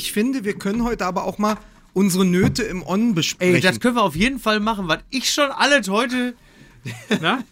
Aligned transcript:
ich 0.00 0.12
finde, 0.12 0.44
wir 0.44 0.54
können 0.54 0.82
heute 0.84 1.04
aber 1.04 1.24
auch 1.24 1.36
mal 1.36 1.58
unsere 1.92 2.24
Nöte 2.24 2.62
im 2.62 2.82
On 2.86 3.14
besprechen. 3.14 3.54
Ey, 3.56 3.60
das 3.60 3.80
können 3.80 3.96
wir 3.96 4.02
auf 4.02 4.16
jeden 4.16 4.38
Fall 4.38 4.58
machen, 4.58 4.88
was 4.88 5.00
ich 5.10 5.30
schon 5.30 5.50
alles 5.50 5.90
heute. 5.90 6.34
Na? 7.20 7.44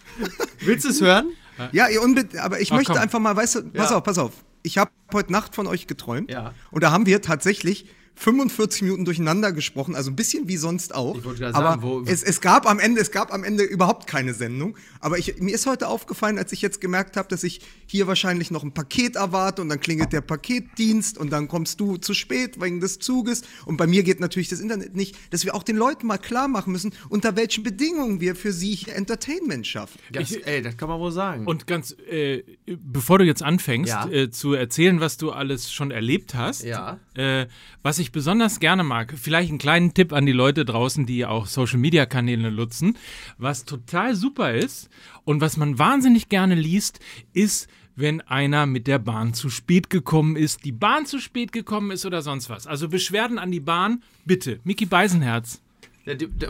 Willst 0.60 0.86
du 0.86 0.88
es 0.88 1.02
hören? 1.02 1.28
Ja, 1.72 1.88
ihr 1.88 2.00
aber 2.40 2.58
ich 2.60 2.72
Ach, 2.72 2.76
möchte 2.76 2.92
komm. 2.92 3.02
einfach 3.02 3.18
mal, 3.18 3.36
weißt 3.36 3.56
du, 3.56 3.62
pass 3.64 3.90
Ja. 3.90 3.96
auf, 3.98 4.02
pass 4.04 4.16
auf. 4.16 4.32
Ich 4.62 4.78
habe 4.78 4.90
heute 5.12 5.30
Nacht 5.30 5.54
von 5.54 5.66
euch 5.66 5.86
geträumt. 5.86 6.30
Ja. 6.30 6.54
Und 6.70 6.82
da 6.82 6.90
haben 6.90 7.04
wir 7.04 7.20
tatsächlich 7.20 7.84
45 8.18 8.82
Minuten 8.82 9.04
durcheinander 9.04 9.52
gesprochen, 9.52 9.94
also 9.94 10.10
ein 10.10 10.16
bisschen 10.16 10.48
wie 10.48 10.56
sonst 10.56 10.94
auch. 10.94 11.16
Ich 11.16 11.24
wollte 11.24 11.40
gerade 11.40 11.54
aber 11.54 11.68
sagen, 11.70 11.82
wo- 11.82 12.02
es, 12.04 12.22
es 12.22 12.40
gab 12.40 12.68
am 12.68 12.78
Ende, 12.80 13.00
es 13.00 13.10
gab 13.12 13.32
am 13.32 13.44
Ende 13.44 13.62
überhaupt 13.62 14.06
keine 14.08 14.34
Sendung. 14.34 14.76
Aber 15.00 15.18
ich, 15.18 15.38
mir 15.40 15.54
ist 15.54 15.66
heute 15.66 15.86
aufgefallen, 15.88 16.36
als 16.38 16.50
ich 16.52 16.60
jetzt 16.60 16.80
gemerkt 16.80 17.16
habe, 17.16 17.28
dass 17.28 17.44
ich 17.44 17.60
hier 17.86 18.06
wahrscheinlich 18.08 18.50
noch 18.50 18.64
ein 18.64 18.72
Paket 18.74 19.16
erwarte 19.16 19.62
und 19.62 19.68
dann 19.68 19.78
klingelt 19.80 20.12
der 20.12 20.20
Paketdienst 20.20 21.16
und 21.16 21.30
dann 21.30 21.46
kommst 21.48 21.80
du 21.80 21.96
zu 21.96 22.12
spät 22.14 22.60
wegen 22.60 22.80
des 22.80 22.98
Zuges 22.98 23.42
und 23.66 23.76
bei 23.76 23.86
mir 23.86 24.02
geht 24.02 24.18
natürlich 24.20 24.48
das 24.48 24.60
Internet 24.60 24.96
nicht, 24.96 25.16
dass 25.32 25.44
wir 25.44 25.54
auch 25.54 25.62
den 25.62 25.76
Leuten 25.76 26.06
mal 26.06 26.18
klar 26.18 26.48
machen 26.48 26.72
müssen, 26.72 26.92
unter 27.08 27.36
welchen 27.36 27.62
Bedingungen 27.62 28.20
wir 28.20 28.34
für 28.34 28.52
sie 28.52 28.74
hier 28.74 28.96
Entertainment 28.96 29.66
schaffen. 29.66 29.98
Das, 30.12 30.32
ey, 30.32 30.60
das 30.62 30.76
kann 30.76 30.88
man 30.88 30.98
wohl 30.98 31.12
sagen. 31.12 31.46
Und 31.46 31.66
ganz, 31.66 31.94
äh, 32.10 32.42
bevor 32.66 33.18
du 33.18 33.24
jetzt 33.24 33.42
anfängst 33.42 33.88
Ja. 33.90 34.08
äh, 34.08 34.30
zu 34.30 34.54
erzählen, 34.54 35.00
was 35.00 35.16
du 35.18 35.30
alles 35.30 35.72
schon 35.72 35.90
erlebt 35.90 36.34
hast, 36.34 36.64
Ja. 36.64 36.98
Äh, 37.18 37.46
was 37.82 37.98
ich 37.98 38.12
besonders 38.12 38.60
gerne 38.60 38.84
mag, 38.84 39.14
vielleicht 39.16 39.50
einen 39.50 39.58
kleinen 39.58 39.92
Tipp 39.92 40.12
an 40.12 40.24
die 40.24 40.32
Leute 40.32 40.64
draußen, 40.64 41.04
die 41.04 41.26
auch 41.26 41.46
Social-Media-Kanäle 41.46 42.52
nutzen, 42.52 42.96
was 43.36 43.64
total 43.64 44.14
super 44.14 44.54
ist 44.54 44.88
und 45.24 45.40
was 45.40 45.56
man 45.56 45.78
wahnsinnig 45.78 46.28
gerne 46.28 46.54
liest, 46.54 47.00
ist, 47.32 47.68
wenn 47.96 48.20
einer 48.20 48.66
mit 48.66 48.86
der 48.86 49.00
Bahn 49.00 49.34
zu 49.34 49.50
spät 49.50 49.90
gekommen 49.90 50.36
ist, 50.36 50.64
die 50.64 50.72
Bahn 50.72 51.04
zu 51.04 51.18
spät 51.18 51.50
gekommen 51.50 51.90
ist 51.90 52.06
oder 52.06 52.22
sonst 52.22 52.48
was. 52.48 52.68
Also 52.68 52.88
Beschwerden 52.88 53.38
an 53.38 53.50
die 53.50 53.60
Bahn, 53.60 54.04
bitte. 54.24 54.60
Mickey 54.62 54.86
Beisenherz. 54.86 55.60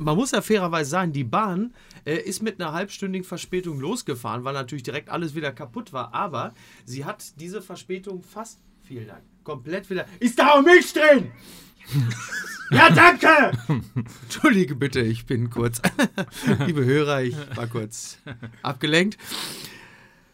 Man 0.00 0.16
muss 0.16 0.32
ja 0.32 0.42
fairerweise 0.42 0.90
sagen, 0.90 1.12
die 1.12 1.24
Bahn 1.24 1.72
äh, 2.04 2.16
ist 2.16 2.42
mit 2.42 2.60
einer 2.60 2.74
halbstündigen 2.74 3.26
Verspätung 3.26 3.80
losgefahren, 3.80 4.44
weil 4.44 4.52
natürlich 4.52 4.84
direkt 4.84 5.08
alles 5.08 5.34
wieder 5.34 5.50
kaputt 5.50 5.94
war. 5.94 6.12
Aber 6.12 6.52
sie 6.84 7.06
hat 7.06 7.40
diese 7.40 7.62
Verspätung 7.62 8.22
fast, 8.22 8.60
vielen 8.82 9.08
Dank, 9.08 9.22
komplett 9.48 9.88
wieder. 9.88 10.04
Ist 10.20 10.38
da 10.38 10.58
um 10.58 10.64
mich 10.66 10.92
drin? 10.92 11.32
ja, 12.70 12.90
danke! 12.90 13.52
Entschuldige 14.24 14.74
bitte, 14.74 15.00
ich 15.00 15.24
bin 15.24 15.48
kurz. 15.48 15.80
Liebe 16.66 16.84
Hörer, 16.84 17.22
ich 17.22 17.34
war 17.56 17.66
kurz 17.66 18.18
abgelenkt. 18.62 19.16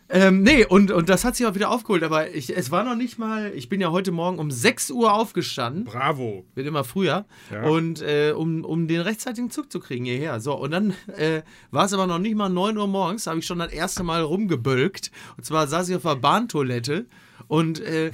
Ähm, 0.09 0.43
nee, 0.43 0.67
und, 0.67 0.91
und 0.91 1.09
das 1.09 1.25
hat 1.25 1.37
sich 1.37 1.47
auch 1.47 1.55
wieder 1.55 1.71
aufgeholt, 1.71 2.03
aber 2.03 2.35
ich, 2.35 2.57
es 2.57 2.73
war 2.73 2.83
noch 2.83 2.97
nicht 2.97 3.17
mal, 3.17 3.53
ich 3.55 3.69
bin 3.69 3.81
ja 3.81 3.93
heute 3.93 4.11
Morgen 4.11 4.39
um 4.39 4.51
6 4.51 4.91
Uhr 4.91 5.13
aufgestanden 5.13 5.85
Bravo. 5.85 6.45
wird 6.57 6.67
immer 6.67 6.83
früher. 6.83 7.25
Und 7.65 8.03
äh, 8.03 8.33
um, 8.37 8.65
um 8.65 8.89
den 8.89 9.01
rechtzeitigen 9.01 9.51
Zug 9.51 9.71
zu 9.71 9.79
kriegen 9.79 10.05
hierher. 10.05 10.41
So, 10.41 10.55
und 10.55 10.73
dann 10.73 10.93
äh, 11.17 11.43
war 11.71 11.85
es 11.85 11.93
aber 11.93 12.09
noch 12.09 12.19
nicht 12.19 12.35
mal 12.35 12.49
9 12.49 12.77
Uhr 12.77 12.89
morgens, 12.89 13.29
habe 13.29 13.39
ich 13.39 13.47
schon 13.47 13.61
das 13.61 13.73
erste 13.73 14.03
Mal 14.03 14.23
rumgebölkt. 14.23 15.13
Und 15.37 15.47
zwar 15.47 15.69
saß 15.69 15.89
ich 15.89 15.97
auf 15.97 16.03
der 16.03 16.17
Bahntoilette 16.17 17.07
und 17.47 17.81
äh, 17.81 18.11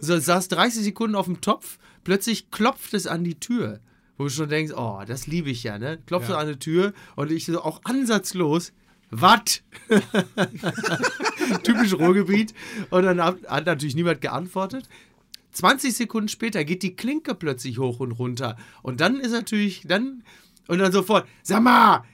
so, 0.00 0.18
saß 0.18 0.48
30 0.48 0.84
Sekunden 0.84 1.14
auf 1.14 1.26
dem 1.26 1.40
Topf. 1.40 1.78
Plötzlich 2.04 2.50
klopft 2.50 2.94
es 2.94 3.06
an 3.06 3.24
die 3.24 3.38
Tür. 3.38 3.80
Wo 4.16 4.24
du 4.24 4.30
schon 4.30 4.48
denkst, 4.48 4.72
oh, 4.76 5.02
das 5.06 5.26
liebe 5.26 5.50
ich 5.50 5.62
ja, 5.62 5.78
ne? 5.78 5.98
Klopft 6.06 6.28
so 6.28 6.34
an 6.34 6.48
die 6.48 6.58
Tür 6.58 6.92
und 7.16 7.30
ich 7.30 7.46
so 7.46 7.62
auch 7.62 7.80
ansatzlos. 7.84 8.72
Was? 9.10 9.62
Typisch 11.62 11.94
Ruhrgebiet. 11.94 12.54
Und 12.90 13.02
dann 13.04 13.22
hat, 13.22 13.38
hat 13.48 13.66
natürlich 13.66 13.94
niemand 13.94 14.20
geantwortet. 14.20 14.88
20 15.52 15.94
Sekunden 15.94 16.28
später 16.28 16.64
geht 16.64 16.82
die 16.82 16.94
Klinke 16.94 17.34
plötzlich 17.34 17.78
hoch 17.78 18.00
und 18.00 18.12
runter. 18.12 18.56
Und 18.82 19.00
dann 19.00 19.18
ist 19.18 19.32
natürlich, 19.32 19.82
dann, 19.86 20.22
und 20.68 20.78
dann 20.78 20.92
sofort, 20.92 21.26
sag 21.42 21.62
mal, 21.62 22.04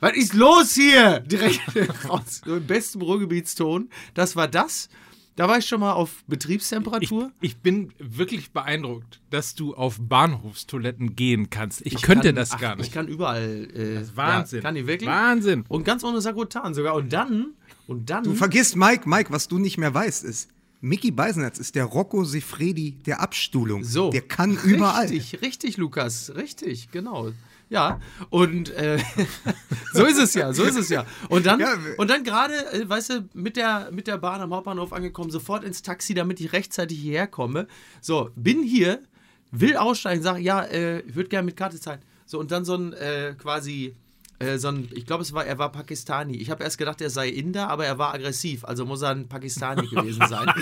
was 0.00 0.14
ist 0.14 0.34
los 0.34 0.74
hier? 0.74 1.20
Direkt 1.20 1.60
raus, 2.08 2.42
so 2.44 2.56
im 2.56 2.66
besten 2.66 3.02
Ruhrgebietston. 3.02 3.90
Das 4.14 4.36
war 4.36 4.48
das. 4.48 4.88
Da 5.36 5.48
war 5.48 5.58
ich 5.58 5.66
schon 5.66 5.80
mal 5.80 5.92
auf 5.92 6.10
Ich, 6.20 6.24
Betriebstemperatur. 6.26 7.30
ich 7.42 7.58
bin 7.58 7.92
wirklich 7.98 8.52
beeindruckt, 8.52 9.20
dass 9.30 9.54
du 9.54 9.74
auf 9.74 9.98
Bahnhofstoiletten 10.00 11.14
gehen 11.14 11.50
kannst. 11.50 11.84
Ich, 11.84 12.00
könnte 12.00 12.28
kann- 12.28 12.36
das 12.36 12.52
ach, 12.52 12.60
gar 12.60 12.76
nicht. 12.76 12.86
Ich 12.86 12.92
kann 12.92 13.06
überall. 13.06 13.68
Äh, 13.74 14.16
Wahnsinn. 14.16 14.58
Ja, 14.58 14.62
kann 14.62 14.76
ich 14.76 14.86
wirklich? 14.86 15.08
Wahnsinn. 15.08 15.64
Und 15.68 15.84
ganz 15.84 16.02
ohne 16.04 16.22
Sagrotan 16.22 16.72
sogar. 16.72 16.94
Und 16.94 17.12
dann, 17.12 17.52
und 17.86 18.08
dann. 18.08 18.24
Du 18.24 18.34
vergisst, 18.34 18.76
Mike, 18.76 19.06
Mike, 19.08 19.30
was 19.30 19.46
du 19.46 19.58
nicht 19.58 19.76
mehr 19.76 19.92
weißt, 19.92 20.24
ist, 20.24 20.48
Mickey 20.80 21.10
Beisenherz 21.10 21.58
ist 21.58 21.74
der 21.74 21.84
Rocco 21.84 22.24
Sefredi 22.24 22.92
der 23.04 23.20
Abstuhlung. 23.20 23.84
So. 23.84 24.10
Der 24.10 24.22
kann 24.22 24.56
überall. 24.64 25.06
Richtig, 25.06 25.42
richtig, 25.42 25.76
Lukas. 25.76 26.32
Richtig, 26.34 26.90
genau. 26.90 27.32
Ja, 27.68 28.00
und 28.30 28.70
äh, 28.70 28.98
so 29.92 30.04
ist 30.04 30.18
es 30.18 30.34
ja, 30.34 30.52
so 30.52 30.62
ist 30.62 30.76
es 30.76 30.88
ja. 30.88 31.04
Und 31.28 31.46
dann, 31.46 31.58
Ja, 31.58 31.74
und 31.96 32.08
dann 32.08 32.22
gerade, 32.22 32.54
äh, 32.72 32.88
weißt 32.88 33.10
du, 33.10 33.28
mit 33.34 33.56
der, 33.56 33.90
mit 33.90 34.06
der 34.06 34.18
Bahn 34.18 34.40
am 34.40 34.54
Hauptbahnhof 34.54 34.92
angekommen, 34.92 35.30
sofort 35.30 35.64
ins 35.64 35.82
Taxi, 35.82 36.14
damit 36.14 36.40
ich 36.40 36.52
rechtzeitig 36.52 36.98
hierher 36.98 37.26
komme. 37.26 37.66
So, 38.00 38.30
bin 38.36 38.62
hier, 38.62 39.02
will 39.50 39.76
aussteigen, 39.76 40.22
sage, 40.22 40.40
ja, 40.40 40.62
äh, 40.62 41.00
ich 41.00 41.16
würde 41.16 41.28
gerne 41.28 41.46
mit 41.46 41.56
Karte 41.56 41.80
zahlen. 41.80 42.00
So, 42.24 42.38
und 42.38 42.52
dann 42.52 42.64
so 42.64 42.76
ein 42.76 42.92
äh, 42.92 43.34
quasi, 43.36 43.96
äh, 44.38 44.58
so 44.58 44.68
ein, 44.68 44.88
ich 44.92 45.04
glaube, 45.04 45.22
es 45.22 45.32
war, 45.32 45.44
er 45.44 45.58
war 45.58 45.72
Pakistani. 45.72 46.36
Ich 46.36 46.50
habe 46.50 46.62
erst 46.62 46.78
gedacht, 46.78 47.00
er 47.00 47.10
sei 47.10 47.28
Inder, 47.28 47.68
aber 47.68 47.84
er 47.84 47.98
war 47.98 48.14
aggressiv, 48.14 48.64
also 48.64 48.84
muss 48.84 49.02
er 49.02 49.10
ein 49.10 49.28
Pakistani 49.28 49.86
gewesen 49.88 50.22
sein. 50.28 50.46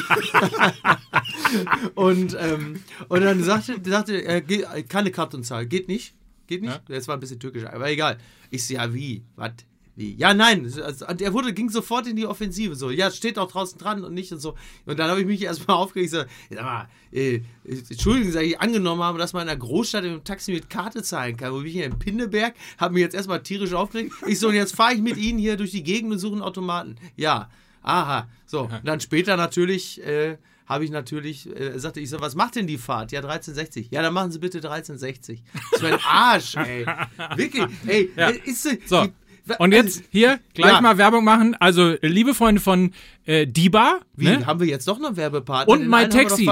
Und, 1.94 2.36
ähm, 2.40 2.82
und 3.08 3.20
dann 3.20 3.44
sagte, 3.44 3.78
sagte 3.84 4.16
er, 4.16 4.40
keine 4.82 5.12
Kartenzahl, 5.12 5.66
geht 5.66 5.86
nicht. 5.86 6.14
Geht 6.46 6.62
nicht? 6.62 6.82
Das 6.88 7.08
war 7.08 7.16
ein 7.16 7.20
bisschen 7.20 7.40
türkisch, 7.40 7.64
aber 7.64 7.90
egal. 7.90 8.18
Ich 8.50 8.66
so, 8.66 8.74
ja, 8.74 8.92
wie? 8.92 9.22
Was? 9.36 9.52
Wie? 9.96 10.16
Ja, 10.16 10.34
nein. 10.34 10.70
Also, 10.82 11.06
und 11.06 11.22
er 11.22 11.32
wurde, 11.32 11.52
ging 11.52 11.70
sofort 11.70 12.06
in 12.08 12.16
die 12.16 12.26
Offensive. 12.26 12.74
So, 12.74 12.90
ja, 12.90 13.10
steht 13.12 13.38
auch 13.38 13.50
draußen 13.50 13.78
dran 13.78 14.02
und 14.04 14.12
nicht 14.12 14.32
und 14.32 14.40
so. 14.40 14.56
Und 14.86 14.98
dann 14.98 15.08
habe 15.08 15.20
ich 15.20 15.26
mich 15.26 15.42
erstmal 15.42 15.76
aufgeregt. 15.78 16.10
So, 16.10 16.18
ja, 16.18 16.26
sag 16.50 16.64
mal, 16.64 16.88
äh, 17.12 17.40
Entschuldigung, 17.64 18.32
dass 18.32 18.42
ich 18.42 18.60
angenommen 18.60 19.02
habe, 19.02 19.18
dass 19.18 19.32
man 19.32 19.44
in 19.44 19.50
einer 19.50 19.58
Großstadt 19.58 20.04
im 20.04 20.24
Taxi 20.24 20.52
mit 20.52 20.68
Karte 20.68 21.02
zahlen 21.02 21.36
kann. 21.36 21.52
Wo 21.52 21.58
bin 21.58 21.66
ich 21.66 21.74
hier 21.74 21.86
in 21.86 21.98
Pinneberg? 21.98 22.54
Habe 22.78 22.94
mich 22.94 23.02
jetzt 23.02 23.14
erstmal 23.14 23.42
tierisch 23.42 23.72
aufgeregt. 23.72 24.12
Ich 24.26 24.40
so, 24.40 24.48
und 24.48 24.54
jetzt 24.54 24.74
fahre 24.74 24.94
ich 24.94 25.00
mit 25.00 25.16
Ihnen 25.16 25.38
hier 25.38 25.56
durch 25.56 25.70
die 25.70 25.84
Gegend 25.84 26.12
und 26.12 26.18
suche 26.18 26.34
einen 26.34 26.42
Automaten. 26.42 26.96
Ja, 27.16 27.48
aha. 27.82 28.28
So, 28.46 28.62
und 28.62 28.84
dann 28.84 29.00
später 29.00 29.36
natürlich. 29.36 30.04
Äh, 30.04 30.38
habe 30.66 30.84
ich 30.84 30.90
natürlich, 30.90 31.48
äh, 31.58 31.78
sagte 31.78 32.00
ich 32.00 32.08
so, 32.10 32.20
was 32.20 32.34
macht 32.34 32.56
denn 32.56 32.66
die 32.66 32.78
Fahrt? 32.78 33.12
Ja, 33.12 33.20
1360. 33.20 33.88
Ja, 33.90 34.02
dann 34.02 34.14
machen 34.14 34.32
Sie 34.32 34.38
bitte 34.38 34.58
1360. 34.58 35.42
Das 35.52 35.72
ist 35.72 35.82
mein 35.82 35.98
Arsch, 36.06 36.56
ey. 36.56 36.86
Wirklich, 37.36 37.66
ey, 37.86 38.10
Ja. 38.16 38.28
ist, 38.28 38.62
So. 38.88 39.04
die- 39.04 39.12
Und 39.58 39.72
jetzt 39.72 40.02
hier 40.10 40.40
gleich 40.54 40.72
Ja. 40.72 40.80
mal 40.80 40.96
Werbung 40.96 41.22
machen. 41.22 41.54
Also, 41.60 41.96
liebe 42.00 42.32
Freunde 42.34 42.62
von 42.62 42.92
äh, 43.26 43.46
Diba 43.46 44.00
Wie, 44.16 44.26
ne? 44.26 44.46
haben 44.46 44.60
wir 44.60 44.66
jetzt 44.66 44.86
doch 44.88 44.98
noch 44.98 45.16
Werbepartner? 45.16 45.72
und 45.72 45.80
Den 45.80 45.88
My 45.90 46.08
Taxi. 46.08 46.46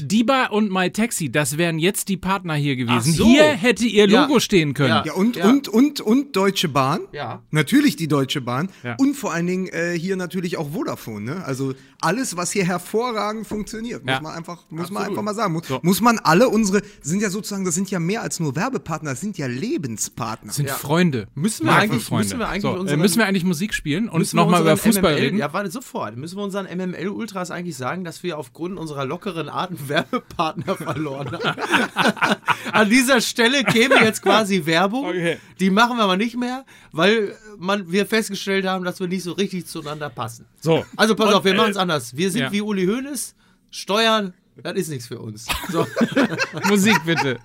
Diba 0.00 0.46
und 0.46 0.70
My 0.72 0.90
Taxi, 0.90 1.30
das 1.30 1.58
wären 1.58 1.78
jetzt 1.78 2.08
die 2.08 2.16
Partner 2.16 2.54
hier 2.54 2.76
gewesen. 2.76 3.12
Ach 3.12 3.18
so. 3.18 3.24
Hier 3.24 3.44
hätte 3.44 3.84
ihr 3.84 4.08
Ja. 4.08 4.22
Logo 4.22 4.40
stehen 4.40 4.74
können. 4.74 4.88
Ja. 4.90 5.02
Ja, 5.04 5.12
und, 5.14 5.36
Ja. 5.36 5.48
und, 5.48 5.68
und, 5.68 6.00
und 6.00 6.34
Deutsche 6.36 6.68
Bahn. 6.68 7.00
Ja. 7.12 7.42
Natürlich 7.50 7.96
die 7.96 8.08
Deutsche 8.08 8.40
Bahn. 8.40 8.70
Ja. 8.82 8.96
Und 8.98 9.14
vor 9.16 9.32
allen 9.32 9.46
Dingen 9.46 9.66
äh, 9.68 9.92
hier 9.98 10.16
natürlich 10.16 10.56
auch 10.56 10.70
Vodafone. 10.72 11.24
Ne? 11.24 11.44
Also 11.44 11.74
alles, 12.00 12.36
was 12.36 12.52
hier 12.52 12.64
hervorragend 12.64 13.46
funktioniert, 13.46 14.02
muss 14.04 14.12
Ja. 14.14 14.20
man 14.20 14.32
einfach, 14.34 14.64
muss 14.70 14.90
man 14.90 15.04
einfach 15.04 15.22
mal 15.22 15.34
sagen. 15.34 15.52
Muss, 15.52 15.66
So. 15.68 15.80
muss 15.82 16.00
man 16.00 16.18
alle 16.18 16.48
unsere, 16.48 16.82
sind 17.02 17.20
ja 17.22 17.30
sozusagen, 17.30 17.64
das 17.64 17.74
sind 17.74 17.90
ja 17.90 17.98
mehr 18.00 18.22
als 18.22 18.40
nur 18.40 18.56
Werbepartner, 18.56 19.10
das 19.10 19.20
sind 19.20 19.38
ja 19.38 19.46
Lebenspartner. 19.46 20.48
Das 20.48 20.56
sind 20.56 20.68
Ja. 20.68 20.74
Freunde. 20.74 21.28
Müssen 21.34 21.66
wir 21.66 21.72
eigentlich- 21.74 22.02
Freunde. 22.04 22.24
müssen 22.26 22.38
wir 22.38 22.48
eigentlich 22.48 22.62
so, 22.62 22.74
äh, 22.74 22.78
unseren- 22.78 23.00
müssen 23.00 23.18
wir 23.18 23.26
eigentlich 23.26 23.44
Musik 23.44 23.74
spielen 23.74 24.08
und 24.08 24.32
nochmal 24.34 24.62
über 24.62 24.76
Fußball 24.76 25.12
MML, 25.14 25.22
reden? 25.24 25.38
Ja, 25.38 25.52
warte, 25.52 25.70
sofort. 25.70 26.13
Müssen 26.16 26.36
wir 26.36 26.44
unseren 26.44 26.66
MML-Ultras 26.66 27.50
eigentlich 27.50 27.76
sagen, 27.76 28.04
dass 28.04 28.22
wir 28.22 28.38
aufgrund 28.38 28.78
unserer 28.78 29.04
lockeren 29.04 29.48
Art 29.48 29.70
einen 29.70 29.88
Werbepartner 29.88 30.76
verloren 30.76 31.32
haben? 31.32 31.60
An 32.72 32.88
dieser 32.88 33.20
Stelle 33.20 33.64
käme 33.64 34.02
jetzt 34.02 34.22
quasi 34.22 34.66
Werbung. 34.66 35.06
Okay. 35.06 35.38
Die 35.60 35.70
machen 35.70 35.96
wir 35.96 36.04
aber 36.04 36.16
nicht 36.16 36.36
mehr, 36.36 36.64
weil 36.92 37.36
man, 37.58 37.90
wir 37.90 38.06
festgestellt 38.06 38.66
haben, 38.66 38.84
dass 38.84 39.00
wir 39.00 39.08
nicht 39.08 39.22
so 39.22 39.32
richtig 39.32 39.66
zueinander 39.66 40.10
passen. 40.10 40.46
So. 40.60 40.84
Also 40.96 41.14
pass 41.14 41.28
Und, 41.28 41.34
auf, 41.34 41.44
wir 41.44 41.52
äh, 41.52 41.56
machen 41.56 41.70
es 41.70 41.76
anders. 41.76 42.16
Wir 42.16 42.30
sind 42.30 42.42
ja. 42.42 42.52
wie 42.52 42.62
Uli 42.62 42.86
Hoeneß, 42.86 43.34
Steuern, 43.70 44.34
das 44.62 44.74
ist 44.74 44.88
nichts 44.88 45.06
für 45.08 45.18
uns. 45.18 45.46
So. 45.70 45.86
Musik 46.68 46.96
bitte. 47.04 47.38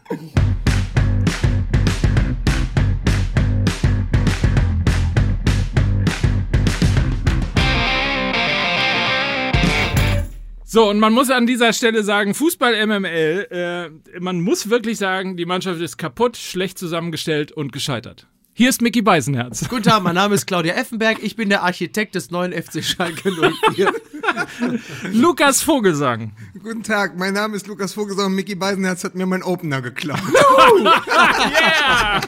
So, 10.71 10.87
und 10.87 10.99
man 10.99 11.13
muss 11.13 11.31
an 11.31 11.47
dieser 11.47 11.73
Stelle 11.73 12.03
sagen, 12.03 12.35
Fußball 12.35 12.85
MML, 12.85 13.47
äh, 13.49 14.19
man 14.19 14.39
muss 14.39 14.69
wirklich 14.69 14.99
sagen, 14.99 15.35
die 15.35 15.47
Mannschaft 15.47 15.81
ist 15.81 15.97
kaputt, 15.97 16.37
schlecht 16.37 16.77
zusammengestellt 16.77 17.51
und 17.51 17.71
gescheitert. 17.71 18.27
Hier 18.53 18.69
ist 18.69 18.79
Mickey 18.79 19.01
Beisenherz. 19.01 19.67
Guten 19.67 19.81
Tag, 19.81 20.03
mein 20.03 20.13
Name 20.13 20.35
ist 20.35 20.45
Claudia 20.45 20.75
Effenberg. 20.75 21.23
Ich 21.23 21.35
bin 21.35 21.49
der 21.49 21.63
Architekt 21.63 22.13
des 22.13 22.29
neuen 22.29 22.53
FC 22.53 22.83
Schalke 22.83 23.31
04. 23.73 23.91
Lukas 25.11 25.63
Vogelsang. 25.63 26.33
Guten 26.61 26.83
Tag, 26.83 27.17
mein 27.17 27.33
Name 27.33 27.55
ist 27.55 27.65
Lukas 27.65 27.93
Vogelsang 27.93 28.27
und 28.27 28.35
Mickey 28.35 28.53
Beisenherz 28.53 29.03
hat 29.03 29.15
mir 29.15 29.25
meinen 29.25 29.41
Opener 29.41 29.81
geklaut. 29.81 30.19
Yeah! 31.49 32.21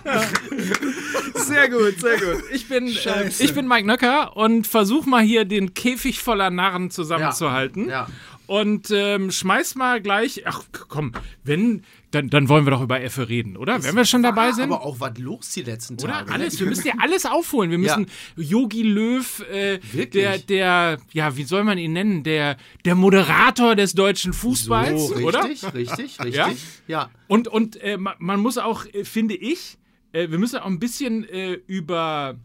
Sehr 1.51 1.69
gut, 1.69 1.99
sehr 1.99 2.17
gut. 2.17 2.43
Ich 2.51 2.67
bin, 2.67 2.87
äh, 2.87 3.27
ich 3.27 3.53
bin 3.53 3.67
Mike 3.67 3.85
Nöcker 3.85 4.35
und 4.37 4.67
versuch 4.67 5.05
mal 5.05 5.21
hier 5.21 5.45
den 5.45 5.73
Käfig 5.73 6.19
voller 6.19 6.49
Narren 6.49 6.91
zusammenzuhalten. 6.91 7.89
Ja. 7.89 8.07
Und 8.51 8.91
ähm, 8.93 9.31
schmeiß 9.31 9.75
mal 9.75 10.01
gleich. 10.01 10.43
Ach 10.45 10.63
komm, 10.89 11.13
wenn, 11.45 11.83
dann, 12.11 12.29
dann 12.29 12.49
wollen 12.49 12.65
wir 12.65 12.71
doch 12.71 12.81
über 12.81 12.99
Effe 13.01 13.29
reden, 13.29 13.55
oder? 13.55 13.81
wenn 13.81 13.95
wir 13.95 14.03
schon 14.03 14.23
dabei 14.23 14.51
sind. 14.51 14.65
Aber 14.73 14.81
auch 14.85 14.99
was 14.99 15.17
los 15.19 15.51
die 15.51 15.61
letzten 15.61 15.93
Oder? 15.93 16.07
Tage. 16.11 16.25
ne? 16.31 16.33
Alles. 16.35 16.59
Wir 16.59 16.67
müssen 16.67 16.85
ja 16.87 16.93
alles 16.99 17.25
aufholen. 17.25 17.71
Wir 17.71 17.79
Ja. 17.79 17.97
müssen 17.97 18.11
Yogi 18.35 18.83
Löw, 18.83 19.39
äh, 19.49 19.79
der, 20.07 20.37
der, 20.39 20.97
ja, 21.13 21.37
wie 21.37 21.43
soll 21.43 21.63
man 21.63 21.77
ihn 21.77 21.93
nennen? 21.93 22.23
Der, 22.23 22.57
der 22.83 22.95
Moderator 22.95 23.77
des 23.77 23.93
deutschen 23.93 24.33
Fußballs, 24.33 25.07
so, 25.07 25.15
oder? 25.15 25.45
richtig, 25.45 25.73
richtig, 25.73 26.19
richtig. 26.19 26.35
Ja? 26.35 26.49
ja. 26.89 27.09
Und, 27.29 27.47
und 27.47 27.77
äh, 27.81 27.95
ma- 27.95 28.15
man 28.19 28.41
muss 28.41 28.57
auch, 28.57 28.85
äh, 28.93 29.05
finde 29.05 29.35
ich, 29.35 29.77
äh, 30.11 30.29
wir 30.29 30.39
müssen 30.39 30.57
auch 30.59 30.65
ein 30.65 30.79
bisschen 30.79 31.23
äh, 31.29 31.53
über 31.67 32.35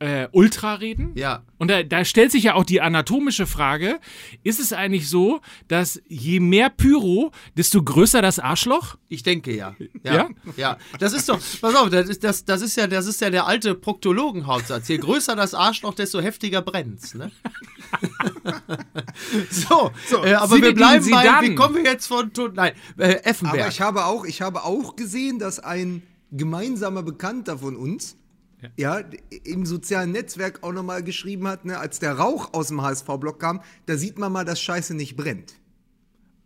äh, 0.00 0.28
Ultra 0.32 0.74
reden. 0.74 1.12
Ja. 1.14 1.42
Und 1.58 1.68
da, 1.70 1.82
da 1.82 2.04
stellt 2.04 2.32
sich 2.32 2.44
ja 2.44 2.54
auch 2.54 2.64
die 2.64 2.80
anatomische 2.80 3.46
Frage: 3.46 4.00
Ist 4.42 4.58
es 4.58 4.72
eigentlich 4.72 5.08
so, 5.08 5.40
dass 5.68 6.00
je 6.08 6.40
mehr 6.40 6.70
Pyro, 6.70 7.32
desto 7.56 7.82
größer 7.82 8.22
das 8.22 8.38
Arschloch? 8.38 8.96
Ich 9.08 9.22
denke 9.22 9.54
ja. 9.54 9.76
Ja? 10.02 10.14
Ja. 10.14 10.28
ja. 10.56 10.78
Das 10.98 11.12
ist 11.12 11.28
doch, 11.28 11.38
pass 11.60 11.74
auf, 11.74 11.90
das 11.90 12.08
ist, 12.08 12.24
das, 12.24 12.44
das 12.44 12.62
ist 12.62 12.76
ja, 12.76 12.86
das 12.86 13.06
ist 13.06 13.20
ja 13.20 13.30
der 13.30 13.46
alte 13.46 13.74
Proktologenhautsatz. 13.74 14.88
Je 14.88 14.96
größer 14.98 15.36
das 15.36 15.54
Arschloch, 15.54 15.94
desto 15.94 16.20
heftiger 16.20 16.62
brennt's, 16.62 17.14
ne? 17.14 17.30
so, 19.50 19.90
äh, 20.24 20.34
aber 20.34 20.56
Sie 20.56 20.62
wir 20.62 20.74
bleiben 20.74 21.02
Sie 21.04 21.10
bei, 21.10 21.24
dann. 21.24 21.42
wie 21.44 21.54
kommen 21.54 21.74
wir 21.76 21.84
jetzt 21.84 22.06
von, 22.06 22.32
Tod- 22.32 22.54
nein, 22.54 22.72
äh, 22.98 23.22
Effenberg. 23.24 23.60
Aber 23.60 23.68
ich 23.68 23.80
habe 23.80 24.04
auch, 24.06 24.24
ich 24.24 24.40
habe 24.42 24.64
auch 24.64 24.96
gesehen, 24.96 25.38
dass 25.38 25.58
ein 25.58 26.02
gemeinsamer 26.32 27.02
Bekannter 27.02 27.58
von 27.58 27.76
uns 27.76 28.16
ja. 28.76 29.02
im 29.44 29.66
sozialen 29.66 30.12
Netzwerk 30.12 30.62
auch 30.62 30.72
nochmal 30.72 31.02
geschrieben 31.02 31.46
hat, 31.48 31.64
ne, 31.64 31.78
als 31.78 31.98
der 31.98 32.14
Rauch 32.14 32.52
aus 32.52 32.68
dem 32.68 32.82
HSV-Block 32.82 33.38
kam, 33.40 33.60
da 33.86 33.96
sieht 33.96 34.18
man 34.18 34.32
mal, 34.32 34.44
dass 34.44 34.60
Scheiße 34.60 34.94
nicht 34.94 35.16
brennt. 35.16 35.54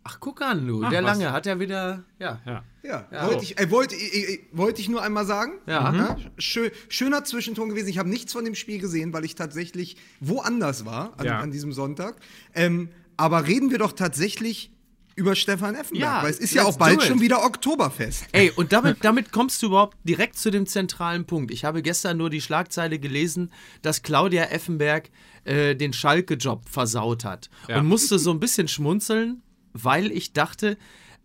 Ach, 0.07 0.19
guck 0.19 0.43
an, 0.43 0.67
du, 0.67 0.83
Ach, 0.83 0.91
der 0.91 1.03
was. 1.03 1.17
Lange 1.17 1.31
hat 1.33 1.47
ja 1.47 1.59
wieder, 1.59 2.03
ja. 2.19 2.39
Ja. 2.45 2.63
Ja, 2.83 3.07
Ja. 3.11 3.25
wollte, 3.27 3.43
ich, 3.43 3.59
äh, 3.59 3.71
wollte, 3.71 3.95
äh, 3.95 4.35
äh, 4.35 4.39
wollte 4.51 4.79
ich 4.79 4.87
nur 4.87 5.01
einmal 5.01 5.25
sagen. 5.25 5.53
Ja. 5.65 6.15
Schö 6.37 6.69
schöner 6.89 7.23
Zwischenton 7.23 7.69
gewesen. 7.69 7.87
Ich 7.89 7.97
habe 7.97 8.07
nichts 8.09 8.31
von 8.31 8.45
dem 8.45 8.53
Spiel 8.53 8.79
gesehen, 8.79 9.13
weil 9.13 9.25
ich 9.25 9.33
tatsächlich 9.33 9.97
woanders 10.19 10.85
war 10.85 11.19
an, 11.19 11.25
Ja. 11.25 11.39
an 11.39 11.49
diesem 11.49 11.73
Sonntag. 11.73 12.17
Ähm, 12.53 12.89
aber 13.17 13.47
reden 13.47 13.71
wir 13.71 13.79
doch 13.79 13.93
tatsächlich 13.93 14.74
über 15.15 15.35
Stefan 15.35 15.75
Effenberg, 15.75 16.01
Ja, 16.01 16.23
weil 16.23 16.31
es 16.31 16.39
ist 16.39 16.53
ja 16.53 16.65
auch 16.65 16.77
bald 16.77 17.01
schon 17.03 17.21
wieder 17.21 17.43
Oktoberfest. 17.43 18.25
Ey, 18.31 18.51
und 18.55 18.73
damit, 18.73 18.97
damit 19.01 19.31
kommst 19.31 19.61
du 19.61 19.67
überhaupt 19.67 19.97
direkt 20.03 20.37
zu 20.37 20.51
dem 20.51 20.65
zentralen 20.65 21.25
Punkt. 21.25 21.51
Ich 21.51 21.63
habe 21.63 21.81
gestern 21.81 22.17
nur 22.17 22.29
die 22.29 22.41
Schlagzeile 22.41 22.99
gelesen, 22.99 23.51
dass 23.81 24.01
Claudia 24.01 24.45
Effenberg 24.45 25.09
äh, 25.45 25.75
den 25.75 25.93
Schalke-Job 25.93 26.67
versaut 26.69 27.23
hat. 27.23 27.49
Ja. 27.67 27.79
Und 27.79 27.87
musste 27.87 28.19
so 28.19 28.31
ein 28.31 28.39
bisschen 28.39 28.67
schmunzeln, 28.67 29.41
weil 29.73 30.11
ich 30.11 30.33
dachte, 30.33 30.77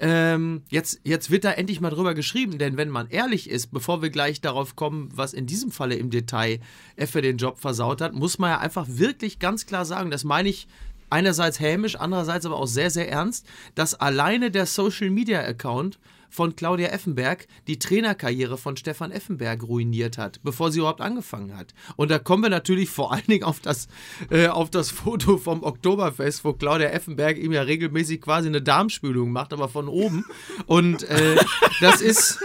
ähm, 0.03 0.63
jetzt, 0.71 1.01
jetzt 1.05 1.31
wird 1.31 1.45
da 1.45 1.53
endlich 1.53 1.81
mal 1.83 1.91
drüber 1.91 2.15
geschrieben, 2.15 2.57
denn 2.57 2.79
wenn 2.79 2.89
man 2.89 3.09
ehrlich 3.09 3.51
ist, 3.51 3.71
bevor 3.71 4.01
wir 4.01 4.09
gleich 4.09 4.41
darauf 4.41 4.75
kommen, 4.75 5.11
was 5.13 5.35
in 5.35 5.47
diesem 5.47 5.71
Falle 5.71 5.97
im 5.97 6.09
Detail 6.09 6.61
Effe 6.97 7.21
den 7.21 7.37
Job 7.37 7.59
versaut 7.59 8.01
hat, 8.01 8.15
muss 8.15 8.39
man 8.39 8.51
ja 8.51 8.59
einfach 8.61 8.87
wirklich 8.89 9.41
ganz 9.41 9.67
klar 9.67 9.85
sagen, 9.85 10.11
das 10.11 10.25
meine 10.25 10.49
ich 10.49 10.69
einerseits 11.11 11.61
hämisch, 11.61 11.97
andererseits 11.97 12.47
aber 12.47 12.57
auch 12.57 12.67
sehr, 12.67 12.91
sehr 12.91 13.11
ernst, 13.11 13.47
dass 13.75 13.95
alleine 13.95 14.51
der 14.51 14.67
Social 14.67 15.11
Media 15.11 15.41
Account 15.41 15.99
von 16.31 16.55
Claudia 16.55 16.89
Effenberg 16.89 17.47
die 17.67 17.79
Trainerkarriere 17.79 18.57
von 18.57 18.77
Stefan 18.77 19.11
Effenberg 19.11 19.63
ruiniert 19.65 20.17
hat, 20.17 20.41
bevor 20.43 20.71
sie 20.71 20.79
überhaupt 20.79 21.01
angefangen 21.01 21.57
hat. 21.57 21.75
Und 21.97 22.11
da 22.11 22.19
kommen 22.19 22.45
wir 22.45 22.51
natürlich 22.51 22.89
vor 22.89 23.13
allen 23.13 23.27
Dingen 23.27 23.45
auf 23.45 23.61
das, 23.61 23.89
äh, 24.31 24.47
auf 24.47 24.71
das 24.71 24.91
Foto 24.91 25.37
vom 25.37 25.63
Oktoberfest, 25.63 26.45
wo 26.45 26.53
Claudia 26.53 26.89
Effenberg 26.89 27.37
ihm 27.37 27.53
ja 27.53 27.63
regelmäßig 27.63 28.21
quasi 28.21 28.49
eine 28.49 28.63
Darmspülung 28.63 29.33
macht, 29.33 29.53
aber 29.53 29.69
von 29.69 29.89
oben. 29.89 30.25
Und 30.67 31.03
äh, 31.03 31.37
das 31.81 32.01
ist. 32.01 32.39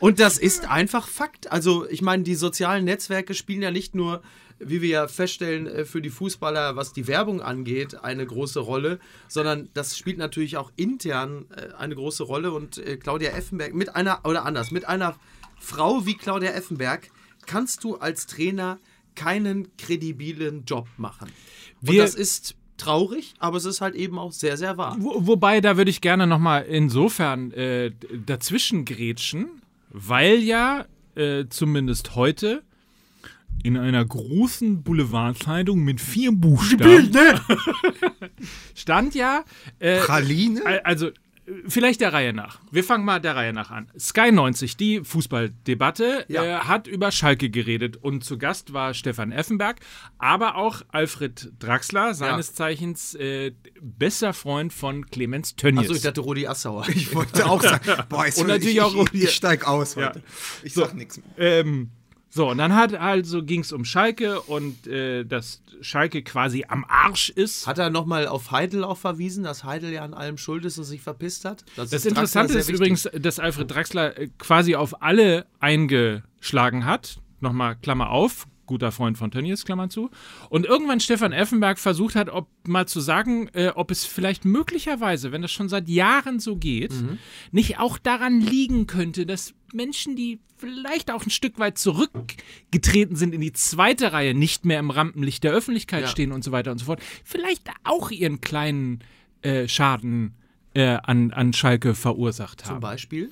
Und 0.00 0.20
das 0.20 0.38
ist 0.38 0.70
einfach 0.70 1.08
Fakt. 1.08 1.50
Also, 1.50 1.84
ich 1.88 2.02
meine, 2.02 2.22
die 2.22 2.36
sozialen 2.36 2.84
Netzwerke 2.84 3.34
spielen 3.34 3.62
ja 3.62 3.72
nicht 3.72 3.96
nur, 3.96 4.22
wie 4.60 4.82
wir 4.82 4.88
ja 4.88 5.08
feststellen, 5.08 5.66
äh, 5.66 5.84
für 5.84 6.00
die 6.02 6.10
Fußballer, 6.10 6.76
was 6.76 6.92
die 6.92 7.06
Werbung 7.06 7.40
angeht, 7.40 8.02
eine 8.02 8.26
große 8.26 8.60
Rolle, 8.60 8.98
sondern 9.28 9.68
das 9.74 9.96
spielt 9.96 10.18
natürlich 10.18 10.56
auch 10.56 10.72
intern 10.76 11.46
äh, 11.56 11.74
eine 11.76 11.94
große 11.94 12.22
Rolle. 12.24 12.52
Und 12.52 12.78
äh, 12.78 12.96
Claudia 12.96 13.30
Effenberg, 13.30 13.74
mit 13.74 13.94
einer, 13.94 14.20
oder 14.24 14.44
anders, 14.44 14.70
mit 14.70 14.86
einer 14.88 15.16
Frau 15.60 16.06
wie 16.06 16.14
Claudia 16.14 16.50
Effenberg 16.50 17.08
kannst 17.46 17.82
du 17.84 17.96
als 17.96 18.26
Trainer 18.26 18.78
keinen 19.14 19.76
kredibilen 19.76 20.64
Job 20.64 20.86
machen. 20.96 21.28
Und 21.80 21.90
Wir- 21.92 22.02
das 22.02 22.14
ist 22.14 22.54
traurig, 22.76 23.34
aber 23.40 23.56
es 23.56 23.64
ist 23.64 23.80
halt 23.80 23.96
eben 23.96 24.18
auch 24.18 24.30
sehr, 24.30 24.56
sehr 24.56 24.76
wahr. 24.76 24.96
Wo, 25.00 25.26
wobei, 25.26 25.60
da 25.60 25.76
würde 25.76 25.90
ich 25.90 26.00
gerne 26.00 26.26
nochmal 26.28 26.64
insofern 26.66 27.50
äh, 27.52 27.90
dazwischen 28.24 28.84
grätschen, 28.84 29.60
weil 29.90 30.38
ja 30.38 30.86
äh, 31.16 31.46
zumindest 31.48 32.14
heute 32.14 32.62
in 33.62 33.76
einer 33.76 34.04
großen 34.04 34.82
Boulevardzeitung 34.82 35.80
mit 35.84 36.00
vier 36.00 36.32
Buchstaben 36.32 37.10
stand 38.74 39.14
ja, 39.14 39.44
äh, 39.78 39.98
Praline? 40.00 40.64
Al- 40.64 40.80
Also, 40.80 41.08
äh, 41.08 41.12
vielleicht 41.66 42.00
der 42.00 42.12
Reihe 42.12 42.32
nach. 42.32 42.60
Wir 42.70 42.84
fangen 42.84 43.04
mal 43.04 43.20
der 43.20 43.34
Reihe 43.36 43.52
nach 43.52 43.70
an. 43.70 43.90
Sky 43.98 44.30
90, 44.32 44.76
die 44.76 45.00
Fußballdebatte, 45.02 46.26
Ja. 46.28 46.44
äh, 46.44 46.54
hat 46.60 46.86
über 46.86 47.10
Schalke 47.10 47.50
geredet 47.50 47.96
und 47.96 48.22
zu 48.24 48.38
Gast 48.38 48.72
war 48.72 48.94
Stefan 48.94 49.32
Effenberg, 49.32 49.76
aber 50.18 50.56
auch 50.56 50.82
Alfred 50.88 51.52
Draxler, 51.58 52.14
seines 52.14 52.54
Zeichens 52.54 53.14
äh, 53.14 53.52
bester 53.80 54.32
Freund 54.34 54.72
von 54.72 55.06
Clemens 55.06 55.56
Tönnies. 55.56 55.84
Achso, 55.84 55.94
ich 55.94 56.02
dachte 56.02 56.20
Rudi 56.20 56.46
Assauer. 56.46 56.86
Ich 56.94 57.14
wollte 57.14 57.46
auch 57.46 57.62
sagen, 57.62 57.80
boah, 58.08 58.26
ich, 58.26 58.36
Und 58.36 58.48
natürlich 58.48 58.76
ich, 58.76 58.80
auch- 58.82 59.06
ich, 59.12 59.22
ich 59.24 59.30
steig 59.32 59.66
aus 59.66 59.96
heute. 59.96 60.22
Ich 60.62 60.74
sag 60.74 60.94
nichts 60.94 61.16
mehr. 61.18 61.26
Ähm, 61.38 61.90
so, 62.38 62.48
und 62.50 62.58
dann 62.58 62.72
hat 62.76 62.94
also 62.94 63.42
ging 63.42 63.62
es 63.62 63.72
um 63.72 63.84
Schalke 63.84 64.40
und 64.42 64.86
äh, 64.86 65.24
dass 65.24 65.60
Schalke 65.80 66.22
quasi 66.22 66.64
am 66.68 66.84
Arsch 66.88 67.30
ist. 67.30 67.66
Hat 67.66 67.78
er 67.78 67.90
nochmal 67.90 68.28
auf 68.28 68.52
Heidel 68.52 68.84
auch 68.84 68.96
verwiesen, 68.96 69.42
dass 69.42 69.64
Heidel 69.64 69.92
ja 69.92 70.04
an 70.04 70.14
allem 70.14 70.38
schuld 70.38 70.64
ist 70.64 70.78
und 70.78 70.84
sich 70.84 71.00
verpisst 71.00 71.44
hat? 71.44 71.64
Das 71.74 71.90
Draxler 71.90 72.08
Interessante 72.10 72.52
sehr 72.52 72.60
ist 72.60 72.68
übrigens, 72.70 73.08
dass 73.12 73.40
Alfred 73.40 73.68
Draxler 73.68 74.16
äh, 74.16 74.28
quasi 74.38 74.76
auf 74.76 75.02
alle 75.02 75.46
eingeschlagen 75.58 76.84
hat. 76.84 77.18
Nochmal 77.40 77.74
Klammer 77.74 78.10
auf, 78.10 78.46
guter 78.66 78.92
Freund 78.92 79.18
von 79.18 79.32
Tönnies, 79.32 79.64
Klammer 79.64 79.88
zu. 79.90 80.08
Und 80.48 80.64
irgendwann 80.64 81.00
Stefan 81.00 81.32
Effenberg 81.32 81.80
versucht 81.80 82.14
hat, 82.14 82.28
ob 82.28 82.46
mal 82.68 82.86
zu 82.86 83.00
sagen, 83.00 83.48
äh, 83.52 83.72
ob 83.74 83.90
es 83.90 84.04
vielleicht 84.04 84.44
möglicherweise, 84.44 85.32
wenn 85.32 85.42
das 85.42 85.50
schon 85.50 85.68
seit 85.68 85.88
Jahren 85.88 86.38
so 86.38 86.54
geht, 86.54 86.92
Mhm. 86.92 87.18
nicht 87.50 87.80
auch 87.80 87.98
daran 87.98 88.40
liegen 88.40 88.86
könnte, 88.86 89.26
dass 89.26 89.54
Menschen, 89.72 90.14
die 90.14 90.38
vielleicht 90.58 91.10
auch 91.10 91.24
ein 91.24 91.30
Stück 91.30 91.58
weit 91.58 91.78
zurückgetreten 91.78 93.16
sind 93.16 93.34
in 93.34 93.40
die 93.40 93.52
zweite 93.52 94.12
Reihe, 94.12 94.34
nicht 94.34 94.64
mehr 94.64 94.78
im 94.80 94.90
Rampenlicht 94.90 95.44
der 95.44 95.52
Öffentlichkeit 95.52 96.02
Ja. 96.02 96.08
stehen 96.08 96.32
und 96.32 96.44
so 96.44 96.52
weiter 96.52 96.72
und 96.72 96.78
so 96.78 96.86
fort, 96.86 97.00
vielleicht 97.24 97.68
auch 97.84 98.10
ihren 98.10 98.40
kleinen 98.40 99.00
äh, 99.42 99.68
Schaden 99.68 100.34
äh, 100.74 100.98
an, 101.02 101.30
an 101.32 101.52
Schalke 101.52 101.94
verursacht 101.94 102.60
Zum 102.62 102.70
haben. 102.74 102.80
Beispiel? 102.80 103.30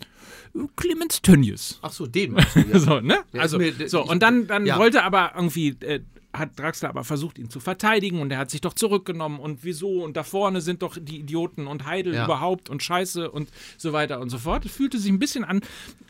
Clemens 0.77 1.21
Tönnies. 1.23 1.79
Achso, 1.83 2.07
den 2.07 2.33
meinst 2.35 2.57
du, 2.57 2.61
ja. 2.61 2.79
So, 2.79 3.01
ne? 3.01 3.19
Also, 3.35 3.59
mir- 3.59 3.75
so, 3.89 4.05
und 4.05 4.23
dann, 4.23 4.47
dann 4.47 4.65
ja. 4.67 4.79
wollte 4.79 5.03
aber 5.05 5.33
irgendwie, 5.37 5.69
äh, 5.81 6.01
hat 6.39 6.59
Draxler 6.59 6.89
aber 6.89 7.05
versucht, 7.05 7.39
ihn 7.39 7.51
zu 7.51 7.61
verteidigen 7.61 8.21
und 8.21 8.31
er 8.31 8.39
hat 8.39 8.51
sich 8.51 8.61
doch 8.61 8.73
zurückgenommen 8.75 9.39
und 9.39 9.65
wieso 9.65 10.03
und 10.05 10.17
da 10.17 10.23
vorne 10.23 10.61
sind 10.61 10.83
doch 10.83 10.97
die 11.01 11.19
Idioten 11.19 11.67
und 11.67 11.87
Heidel 11.87 12.15
Ja. 12.15 12.25
überhaupt 12.25 12.69
und 12.71 12.83
Scheiße 12.83 13.31
und 13.31 13.49
so 13.77 13.93
weiter 13.93 14.21
und 14.21 14.31
so 14.31 14.39
fort. 14.39 14.65
Es 14.65 14.73
fühlte 14.73 14.99
sich 14.99 15.11
ein 15.11 15.19
bisschen 15.19 15.45
an 15.45 15.61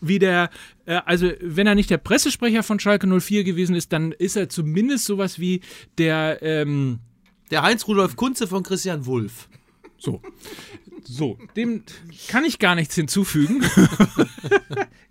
wie 0.01 0.19
der, 0.19 0.51
äh, 0.87 1.01
also 1.05 1.31
wenn 1.41 1.67
er 1.67 1.75
nicht 1.75 1.91
der 1.91 1.99
Pressesprecher 1.99 2.63
von 2.63 2.79
Schalke 2.81 3.07
04 3.07 3.45
gewesen 3.45 3.75
ist, 3.75 3.93
dann 3.93 4.13
ist 4.13 4.37
er 4.37 4.49
zumindest 4.49 5.05
sowas 5.07 5.39
wie 5.39 5.61
der, 5.99 6.39
ähm, 6.43 7.01
Der 7.51 7.63
Heinz-Rudolf 7.63 8.17
Kunze 8.17 8.47
von 8.49 8.63
Christian 8.65 9.07
Wulff. 9.07 9.49
So. 9.99 10.21
So, 11.05 11.39
dem 11.55 11.85
kann 12.29 12.45
ich 12.45 12.59
gar 12.59 12.75
nichts 12.75 12.97
hinzufügen. 12.97 13.61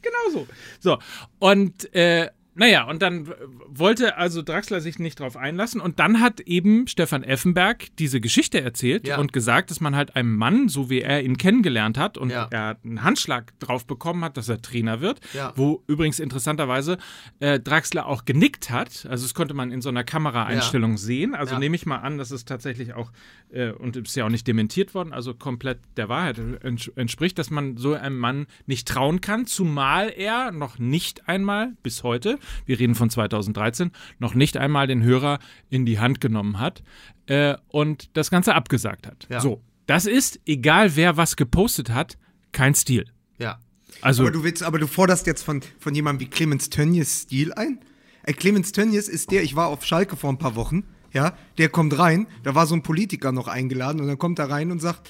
genau 0.02 0.30
so. 0.32 0.48
So, 0.80 0.98
und, 1.40 1.94
äh, 1.96 2.30
Naja, 2.58 2.86
und 2.90 3.02
dann 3.02 3.34
wollte 3.68 4.18
also 4.18 4.42
Draxler 4.42 4.80
sich 4.80 4.98
nicht 4.98 5.20
drauf 5.20 5.36
einlassen. 5.36 5.82
Und 5.82 6.00
dann 6.00 6.22
hat 6.22 6.40
eben 6.40 6.88
Stefan 6.88 7.24
Effenberg 7.24 7.88
diese 8.00 8.22
Geschichte 8.22 8.62
erzählt 8.62 9.08
Ja. 9.08 9.18
und 9.18 9.34
gesagt, 9.34 9.72
dass 9.72 9.82
man 9.82 9.96
halt 9.96 10.16
einem 10.16 10.36
Mann, 10.38 10.70
so 10.70 10.90
wie 10.90 11.02
er 11.02 11.22
ihn 11.22 11.38
kennengelernt 11.38 11.98
hat, 11.98 12.18
und 12.18 12.30
Ja. 12.30 12.48
er 12.52 12.78
einen 12.84 13.04
Handschlag 13.04 13.52
drauf 13.60 13.86
bekommen 13.86 14.24
hat, 14.24 14.38
dass 14.38 14.48
er 14.48 14.62
Trainer 14.62 15.02
wird, 15.02 15.20
Ja. 15.34 15.52
wo 15.58 15.84
übrigens 15.88 16.20
interessanterweise 16.20 16.98
äh, 17.42 17.60
Draxler 17.60 18.06
auch 18.06 18.24
genickt 18.24 18.70
hat. 18.70 19.06
Also 19.10 19.26
das 19.26 19.34
konnte 19.34 19.54
man 19.54 19.72
in 19.72 19.82
so 19.82 19.90
einer 19.90 20.04
Kameraeinstellung 20.06 20.98
sehen. 20.98 21.36
Also 21.36 21.58
nehme 21.58 21.76
ich 21.76 21.86
mal 21.86 21.98
an, 21.98 22.18
dass 22.18 22.32
es 22.32 22.46
tatsächlich 22.46 22.94
auch, 22.94 23.12
äh, 23.52 23.72
und 23.72 23.98
ist 23.98 24.16
ja 24.16 24.26
auch 24.26 24.30
nicht 24.30 24.48
dementiert 24.48 24.94
worden, 24.94 25.12
also 25.12 25.34
komplett 25.34 25.80
der 25.98 26.08
Wahrheit 26.08 26.40
ents 26.64 26.88
entspricht, 26.96 27.38
dass 27.38 27.50
man 27.52 27.76
so 27.76 27.94
einem 27.94 28.18
Mann 28.18 28.48
nicht 28.66 28.88
trauen 28.88 29.20
kann, 29.20 29.46
zumal 29.46 30.10
er 30.16 30.52
noch 30.52 30.80
nicht 30.80 31.28
einmal 31.28 31.74
bis 31.84 32.04
heute, 32.04 32.40
wir 32.66 32.80
reden 32.80 32.96
von 32.96 33.10
2013, 33.10 33.92
noch 34.20 34.34
nicht 34.34 34.58
einmal 34.58 34.88
den 34.88 35.04
Hörer 35.04 35.40
in 35.70 35.86
die 35.86 36.00
Hand 36.00 36.22
genommen 36.22 36.60
hat 36.60 36.84
äh, 37.28 37.56
und 37.68 38.16
das 38.16 38.30
Ganze 38.30 38.56
abgesagt 38.56 39.08
hat. 39.08 39.28
Ja. 39.30 39.40
So, 39.40 39.62
das 39.86 40.06
ist, 40.06 40.40
egal 40.46 40.96
wer 40.96 41.18
was 41.18 41.36
gepostet 41.36 41.90
hat, 41.90 42.18
kein 42.52 42.74
Stil. 42.74 43.06
Ja. 43.38 43.60
Also, 44.02 44.24
Aber 44.24 44.32
du 44.32 44.44
willst, 44.44 44.64
aber 44.64 44.80
du 44.80 44.88
forderst 44.88 45.28
jetzt 45.28 45.44
von, 45.44 45.62
von 45.80 45.96
jemandem 45.96 46.28
wie 46.28 46.30
Clemens 46.30 46.70
Tönnies 46.70 47.24
Stil 47.24 47.54
ein? 47.54 47.80
Äh, 48.24 48.34
Clemens 48.34 48.72
Tönnies 48.72 49.08
ist 49.08 49.32
der, 49.32 49.44
ich 49.44 49.56
war 49.56 49.68
auf 49.68 49.86
Schalke 49.86 50.16
vor 50.16 50.32
ein 50.32 50.38
paar 50.38 50.56
Wochen, 50.56 50.84
ja, 51.14 51.34
der 51.58 51.70
kommt 51.70 51.98
rein, 51.98 52.28
da 52.44 52.56
war 52.56 52.68
so 52.68 52.75
ein 52.75 52.84
Politiker 52.84 53.32
noch 53.32 53.48
eingeladen 53.48 54.02
und 54.02 54.08
dann 54.08 54.18
kommt 54.18 54.38
er 54.40 54.50
rein 54.50 54.72
und 54.72 54.82
sagt, 54.82 55.10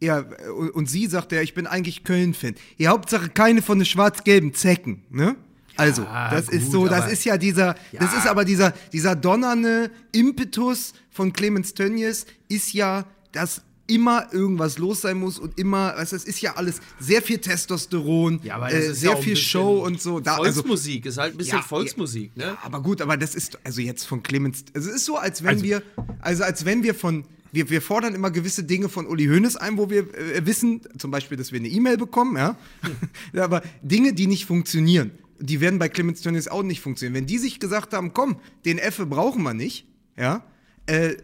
ja, 0.00 0.20
äh, 0.20 0.48
und, 0.48 0.90
sie 0.90 1.06
sagt 1.06 1.32
er, 1.32 1.42
ich 1.42 1.54
bin 1.54 1.66
eigentlich 1.66 2.04
Köln-Fan. 2.04 2.54
Ja, 2.76 2.90
Hauptsache 2.90 3.30
keine 3.30 3.62
von 3.62 3.78
den 3.78 3.86
schwarz-gelben 3.86 4.54
Zecken, 4.54 5.04
ne? 5.10 5.36
Also, 5.76 6.04
das 6.04 6.48
ist 6.48 6.64
gut, 6.64 6.72
so, 6.72 6.88
das 6.88 7.10
ist 7.12 7.24
ja 7.24 7.36
dieser, 7.36 7.74
das 7.92 8.12
ist 8.16 8.26
aber 8.26 8.44
dieser, 8.44 8.72
dieser 8.92 9.14
donnernde 9.14 9.90
Impetus 10.12 10.94
von 11.10 11.32
Clemens 11.32 11.74
Tönnies 11.74 12.26
ist 12.48 12.72
ja, 12.72 13.04
dass 13.32 13.62
immer 13.88 14.26
irgendwas 14.32 14.78
los 14.78 15.02
sein 15.02 15.16
muss 15.18 15.38
und 15.38 15.58
immer, 15.60 15.94
weißt, 15.96 16.10
du, 16.12 16.16
es 16.16 16.24
ist 16.24 16.40
ja 16.40 16.56
alles 16.56 16.80
sehr 16.98 17.22
viel 17.22 17.38
Testosteron, 17.38 18.40
Ja, 18.42 18.66
äh, 18.68 18.88
ist 18.90 19.00
sehr 19.00 19.10
ja 19.12 19.16
viel 19.16 19.36
Show 19.36 19.84
und 19.84 20.00
so. 20.00 20.18
Da, 20.18 20.38
also, 20.38 20.62
Volksmusik 20.62 21.06
ist 21.06 21.18
halt 21.18 21.34
ein 21.34 21.36
bisschen 21.38 21.58
Ja, 21.58 21.62
Volksmusik, 21.62 22.36
ne? 22.36 22.42
ja, 22.44 22.58
aber 22.64 22.80
gut, 22.82 23.00
aber 23.00 23.16
das 23.16 23.34
ist, 23.36 23.58
also 23.64 23.80
jetzt 23.80 24.04
von 24.04 24.22
Clemens, 24.24 24.64
also 24.74 24.88
es 24.90 24.96
ist 24.96 25.04
so, 25.04 25.16
als 25.16 25.42
wenn 25.44 25.50
Also- 25.50 25.64
wir, 25.64 25.82
also 26.20 26.42
als 26.42 26.64
wenn 26.64 26.82
wir 26.82 26.94
von, 26.96 27.24
wir, 27.52 27.70
wir 27.70 27.80
fordern 27.80 28.14
immer 28.16 28.32
gewisse 28.32 28.64
Dinge 28.64 28.88
von 28.88 29.06
Uli 29.06 29.26
Hoeneß 29.26 29.56
ein, 29.56 29.78
wo 29.78 29.88
wir 29.88 30.12
äh, 30.14 30.44
wissen, 30.44 30.80
zum 30.98 31.12
Beispiel, 31.12 31.36
dass 31.38 31.52
wir 31.52 31.60
eine 31.60 31.68
E-Mail 31.68 31.96
bekommen, 31.96 32.36
ja, 32.36 32.56
Ja, 33.32 33.44
aber 33.44 33.62
Dinge, 33.82 34.14
die 34.14 34.26
nicht 34.26 34.46
funktionieren, 34.46 35.12
die 35.40 35.60
werden 35.60 35.78
bei 35.78 35.88
Clemens 35.88 36.20
Tönnies 36.22 36.48
auch 36.48 36.62
nicht 36.62 36.80
funktionieren. 36.80 37.14
Wenn 37.14 37.26
die 37.26 37.38
sich 37.38 37.60
gesagt 37.60 37.92
haben, 37.92 38.12
komm, 38.12 38.40
den 38.64 38.78
Effe 38.78 39.06
brauchen 39.06 39.42
wir 39.42 39.54
nicht, 39.54 39.86
ja, 40.16 40.44
äh, 40.86 41.14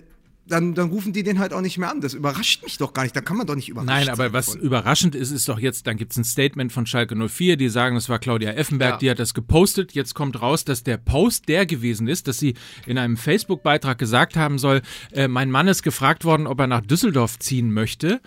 dann, 0.45 0.75
dann 0.75 0.91
rufen 0.91 1.13
die 1.13 1.23
den 1.23 1.39
halt 1.39 1.53
auch 1.53 1.61
nicht 1.61 1.79
mehr 1.79 1.89
an. 1.89 2.01
Das 2.01 2.15
überrascht 2.15 2.65
mich 2.65 2.77
doch 2.77 2.93
gar 2.93 3.05
nicht. 3.05 3.15
Da 3.15 3.21
kann 3.21 3.37
man 3.37 3.47
doch 3.47 3.55
nicht 3.55 3.69
überrascht 3.69 3.87
Nein, 3.87 4.07
sein 4.07 4.13
aber 4.13 4.33
was 4.33 4.57
überraschend 4.57 5.15
ist, 5.15 5.31
ist 5.31 5.49
doch 5.49 5.59
jetzt, 5.61 5.87
dann 5.87 5.97
gibt 5.97 6.13
es 6.13 6.19
ein 6.19 6.25
Statement 6.25 6.73
von 6.73 6.85
Schalke 6.85 7.15
04, 7.15 7.57
die 7.57 7.69
sagen, 7.69 7.95
das 7.95 8.09
war 8.09 8.19
Claudia 8.19 8.51
Effenberg, 8.51 8.95
Ja. 8.95 8.99
die 8.99 9.11
hat 9.11 9.19
das 9.21 9.35
gepostet. 9.35 9.93
Jetzt 9.93 10.15
kommt 10.15 10.43
raus, 10.43 10.65
dass 10.65 10.83
der 10.83 10.97
Post 10.97 11.49
der 11.49 11.65
gewesen 11.65 12.09
ist, 12.09 12.27
dass 12.27 12.39
sie 12.39 12.55
in 12.87 12.99
einem 12.99 13.17
Facebook-Beitrag 13.17 13.99
gesagt 13.99 14.37
haben 14.37 14.59
soll, 14.59 14.83
äh, 15.13 15.29
mein 15.29 15.51
Mann 15.51 15.69
ist 15.69 15.85
gefragt 15.85 16.25
worden, 16.25 16.49
ob 16.49 16.59
er 16.59 16.67
nach 16.67 16.81
Düsseldorf 16.83 17.39
ziehen 17.39 17.73
möchte. 17.73 18.21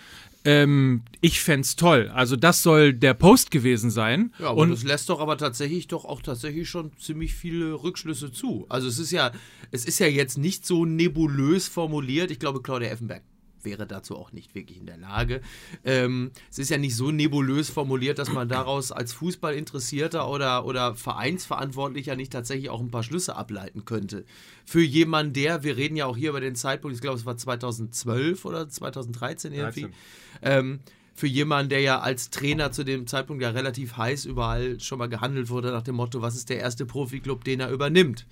Ähm, 0.46 1.02
ich 1.22 1.42
fänd's 1.42 1.75
toll. 1.75 2.12
Also 2.14 2.36
das 2.36 2.64
soll 2.64 2.94
der 2.94 3.14
Post 3.14 3.52
gewesen 3.52 3.90
sein. 3.90 4.34
Ja, 4.40 4.50
aber 4.50 4.62
und 4.62 4.70
das 4.70 4.84
lässt 4.84 5.10
doch 5.10 5.20
aber 5.20 5.38
tatsächlich 5.38 5.88
doch 5.88 6.06
auch 6.06 6.22
tatsächlich 6.22 6.70
schon 6.70 6.92
ziemlich 6.98 7.34
viele 7.34 7.74
Rückschlüsse 7.74 8.32
zu. 8.32 8.66
Also 8.70 8.88
es 8.88 9.00
ist 9.00 9.12
ja, 9.12 9.32
es 9.72 9.86
ist 9.86 10.00
ja 10.00 10.08
jetzt 10.08 10.38
nicht 10.38 10.66
so 10.66 10.86
nebulös 10.86 11.68
formuliert. 11.68 12.32
Ich 12.32 12.40
glaube, 12.40 12.62
Claudia 12.62 12.90
Effenberg 12.90 13.24
wäre 13.65 13.88
dazu 13.88 14.15
auch 14.15 14.31
nicht 14.31 14.55
wirklich 14.55 14.77
in 14.77 14.86
der 14.86 14.98
Lage. 14.98 15.41
Ähm, 15.84 16.31
es 16.50 16.60
ist 16.60 16.69
ja 16.69 16.77
nicht 16.77 16.95
so 16.95 17.12
nebulös 17.12 17.69
formuliert, 17.69 18.19
dass 18.19 18.31
man 18.31 18.48
daraus 18.48 18.91
als 18.91 19.13
Fußballinteressierter 19.13 20.29
oder, 20.29 20.65
oder 20.65 20.95
Vereinsverantwortlicher 20.95 22.15
nicht 22.15 22.31
tatsächlich 22.31 22.69
auch 22.69 22.79
ein 22.79 22.91
paar 22.91 23.03
Schlüsse 23.03 23.36
ableiten 23.36 23.86
könnte. 23.86 24.25
Für 24.65 24.81
jemanden, 24.81 25.34
der, 25.34 25.63
wir 25.63 25.77
reden 25.77 25.95
ja 25.95 26.05
auch 26.05 26.17
hier 26.17 26.29
über 26.29 26.41
den 26.41 26.55
Zeitpunkt, 26.55 26.95
ich 26.95 27.01
glaube, 27.01 27.17
es 27.17 27.25
war 27.25 27.38
2012 27.38 28.45
oder 28.45 28.69
2013 28.69 29.53
irgendwie. 29.53 29.81
13. 29.81 29.93
Ähm, 30.41 30.79
für 31.15 31.27
jemanden, 31.27 31.69
der 31.69 31.79
ja 31.79 32.01
als 32.01 32.29
Trainer 32.29 32.74
zu 32.74 32.84
dem 32.84 33.07
Zeitpunkt 33.07 33.41
ja 33.41 33.50
relativ 33.50 33.95
heiß 33.95 34.25
überall 34.25 34.81
schon 34.81 35.00
mal 35.00 35.07
gehandelt 35.07 35.50
wurde, 35.50 35.72
nach 35.72 35.81
dem 35.81 35.95
Motto, 35.95 36.22
was 36.22 36.36
ist 36.36 36.50
der 36.50 36.60
erste 36.60 36.86
Profiklub, 36.86 37.45
den 37.45 37.62
er 37.62 37.72
übernimmt. 37.72 38.25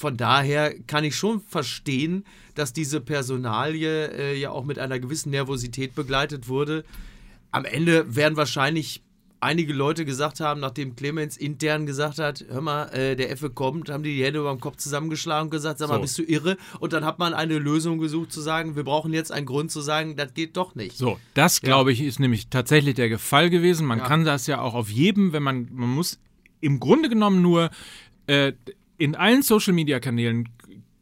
Von 0.00 0.16
daher 0.16 0.72
kann 0.86 1.04
ich 1.04 1.14
schon 1.14 1.42
verstehen, 1.42 2.24
dass 2.54 2.72
diese 2.72 3.02
Personalie 3.02 4.06
äh, 4.06 4.34
ja 4.40 4.50
auch 4.50 4.64
mit 4.64 4.78
einer 4.78 4.98
gewissen 4.98 5.28
Nervosität 5.28 5.94
begleitet 5.94 6.48
wurde. 6.48 6.84
Am 7.50 7.66
Ende 7.66 8.16
werden 8.16 8.34
wahrscheinlich 8.38 9.02
einige 9.40 9.74
Leute 9.74 10.06
gesagt 10.06 10.40
haben, 10.40 10.58
nachdem 10.60 10.96
Clemens 10.96 11.36
intern 11.36 11.84
gesagt 11.84 12.18
hat, 12.18 12.42
hör 12.48 12.62
mal, 12.62 12.84
äh, 12.94 13.14
der 13.14 13.30
Effe 13.30 13.50
kommt, 13.50 13.90
haben 13.90 14.02
die 14.02 14.16
die 14.16 14.24
Hände 14.24 14.38
über 14.40 14.50
dem 14.50 14.60
Kopf 14.60 14.76
zusammengeschlagen 14.78 15.48
und 15.48 15.50
gesagt, 15.50 15.78
sag 15.78 15.88
mal, 15.90 15.96
So. 15.96 16.00
bist 16.00 16.18
du 16.18 16.22
irre? 16.22 16.56
Und 16.78 16.94
dann 16.94 17.04
hat 17.04 17.18
man 17.18 17.34
eine 17.34 17.58
Lösung 17.58 17.98
gesucht 17.98 18.32
zu 18.32 18.40
sagen, 18.40 18.76
wir 18.76 18.84
brauchen 18.84 19.12
jetzt 19.12 19.30
einen 19.32 19.44
Grund 19.44 19.70
zu 19.70 19.82
sagen, 19.82 20.16
das 20.16 20.32
geht 20.32 20.56
doch 20.56 20.74
nicht. 20.74 20.96
So, 20.96 21.18
das 21.34 21.60
glaube 21.60 21.92
ich 21.92 22.00
ist 22.00 22.20
nämlich 22.20 22.48
tatsächlich 22.48 22.94
der 22.94 23.18
Fall 23.18 23.50
gewesen. 23.50 23.86
Man 23.86 23.98
Ja. 23.98 24.06
kann 24.06 24.24
das 24.24 24.46
ja 24.46 24.62
auch 24.62 24.72
auf 24.72 24.88
jedem, 24.88 25.34
wenn 25.34 25.42
man, 25.42 25.68
man 25.72 25.90
muss 25.90 26.18
im 26.62 26.80
Grunde 26.80 27.10
genommen 27.10 27.42
nur 27.42 27.68
äh, 28.26 28.52
in 29.00 29.16
allen 29.16 29.42
Social 29.42 29.72
Media 29.72 29.98
Kanälen 29.98 30.48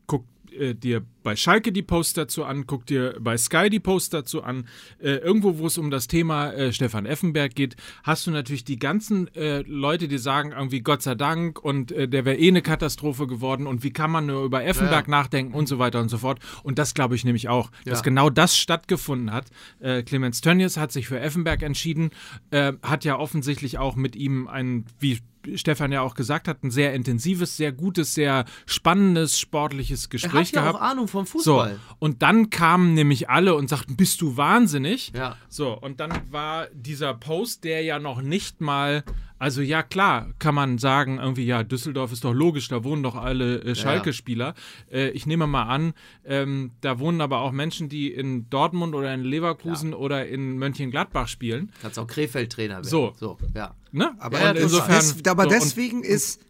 guck 0.07 0.25
äh, 0.53 0.75
dir 0.75 1.05
bei 1.29 1.37
Schalke 1.37 1.73
die 1.73 1.83
Posts 1.83 2.15
dazu 2.15 2.43
an, 2.45 2.67
guck 2.67 2.87
dir 2.87 3.15
bei 3.21 3.37
Sky 3.37 3.69
die 3.69 3.81
Posts 3.81 4.09
dazu 4.09 4.43
an. 4.43 4.67
Äh, 4.99 5.17
irgendwo, 5.17 5.59
wo 5.59 5.67
es 5.67 5.77
um 5.77 5.91
das 5.91 6.07
Thema 6.07 6.53
äh, 6.55 6.73
Stefan 6.73 7.05
Effenberg 7.05 7.55
geht, 7.55 7.77
hast 8.03 8.27
du 8.27 8.31
natürlich 8.31 8.65
die 8.65 8.79
ganzen 8.79 9.29
äh, 9.35 9.61
Leute, 9.67 10.09
die 10.09 10.17
sagen 10.17 10.53
irgendwie 10.53 10.81
Gott 10.81 11.03
sei 11.03 11.15
Dank 11.17 11.63
und 11.63 11.93
äh, 11.93 12.09
der 12.09 12.25
wäre 12.25 12.39
eh 12.39 12.49
eine 12.49 12.63
Katastrophe 12.63 13.27
geworden 13.27 13.67
und 13.67 13.83
wie 13.83 13.91
kann 13.93 14.11
man 14.11 14.25
nur 14.25 14.43
über 14.43 14.65
Effenberg 14.65 15.07
nachdenken 15.07 15.53
und 15.53 15.69
so 15.69 15.79
weiter 15.79 16.01
und 16.01 16.09
so 16.09 16.17
fort. 16.17 16.39
Und 16.63 16.79
das 16.79 16.95
glaube 16.95 17.15
ich 17.15 17.27
nämlich 17.27 17.51
auch, 17.51 17.71
dass 17.85 17.99
Ja. 17.99 18.05
genau 18.05 18.31
das 18.31 18.57
stattgefunden 18.57 19.31
hat. 19.35 19.49
Äh, 19.81 20.03
Clemens 20.03 20.41
Tönnies 20.41 20.79
hat 20.79 20.93
sich 20.93 21.09
für 21.09 21.21
Effenberg 21.21 21.63
entschieden, 21.63 22.09
äh, 22.53 22.73
hat 22.83 23.05
ja 23.05 23.19
offensichtlich 23.19 23.77
auch 23.77 23.97
mit 23.97 24.17
ihm 24.17 24.49
ein, 24.49 24.87
wie 24.99 25.19
Stefan 25.55 25.93
ja 25.93 26.03
auch 26.03 26.15
gesagt 26.15 26.47
hat, 26.49 26.63
ein 26.65 26.71
sehr 26.71 26.93
intensives, 26.95 27.57
sehr 27.57 27.73
gutes, 27.73 28.13
sehr 28.13 28.45
spannendes, 28.67 29.39
sportliches 29.39 30.05
Er 30.07 30.11
Gespräch 30.11 30.49
hat 30.49 30.51
ja 30.53 30.61
gehabt. 30.63 30.77
auch 30.77 30.81
Ahnung 30.83 31.09
vom 31.27 31.41
So, 31.41 31.57
Fußball. 31.59 31.79
und 31.99 32.23
dann 32.23 32.51
kamen 32.51 32.95
nämlich 32.95 33.29
alle 33.31 33.55
und 33.55 33.69
sagten, 33.69 33.97
bist 33.97 34.21
du 34.21 34.37
wahnsinnig? 34.37 35.13
Ja. 35.17 35.37
So, 35.49 35.73
und 35.79 36.01
dann 36.01 36.13
war 36.31 36.67
dieser 36.73 37.15
Post, 37.15 37.65
der 37.65 37.83
ja 37.83 37.99
noch 37.99 38.21
nicht 38.23 38.61
mal, 38.61 39.05
also 39.39 39.61
ja 39.63 39.83
klar, 39.83 40.29
kann 40.39 40.55
man 40.55 40.79
sagen, 40.79 41.19
irgendwie, 41.19 41.45
ja, 41.47 41.63
Düsseldorf 41.63 42.13
ist 42.13 42.25
doch 42.25 42.33
logisch, 42.35 42.69
da 42.69 42.83
wohnen 42.85 43.03
doch 43.03 43.15
alle 43.15 43.61
äh, 43.63 43.75
Schalke-Spieler. 43.75 44.55
Äh, 44.91 45.11
ich 45.11 45.27
nehme 45.27 45.47
mal 45.47 45.65
an, 45.65 45.93
ähm, 46.25 46.73
da 46.81 46.99
wohnen 46.99 47.21
aber 47.21 47.41
auch 47.41 47.53
Menschen, 47.53 47.89
die 47.89 48.13
in 48.13 48.51
Dortmund 48.51 48.95
oder 48.95 49.13
in 49.15 49.23
Leverkusen 49.23 49.95
oder 49.95 50.27
in 50.27 50.59
Mönchengladbach 50.59 51.29
spielen. 51.29 51.73
Kannst 51.83 51.99
auch 51.99 52.07
Krefeld-Trainer 52.07 52.75
werden. 52.77 52.85
So. 52.85 53.13
so 53.17 53.39
ja. 53.55 53.75
Ne? 53.93 54.13
Aber, 54.19 54.41
Ja, 54.41 54.49
und 54.51 54.57
das- 54.57 54.65
insofern, 54.65 54.95
des, 54.97 55.25
aber 55.27 55.43
so, 55.45 55.49
und- 55.51 55.55
deswegen 55.55 56.03
ist, 56.03 56.41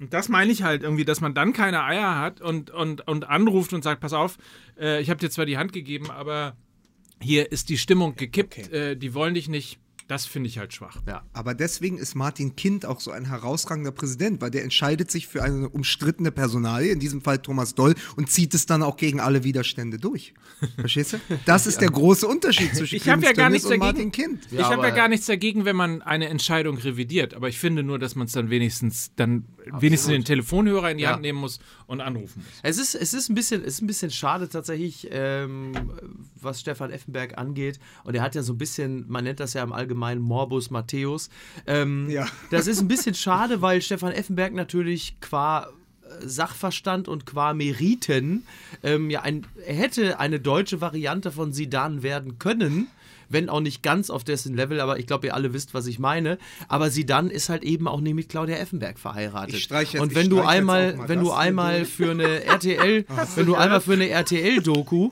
Und 0.00 0.14
das 0.14 0.28
meine 0.30 0.50
ich 0.50 0.62
halt 0.62 0.82
irgendwie, 0.82 1.04
dass 1.04 1.20
man 1.20 1.34
dann 1.34 1.52
keine 1.52 1.84
Eier 1.84 2.18
hat 2.18 2.40
und, 2.40 2.70
und, 2.70 3.06
und 3.06 3.28
anruft 3.28 3.72
und 3.74 3.84
sagt, 3.84 4.00
pass 4.00 4.14
auf, 4.14 4.38
äh, 4.78 5.00
ich 5.02 5.10
habe 5.10 5.20
dir 5.20 5.30
zwar 5.30 5.44
die 5.44 5.58
Hand 5.58 5.72
gegeben, 5.74 6.10
aber 6.10 6.56
hier 7.20 7.52
ist 7.52 7.68
die 7.68 7.76
Stimmung 7.76 8.16
gekippt, 8.16 8.72
äh, 8.72 8.96
die 8.96 9.12
wollen 9.12 9.34
dich 9.34 9.48
nicht. 9.48 9.78
Das 10.08 10.26
finde 10.26 10.48
ich 10.48 10.58
halt 10.58 10.72
schwach. 10.74 10.96
ja. 11.06 11.22
Aber 11.32 11.54
deswegen 11.54 11.96
ist 11.96 12.16
Martin 12.16 12.56
Kind 12.56 12.84
auch 12.84 12.98
so 12.98 13.12
ein 13.12 13.26
herausragender 13.26 13.92
Präsident, 13.92 14.40
weil 14.40 14.50
der 14.50 14.64
entscheidet 14.64 15.08
sich 15.08 15.28
für 15.28 15.44
eine 15.44 15.68
umstrittene 15.68 16.32
Personalie, 16.32 16.90
in 16.90 16.98
diesem 16.98 17.20
Fall 17.20 17.38
Thomas 17.38 17.76
Doll, 17.76 17.94
und 18.16 18.28
zieht 18.28 18.52
es 18.54 18.66
dann 18.66 18.82
auch 18.82 18.96
gegen 18.96 19.20
alle 19.20 19.44
Widerstände 19.44 19.98
durch. 19.98 20.34
Verstehst 20.80 21.12
du? 21.12 21.18
Das 21.46 21.68
ist 21.68 21.80
der 21.80 21.90
große 21.90 22.26
Unterschied 22.26 22.74
zwischen 22.74 22.96
Ich 22.96 23.08
habe 23.08 23.22
ja 23.22 23.32
gar 23.32 23.50
nichts 23.50 23.66
und 23.66 23.70
dagegen. 23.70 23.86
Martin 23.86 24.10
Kind. 24.10 24.48
ich 24.50 24.60
habe 24.60 24.84
ja 24.84 24.90
gar 24.92 25.06
nichts 25.06 25.26
dagegen, 25.26 25.64
wenn 25.64 25.76
man 25.76 26.02
eine 26.02 26.28
Entscheidung 26.28 26.76
revidiert. 26.78 27.34
Aber 27.34 27.48
ich 27.48 27.60
finde 27.60 27.84
nur, 27.84 28.00
dass 28.00 28.16
man 28.16 28.26
es 28.26 28.32
dann 28.32 28.50
wenigstens 28.50 29.12
dann 29.14 29.44
wenigstens 29.80 30.10
den 30.12 30.24
Telefonhörer 30.24 30.90
in 30.90 30.98
die 30.98 31.04
Ja. 31.04 31.12
Hand 31.12 31.22
nehmen 31.22 31.38
muss 31.40 31.58
und 31.86 32.00
anrufen 32.00 32.42
muss. 32.44 32.52
Es 32.62 32.78
ist, 32.78 32.94
es 32.94 33.14
ist 33.14 33.28
ein 33.28 33.34
bisschen, 33.34 33.60
es 33.62 33.74
ist 33.74 33.82
ein 33.82 33.86
bisschen 33.86 34.10
schade 34.10 34.48
tatsächlich, 34.48 35.08
ähm, 35.10 35.72
was 36.40 36.60
Stefan 36.60 36.90
Effenberg 36.90 37.38
angeht. 37.38 37.78
Und 38.04 38.14
er 38.14 38.22
hat 38.22 38.34
ja 38.34 38.42
so 38.42 38.52
ein 38.54 38.58
bisschen, 38.58 39.04
man 39.08 39.24
nennt 39.24 39.40
das 39.40 39.54
ja 39.54 39.62
im 39.62 39.72
Allgemeinen 39.72 40.20
Morbus 40.20 40.70
Matthäus. 40.70 41.30
Ähm, 41.66 42.08
Ja. 42.10 42.26
Das 42.50 42.66
ist 42.66 42.80
ein 42.80 42.88
bisschen 42.88 43.14
schade, 43.14 43.62
weil 43.62 43.82
Stefan 43.82 44.12
Effenberg 44.12 44.54
natürlich 44.54 45.16
qua 45.20 45.68
äh, 46.02 46.26
Sachverstand 46.26 47.08
und 47.08 47.26
qua 47.26 47.54
Meriten 47.54 48.44
ähm, 48.82 49.10
ja 49.10 49.22
ein, 49.22 49.46
er 49.66 49.74
hätte 49.74 50.18
eine 50.18 50.40
deutsche 50.40 50.80
Variante 50.80 51.30
von 51.32 51.52
Sidan 51.52 52.02
werden 52.02 52.38
können. 52.38 52.88
Wenn 53.30 53.48
auch 53.48 53.60
nicht 53.60 53.82
ganz 53.82 54.10
auf 54.10 54.22
dessen 54.24 54.54
Level, 54.54 54.80
aber 54.80 54.98
ich 54.98 55.06
glaube, 55.06 55.28
ihr 55.28 55.34
alle 55.34 55.54
wisst, 55.54 55.72
was 55.72 55.86
ich 55.86 55.98
meine. 55.98 56.36
Aber 56.68 56.90
sie 56.90 57.06
dann 57.06 57.30
ist 57.30 57.48
halt 57.48 57.62
eben 57.62 57.88
auch 57.88 58.00
nicht 58.00 58.14
mit 58.14 58.28
Claudia 58.28 58.56
Effenberg 58.56 58.98
verheiratet. 58.98 59.54
Ich 59.54 59.62
streich 59.64 59.94
jetzt- 59.94 60.02
Und 60.02 60.14
wenn 60.14 60.28
du 60.28 60.40
einmal, 60.42 60.98
wenn 61.08 61.20
du 61.20 61.30
einmal 61.46 61.84
für 61.86 62.10
eine 62.10 62.44
RTL, 62.44 63.06
wenn 63.36 63.46
du 63.46 63.54
einmal 63.54 63.80
für 63.80 63.94
eine 63.94 64.08
RTL-Doku, 64.10 65.10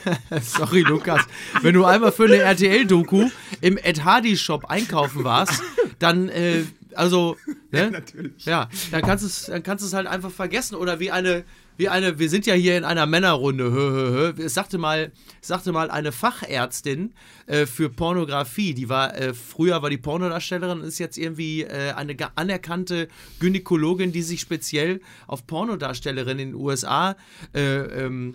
sorry 0.42 0.80
Lukas, 0.80 1.20
wenn 1.62 1.74
du 1.74 1.84
einmal 1.84 2.12
für 2.12 2.24
eine 2.24 2.38
RTL-Doku 2.38 3.28
im 3.60 3.76
Ed 3.78 4.04
Hardy 4.04 4.36
Shop 4.36 4.64
einkaufen 4.66 5.24
warst, 5.24 5.62
dann, 5.98 6.28
äh, 6.28 6.62
also, 6.94 7.36
ne? 7.70 8.02
Ja, 8.38 8.68
dann 8.90 9.02
kannst 9.02 9.22
du 9.24 9.28
es, 9.28 9.42
dann 9.46 9.62
kannst 9.62 9.82
du 9.84 9.86
es 9.88 9.92
halt 9.92 10.06
einfach 10.06 10.30
vergessen. 10.30 10.74
Oder 10.74 10.98
wie 11.00 11.10
eine, 11.10 11.44
wie 11.78 11.88
eine, 11.88 12.18
wir 12.18 12.28
sind 12.28 12.44
ja 12.44 12.52
hier 12.54 12.76
in 12.76 12.84
einer 12.84 13.06
Männerrunde. 13.06 13.64
Hö, 13.72 13.90
hö, 13.90 14.34
hö. 14.36 14.42
Es 14.44 14.52
sagte 14.52 14.76
mal, 14.76 15.12
es 15.40 15.48
sagte 15.48 15.72
mal 15.72 15.90
eine 15.90 16.12
Fachärztin 16.12 17.14
äh, 17.46 17.64
für 17.66 17.88
Pornografie, 17.88 18.74
die 18.74 18.88
war, 18.90 19.16
äh, 19.16 19.32
früher 19.32 19.80
war 19.80 19.88
die 19.88 19.96
Pornodarstellerin, 19.96 20.80
ist 20.82 20.98
jetzt 20.98 21.16
irgendwie 21.16 21.62
äh, 21.62 21.92
eine 21.92 22.14
anerkannte 22.36 23.08
Gynäkologin, 23.40 24.12
die 24.12 24.22
sich 24.22 24.40
speziell 24.40 25.00
auf 25.26 25.46
Pornodarstellerinnen 25.46 26.40
in 26.40 26.52
den 26.52 26.60
USA 26.60 27.16
äh, 27.54 27.76
ähm, 28.04 28.34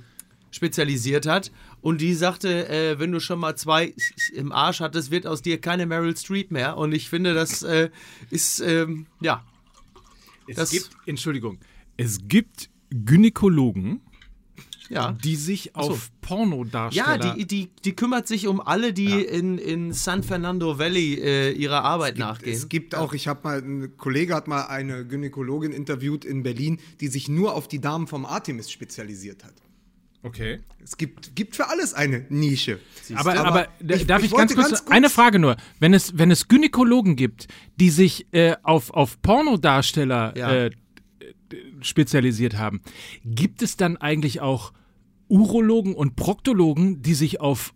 spezialisiert 0.52 1.26
hat. 1.26 1.52
Und 1.82 2.00
die 2.00 2.14
sagte, 2.14 2.70
äh, 2.70 2.98
wenn 3.00 3.12
du 3.12 3.20
schon 3.20 3.40
mal 3.40 3.56
zwei 3.58 3.94
im 4.34 4.52
Arsch 4.54 4.80
hattest, 4.80 5.12
wird 5.12 5.28
aus 5.28 5.42
dir 5.42 5.60
keine 5.60 5.86
Meryl 5.86 6.16
Streep 6.16 6.50
mehr. 6.52 6.78
Und 6.78 6.94
ich 6.94 7.10
finde, 7.10 7.34
das 7.34 7.62
äh, 7.64 7.90
ist, 8.30 8.62
ähm, 8.62 9.06
ja, 9.20 9.44
Es 10.48 10.56
Das- 10.56 10.70
gibt, 10.72 10.90
Entschuldigung, 11.06 11.60
es 11.98 12.20
gibt 12.28 12.70
Gynäkologen, 12.94 14.02
ja. 14.90 15.14
die 15.24 15.36
sich 15.36 15.72
so. 15.76 15.82
auf 15.82 16.12
Pornodarsteller... 16.22 17.26
Ja, 17.26 17.36
die, 17.36 17.46
die, 17.46 17.70
die 17.84 17.96
kümmert 17.96 18.28
sich 18.28 18.48
um 18.48 18.62
alle, 18.62 18.94
die 18.94 19.22
in, 19.24 19.58
in 19.58 19.94
San 19.94 20.24
Fernando 20.24 20.78
Valley 20.78 21.16
äh, 21.16 21.52
ihrer 21.52 21.84
Arbeit 21.84 22.18
nachgehen. 22.18 22.54
Es 22.54 22.70
gibt 22.70 22.96
auch, 22.96 23.14
ich 23.14 23.28
habe 23.28 23.42
mal, 23.44 23.60
ein 23.60 23.98
Kollege 23.98 24.36
hat 24.36 24.48
mal 24.48 24.66
eine 24.68 25.06
Gynäkologin 25.06 25.72
interviewt 25.72 26.26
in 26.26 26.44
Berlin, 26.44 26.80
die 27.02 27.08
sich 27.08 27.28
nur 27.28 27.56
auf 27.56 27.68
die 27.68 27.82
Damen 27.82 28.08
vom 28.08 28.26
Artemis 28.26 28.72
spezialisiert 28.72 29.44
hat. 29.44 29.54
Okay. 30.26 30.62
Es 30.82 30.96
gibt, 30.96 31.36
gibt 31.36 31.54
für 31.56 31.68
alles 31.68 31.94
eine 31.94 32.26
Nische. 32.30 32.80
Aber, 33.14 33.34
Aber 33.38 33.46
aber, 33.46 33.68
ich- 33.94 34.08
darf 34.08 34.20
ich 34.24 34.32
ich, 34.32 34.38
ganz, 34.38 34.56
kurz, 34.56 34.70
ganz 34.70 34.80
kurz- 34.86 34.92
eine 34.92 35.10
Frage 35.10 35.38
nur. 35.38 35.58
Wenn 35.82 35.94
es, 35.94 36.18
wenn 36.18 36.32
es 36.32 36.48
Gynäkologen 36.48 37.18
gibt, 37.18 37.48
die 37.76 37.90
sich 37.90 38.28
äh, 38.32 38.56
auf, 38.64 38.92
auf 38.92 39.22
Pornodarsteller 39.22 40.38
Ja. 40.38 40.52
äh, 40.54 40.72
spezialisiert 41.81 42.57
haben, 42.57 42.81
gibt 43.25 43.62
es 43.62 43.77
dann 43.77 43.98
eigentlich 43.98 44.41
auch 44.41 44.74
Urologen 45.27 45.95
und 45.95 46.15
Proktologen, 46.15 47.01
die 47.01 47.13
sich 47.13 47.39
auf 47.41 47.74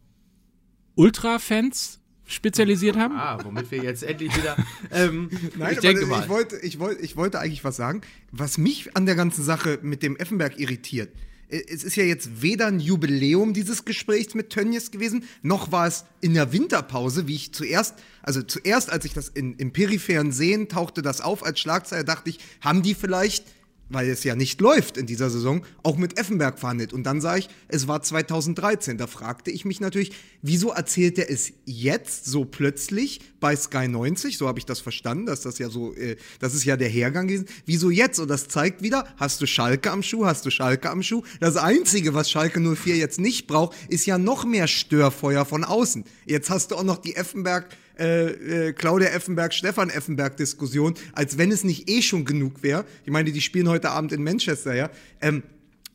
Ultrafans 0.95 1.99
spezialisiert 2.25 2.97
haben? 2.97 3.15
ah, 3.15 3.39
womit 3.43 3.71
wir 3.71 3.81
jetzt 3.83 4.03
endlich 4.03 4.35
wieder. 4.35 4.57
Ähm, 4.91 5.29
Nein, 5.57 5.73
ich 5.73 5.79
denke 5.79 6.01
ich 6.03 6.07
mal. 6.07 6.27
wollte, 6.29 6.57
ich, 6.57 6.79
wollte, 6.79 7.01
ich 7.01 7.15
wollte 7.15 7.39
eigentlich 7.39 7.63
was 7.63 7.75
sagen, 7.77 8.01
was 8.31 8.57
mich 8.57 8.95
an 8.95 9.05
der 9.05 9.15
ganzen 9.15 9.43
Sache 9.43 9.79
mit 9.81 10.01
dem 10.03 10.15
Effenberg 10.17 10.59
irritiert. 10.59 11.09
Äh, 11.49 11.61
Es 11.69 11.83
ist 11.83 11.95
ja 11.95 12.03
jetzt 12.03 12.41
weder 12.41 12.67
ein 12.67 12.79
Jubiläum 12.79 13.53
dieses 13.53 13.85
Gesprächs 13.85 14.33
mit 14.33 14.49
Tönnies 14.49 14.91
gewesen, 14.91 15.23
noch 15.41 15.71
war 15.71 15.87
es 15.87 16.05
in 16.21 16.33
der 16.33 16.51
Winterpause, 16.51 17.27
wie 17.27 17.35
ich 17.35 17.53
zuerst, 17.53 17.95
also 18.23 18.41
zuerst, 18.41 18.89
als 18.91 19.05
ich 19.05 19.13
das 19.13 19.29
in, 19.29 19.55
im 19.55 19.71
peripheren 19.71 20.31
Sehen 20.31 20.67
tauchte 20.67 21.01
das 21.01 21.21
auf 21.21 21.45
als 21.45 21.59
Schlagzeile, 21.59 22.03
dachte 22.05 22.29
ich, 22.29 22.39
haben 22.61 22.81
die 22.81 22.93
vielleicht 22.95 23.45
weil 23.89 24.09
es 24.09 24.23
ja 24.23 24.35
nicht 24.35 24.61
läuft 24.61 24.97
in 24.97 25.05
dieser 25.05 25.29
Saison, 25.29 25.63
auch 25.83 25.97
mit 25.97 26.19
Effenberg 26.19 26.59
verhandelt. 26.59 26.93
Und 26.93 27.03
dann 27.03 27.21
sah 27.21 27.37
ich, 27.37 27.49
es 27.67 27.87
war 27.87 28.01
2013. 28.01 28.97
Da 28.97 29.07
fragte 29.07 29.51
ich 29.51 29.65
mich 29.65 29.79
natürlich, 29.79 30.11
wieso 30.41 30.71
erzählt 30.71 31.17
er 31.17 31.29
es 31.29 31.53
jetzt 31.65 32.25
so 32.25 32.45
plötzlich 32.45 33.21
bei 33.39 33.55
Sky 33.55 33.87
90? 33.87 34.37
So 34.37 34.47
habe 34.47 34.59
ich 34.59 34.65
das 34.65 34.79
verstanden, 34.79 35.25
dass 35.25 35.41
das 35.41 35.59
ja 35.59 35.69
so, 35.69 35.93
äh, 35.93 36.17
das 36.39 36.53
ist 36.53 36.65
ja 36.65 36.77
der 36.77 36.89
Hergang 36.89 37.27
gewesen. 37.27 37.47
Wieso 37.65 37.89
jetzt? 37.89 38.19
Und 38.19 38.29
das 38.29 38.47
zeigt 38.47 38.81
wieder, 38.81 39.05
hast 39.17 39.41
du 39.41 39.45
Schalke 39.45 39.91
am 39.91 40.03
Schuh, 40.03 40.25
hast 40.25 40.45
du 40.45 40.51
Schalke 40.51 40.89
am 40.89 41.03
Schuh. 41.03 41.23
Das 41.39 41.57
Einzige, 41.57 42.13
was 42.13 42.29
Schalke 42.29 42.59
04 42.59 42.97
jetzt 42.97 43.19
nicht 43.19 43.47
braucht, 43.47 43.75
ist 43.89 44.05
ja 44.05 44.17
noch 44.17 44.45
mehr 44.45 44.67
Störfeuer 44.67 45.45
von 45.45 45.63
außen. 45.63 46.03
Jetzt 46.25 46.49
hast 46.49 46.71
du 46.71 46.75
auch 46.75 46.83
noch 46.83 46.97
die 46.97 47.15
Effenberg 47.15 47.69
äh, 47.99 48.67
äh, 48.67 48.73
Claudia 48.73 49.09
Effenberg, 49.09 49.53
Stefan 49.53 49.89
Effenberg 49.89 50.37
Diskussion, 50.37 50.93
als 51.13 51.37
wenn 51.37 51.51
es 51.51 51.63
nicht 51.63 51.89
eh 51.89 52.01
schon 52.01 52.25
genug 52.25 52.63
wäre. 52.63 52.85
Ich 53.05 53.11
meine, 53.11 53.31
die 53.31 53.41
spielen 53.41 53.67
heute 53.69 53.89
Abend 53.91 54.11
in 54.11 54.23
Manchester, 54.23 54.75
ja. 54.75 54.89
Ähm, 55.21 55.43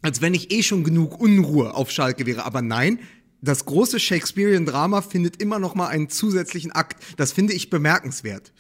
als 0.02 0.21
wenn 0.21 0.32
nicht 0.32 0.52
eh 0.52 0.62
schon 0.62 0.82
genug 0.85 1.21
Unruhe 1.21 1.75
auf 1.75 1.90
Schalke 1.90 2.26
wäre. 2.26 2.44
Aber 2.44 2.61
nein, 2.61 2.99
das 3.40 3.64
große 3.64 4.00
Shakespearean 4.00 4.66
Drama 4.66 5.00
findet 5.02 5.40
immer 5.40 5.59
noch 5.59 5.75
mal 5.75 5.87
einen 5.88 6.09
zusätzlichen 6.09 6.73
Akt. 6.73 7.02
Das 7.16 7.32
finde 7.32 7.52
ich 7.54 7.71
bemerkenswert. 7.71 8.52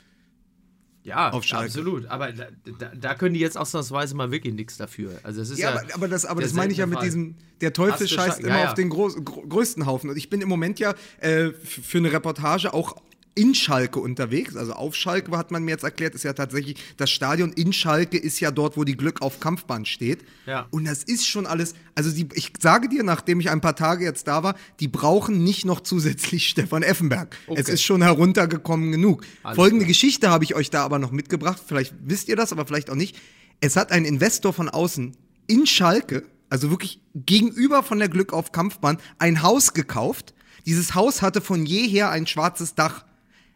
Ja, 1.04 1.30
auf 1.30 1.42
Schalke. 1.42 1.66
absolut. 1.66 2.06
Aber 2.06 2.30
da, 2.30 2.46
da, 2.78 2.92
da 2.94 3.14
können 3.16 3.34
die 3.34 3.40
jetzt 3.40 3.58
ausnahmsweise 3.58 4.14
mal 4.14 4.30
wirklich 4.30 4.54
nichts 4.54 4.76
dafür. 4.76 5.18
Also 5.24 5.40
es 5.40 5.50
ist 5.50 5.58
Ja, 5.58 5.70
ja, 5.74 5.80
aber, 5.80 5.94
aber 5.94 6.08
das, 6.08 6.24
aber 6.24 6.42
das 6.42 6.52
meine 6.52 6.70
ich 6.70 6.78
ja 6.78 6.86
mit 6.86 6.98
Fall. 6.98 7.04
diesem, 7.06 7.34
der 7.60 7.72
Teufel 7.72 8.06
scheißt 8.06 8.38
Scha- 8.38 8.42
immer 8.44 8.50
ja, 8.50 8.60
ja. 8.60 8.68
auf 8.68 8.74
den 8.74 8.88
groß, 8.88 9.16
gro 9.24 9.42
größten 9.48 9.84
Haufen. 9.84 10.10
Und 10.10 10.16
ich 10.16 10.30
bin 10.30 10.40
im 10.40 10.48
Moment 10.48 10.78
ja 10.78 10.94
äh, 11.18 11.50
für 11.50 11.98
eine 11.98 12.12
Reportage 12.12 12.72
auch 12.72 13.02
in 13.34 13.54
Schalke 13.54 13.98
unterwegs. 13.98 14.56
Also 14.56 14.72
auf 14.74 14.94
Schalke 14.94 15.36
hat 15.36 15.50
man 15.50 15.64
mir 15.64 15.72
jetzt 15.72 15.84
erklärt, 15.84 16.14
ist 16.14 16.24
ja 16.24 16.32
tatsächlich, 16.32 16.76
das 16.96 17.10
Stadion 17.10 17.52
in 17.52 17.72
Schalke 17.72 18.18
ist 18.18 18.40
ja 18.40 18.50
dort, 18.50 18.76
wo 18.76 18.84
die 18.84 18.96
Glück 18.96 19.22
auf 19.22 19.40
Kampfbahn 19.40 19.86
steht. 19.86 20.24
Ja. 20.46 20.66
Und 20.70 20.84
das 20.84 21.02
ist 21.02 21.26
schon 21.26 21.46
alles, 21.46 21.74
also 21.94 22.10
die, 22.10 22.28
ich 22.34 22.52
sage 22.60 22.88
dir, 22.88 23.02
nachdem 23.02 23.40
ich 23.40 23.50
ein 23.50 23.60
paar 23.60 23.76
Tage 23.76 24.04
jetzt 24.04 24.28
da 24.28 24.42
war, 24.42 24.54
die 24.80 24.88
brauchen 24.88 25.42
nicht 25.42 25.64
noch 25.64 25.80
zusätzlich 25.80 26.46
Stefan 26.48 26.82
Effenberg. 26.82 27.36
Es 27.54 27.68
ist 27.68 27.82
schon 27.82 28.02
heruntergekommen 28.02 28.92
genug. 28.92 29.24
Alles 29.42 29.56
Folgende 29.56 29.84
klar. 29.84 29.88
Geschichte 29.88 30.30
habe 30.30 30.44
ich 30.44 30.54
euch 30.54 30.70
da 30.70 30.84
aber 30.84 30.98
noch 30.98 31.10
mitgebracht. 31.10 31.62
Vielleicht 31.66 31.94
wisst 32.04 32.28
ihr 32.28 32.36
das, 32.36 32.52
aber 32.52 32.66
vielleicht 32.66 32.90
auch 32.90 32.96
nicht. 32.96 33.16
Es 33.60 33.76
hat 33.76 33.92
ein 33.92 34.04
Investor 34.04 34.52
von 34.52 34.68
außen 34.68 35.16
in 35.46 35.66
Schalke, 35.66 36.24
also 36.50 36.70
wirklich 36.70 37.00
gegenüber 37.14 37.82
von 37.82 37.98
der 37.98 38.08
Glück 38.08 38.32
auf 38.32 38.52
Kampfbahn, 38.52 38.98
ein 39.18 39.42
Haus 39.42 39.72
gekauft. 39.72 40.34
Dieses 40.66 40.94
Haus 40.94 41.22
hatte 41.22 41.40
von 41.40 41.64
jeher 41.64 42.10
ein 42.10 42.26
schwarzes 42.26 42.74
Dach. 42.74 43.04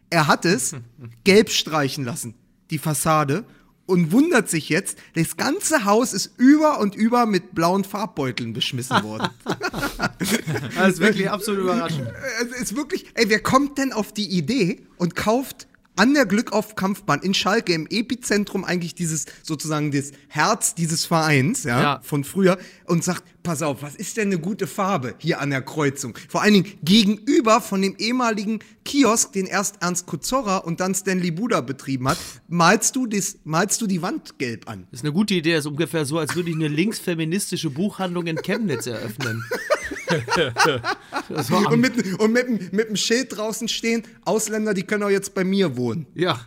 Er 0.09 0.27
hat 0.27 0.45
es 0.45 0.75
gelb 1.23 1.49
streichen 1.49 2.05
lassen, 2.05 2.35
die 2.69 2.77
Fassade, 2.77 3.45
und 3.87 4.11
wundert 4.11 4.49
sich 4.49 4.69
jetzt, 4.69 4.97
das 5.15 5.37
ganze 5.37 5.85
Haus 5.85 6.13
ist 6.13 6.33
über 6.37 6.79
und 6.79 6.93
über 6.93 7.25
mit 7.25 7.55
blauen 7.55 7.85
Farbbeuteln 7.85 8.53
beschmissen 8.53 9.01
worden. 9.03 9.29
Das 10.75 10.93
ist 10.93 10.99
wirklich 10.99 11.29
absolut 11.29 11.61
überraschend. 11.61 12.07
Es 12.41 12.61
ist 12.61 12.75
wirklich, 12.75 13.05
ey, 13.15 13.29
wer 13.29 13.41
kommt 13.41 13.77
denn 13.77 13.93
auf 13.93 14.11
die 14.11 14.27
Idee 14.27 14.81
und 14.97 15.15
kauft 15.15 15.67
an 15.97 16.13
der 16.13 16.25
Glück 16.25 16.53
auf 16.53 16.75
Kampfbahn 16.75 17.21
in 17.21 17.33
Schalke 17.33 17.73
im 17.73 17.87
Epizentrum 17.89 18.63
eigentlich 18.63 18.95
dieses 18.95 19.25
sozusagen 19.43 19.91
das 19.91 20.11
Herz 20.29 20.75
dieses 20.75 21.05
Vereins, 21.05 21.63
ja, 21.63 21.81
Ja. 21.81 21.99
von 22.03 22.23
früher 22.23 22.57
und 22.85 23.03
sagt, 23.03 23.23
pass 23.43 23.61
auf, 23.61 23.81
was 23.81 23.95
ist 23.95 24.17
denn 24.17 24.27
eine 24.27 24.39
gute 24.39 24.67
Farbe 24.67 25.15
hier 25.17 25.39
an 25.39 25.49
der 25.49 25.61
Kreuzung? 25.61 26.17
Vor 26.29 26.41
allen 26.41 26.53
Dingen 26.53 26.73
gegenüber 26.83 27.61
von 27.61 27.81
dem 27.81 27.95
ehemaligen 27.97 28.59
Kiosk, 28.85 29.33
den 29.33 29.45
erst 29.45 29.81
Ernst 29.81 30.05
Kuzorra 30.05 30.57
und 30.57 30.79
dann 30.79 30.93
Stanley 30.95 31.31
Buda 31.31 31.61
betrieben 31.61 32.07
hat, 32.09 32.17
malst 32.47 32.95
du 32.95 33.07
das, 33.07 33.37
malst 33.43 33.81
du 33.81 33.87
die 33.87 34.01
Wand 34.01 34.37
gelb 34.39 34.69
an. 34.69 34.87
Das 34.91 34.99
ist 35.01 35.05
eine 35.05 35.13
gute 35.13 35.33
Idee. 35.33 35.51
Das 35.53 35.61
ist 35.61 35.67
ungefähr 35.71 36.05
so, 36.05 36.17
als 36.19 36.35
würde 36.35 36.49
ich 36.49 36.55
eine 36.55 36.67
linksfeministische 36.67 37.69
Buchhandlung 37.69 38.27
in 38.27 38.37
Chemnitz 38.37 38.85
eröffnen. 38.87 39.43
Das 41.29 41.51
war 41.51 41.71
Und 41.71 41.79
mit, 41.81 42.19
und 42.19 42.31
mit, 42.31 42.47
dem- 42.47 42.69
mit 42.71 42.89
dem 42.89 42.95
Schild 42.95 43.35
draußen 43.37 43.67
stehen, 43.67 44.03
Ausländer, 44.25 44.73
die 44.73 44.83
können 44.83 45.03
auch 45.03 45.09
jetzt 45.09 45.33
bei 45.33 45.43
mir 45.43 45.75
wohnen. 45.77 46.05
ja, 46.15 46.39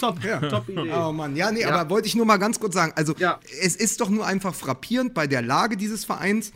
top, 0.00 0.18
top 0.48 0.68
Idee. 0.68 0.92
Oh 0.94 1.12
Mann, 1.12 1.36
ja, 1.36 1.50
nee, 1.50 1.60
Ja. 1.62 1.70
aber 1.70 1.90
wollte 1.90 2.06
ich 2.08 2.14
nur 2.14 2.24
mal 2.26 2.36
ganz 2.38 2.58
kurz 2.60 2.74
sagen. 2.74 2.92
Also, 2.96 3.14
Ja. 3.18 3.40
es 3.60 3.76
ist 3.76 4.00
doch 4.00 4.08
nur 4.08 4.26
einfach 4.26 4.54
frappierend 4.54 5.14
bei 5.14 5.26
der 5.26 5.42
Lage 5.42 5.76
dieses 5.76 6.04
Vereins, 6.04 6.52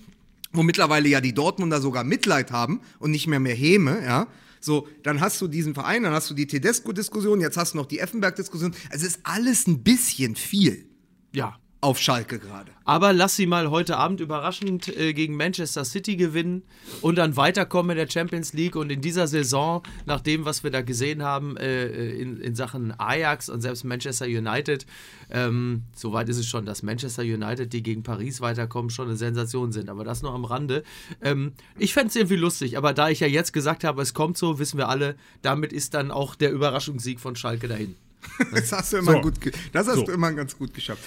wo 0.52 0.62
mittlerweile 0.62 1.08
ja 1.08 1.20
die 1.20 1.34
Dortmunder 1.34 1.80
sogar 1.80 2.04
Mitleid 2.04 2.50
haben 2.52 2.80
und 2.98 3.10
nicht 3.10 3.26
mehr 3.26 3.40
mehr 3.40 3.54
Häme, 3.54 4.02
ja. 4.04 4.26
So, 4.60 4.88
dann 5.02 5.20
hast 5.20 5.40
du 5.40 5.48
diesen 5.48 5.74
Verein, 5.74 6.02
dann 6.02 6.12
hast 6.12 6.30
du 6.30 6.34
die 6.34 6.46
Tedesco-Diskussion, 6.46 7.40
jetzt 7.40 7.56
hast 7.56 7.74
du 7.74 7.76
noch 7.78 7.86
die 7.86 7.98
Effenberg-Diskussion. 8.00 8.72
Also, 8.90 9.06
es 9.06 9.16
ist 9.16 9.20
alles 9.24 9.66
ein 9.66 9.82
bisschen 9.82 10.34
viel 10.36 10.86
Ja. 11.32 11.58
Auf 11.80 12.00
Schalke 12.00 12.38
gerade. 12.38 12.72
Aber 12.84 13.12
lass 13.12 13.36
sie 13.36 13.46
mal 13.46 13.70
heute 13.70 13.96
Abend 13.96 14.20
überraschend 14.20 14.88
äh, 14.96 15.12
gegen 15.12 15.36
Manchester 15.36 15.84
City 15.84 16.16
gewinnen 16.16 16.62
und 17.02 17.16
dann 17.16 17.36
weiterkommen 17.36 17.90
in 17.90 17.96
der 18.04 18.10
Champions 18.10 18.52
League 18.54 18.76
und 18.76 18.90
in 18.90 19.00
dieser 19.00 19.26
Saison, 19.26 19.82
nach 20.06 20.20
dem, 20.20 20.44
was 20.44 20.64
wir 20.64 20.70
da 20.70 20.80
gesehen 20.82 21.22
haben 21.22 21.56
äh, 21.56 21.86
in, 22.10 22.40
in 22.40 22.54
Sachen 22.54 22.98
Ajax 22.98 23.48
und 23.48 23.60
selbst 23.60 23.84
Manchester 23.84 24.24
United, 24.26 24.86
ähm, 25.30 25.82
soweit 25.94 26.28
ist 26.28 26.38
es 26.38 26.46
schon, 26.46 26.64
dass 26.64 26.82
Manchester 26.82 27.22
United, 27.22 27.72
die 27.72 27.82
gegen 27.82 28.02
Paris 28.02 28.40
weiterkommen, 28.40 28.90
schon 28.90 29.08
eine 29.08 29.16
Sensation 29.16 29.70
sind. 29.72 29.88
Aber 29.90 30.02
das 30.04 30.22
nur 30.22 30.32
am 30.32 30.44
Rande. 30.44 30.82
Ähm, 31.22 31.52
ich 31.78 31.92
fände 31.92 32.08
es 32.08 32.16
irgendwie 32.16 32.36
lustig, 32.36 32.78
aber 32.78 32.94
da 32.94 33.10
ich 33.10 33.20
ja 33.20 33.26
jetzt 33.26 33.52
gesagt 33.52 33.84
habe, 33.84 34.00
es 34.02 34.14
kommt 34.14 34.38
so, 34.38 34.58
wissen 34.58 34.78
wir 34.78 34.88
alle, 34.88 35.14
damit 35.42 35.72
ist 35.72 35.94
dann 35.94 36.10
auch 36.10 36.34
der 36.34 36.52
Überraschungssieg 36.52 37.20
von 37.20 37.36
Schalke 37.36 37.68
dahin. 37.68 37.96
Das 38.52 38.72
hast 38.72 38.92
du 38.92 38.96
immer 38.96 39.12
So. 39.12 39.20
gut, 39.20 39.34
das 39.72 39.86
hast 39.86 39.96
So. 39.96 40.02
du 40.04 40.12
immer 40.12 40.32
ganz 40.32 40.56
gut 40.58 40.74
geschafft. 40.74 41.02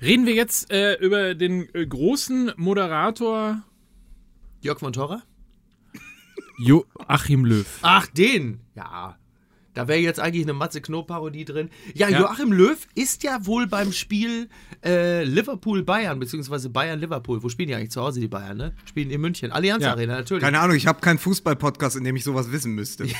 Reden 0.00 0.26
wir 0.26 0.34
jetzt 0.34 0.70
äh, 0.70 0.94
über 0.94 1.34
den 1.34 1.74
äh, 1.74 1.86
großen 1.86 2.52
Moderator. 2.56 3.62
Jörg 4.60 4.78
von 4.78 4.92
Torra? 4.92 5.22
Joachim 6.58 7.44
Löw. 7.44 7.66
Ach, 7.82 8.06
den. 8.06 8.60
Ja. 8.74 9.18
Da 9.76 9.88
wäre 9.88 9.98
jetzt 9.98 10.18
eigentlich 10.18 10.44
eine 10.44 10.54
Matze 10.54 10.80
Knob-Parodie 10.80 11.44
drin. 11.44 11.68
Ja, 11.94 12.08
Ja. 12.08 12.20
Joachim 12.20 12.50
Löw 12.50 12.78
ist 12.94 13.22
ja 13.22 13.44
wohl 13.44 13.66
beim 13.66 13.92
Spiel 13.92 14.48
äh, 14.82 15.22
Liverpool-Bayern, 15.24 16.18
beziehungsweise 16.18 16.70
Bayern-Liverpool. 16.70 17.42
Wo 17.42 17.50
spielen 17.50 17.68
die 17.68 17.74
eigentlich 17.74 17.90
zu 17.90 18.00
Hause, 18.00 18.20
die 18.20 18.28
Bayern, 18.28 18.56
ne? 18.56 18.72
Spielen 18.86 19.10
in 19.10 19.20
München. 19.20 19.52
Allianz 19.52 19.84
Ja. 19.84 19.92
Arena, 19.92 20.16
natürlich. 20.16 20.42
Keine 20.42 20.60
Ahnung, 20.60 20.76
ich 20.76 20.86
habe 20.86 21.00
keinen 21.00 21.18
Fußball-Podcast, 21.18 21.96
in 21.96 22.04
dem 22.04 22.16
ich 22.16 22.24
sowas 22.24 22.50
wissen 22.50 22.72
müsste. 22.74 23.06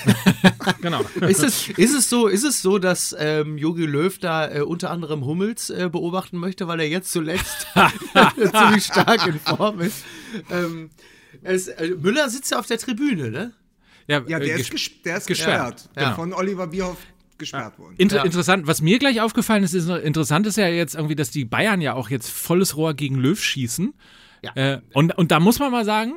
Genau. 0.81 1.01
Ist 1.21 1.43
es, 1.45 1.69
ist 1.69 1.95
es 1.95 2.09
so, 2.11 2.27
ist 2.27 2.43
es 2.45 2.61
so, 2.61 2.79
dass 2.79 3.15
ähm, 3.19 3.57
Jogi 3.57 3.87
Löw 3.87 4.17
da 4.19 4.51
äh, 4.53 4.61
unter 4.63 4.91
anderem 4.91 5.25
Hummels 5.25 5.71
äh, 5.71 5.89
beobachten 5.91 6.39
möchte, 6.39 6.67
weil 6.67 6.81
er 6.81 6.89
jetzt 6.89 7.13
zuletzt 7.13 7.69
ziemlich 8.53 8.85
stark 8.85 9.27
in 9.27 9.39
Form 9.39 9.81
ist? 9.81 10.05
Ähm, 10.51 10.91
es, 11.43 11.69
äh, 11.69 11.95
Müller 12.01 12.29
sitzt 12.31 12.51
ja 12.51 12.59
auf 12.59 12.67
der 12.67 12.79
Tribüne, 12.79 13.31
ne? 13.31 13.53
Ja, 14.09 14.21
der 14.21 14.41
äh, 14.41 14.61
ist, 14.61 14.71
ges 14.71 15.03
der 15.05 15.17
ist 15.17 15.27
gesperrt. 15.27 15.77
gesperrt. 15.77 15.91
Ja. 15.97 16.15
Von 16.15 16.33
Oliver 16.33 16.67
Bierhoff 16.67 16.99
gesperrt 17.39 17.79
worden. 17.79 17.95
Inter 17.99 18.19
Ja. 18.19 18.25
Interessant, 18.25 18.67
was 18.67 18.81
mir 18.81 18.99
gleich 18.99 19.21
aufgefallen 19.21 19.65
ist, 19.65 19.75
ist 19.75 19.89
interessant 19.89 20.47
ist 20.47 20.57
ja 20.57 20.69
jetzt 20.69 20.95
irgendwie, 20.95 21.17
dass 21.17 21.31
die 21.31 21.45
Bayern 21.45 21.81
ja 21.81 21.95
auch 21.95 22.09
jetzt 22.09 22.31
volles 22.31 22.77
Rohr 22.77 22.95
gegen 22.95 23.17
Löw 23.17 23.41
schießen. 23.43 23.95
Ja. 24.43 24.53
Äh, 24.55 24.81
und, 24.93 25.17
und 25.17 25.31
da 25.31 25.41
muss 25.41 25.59
man 25.59 25.73
mal 25.73 25.85
sagen, 25.85 26.17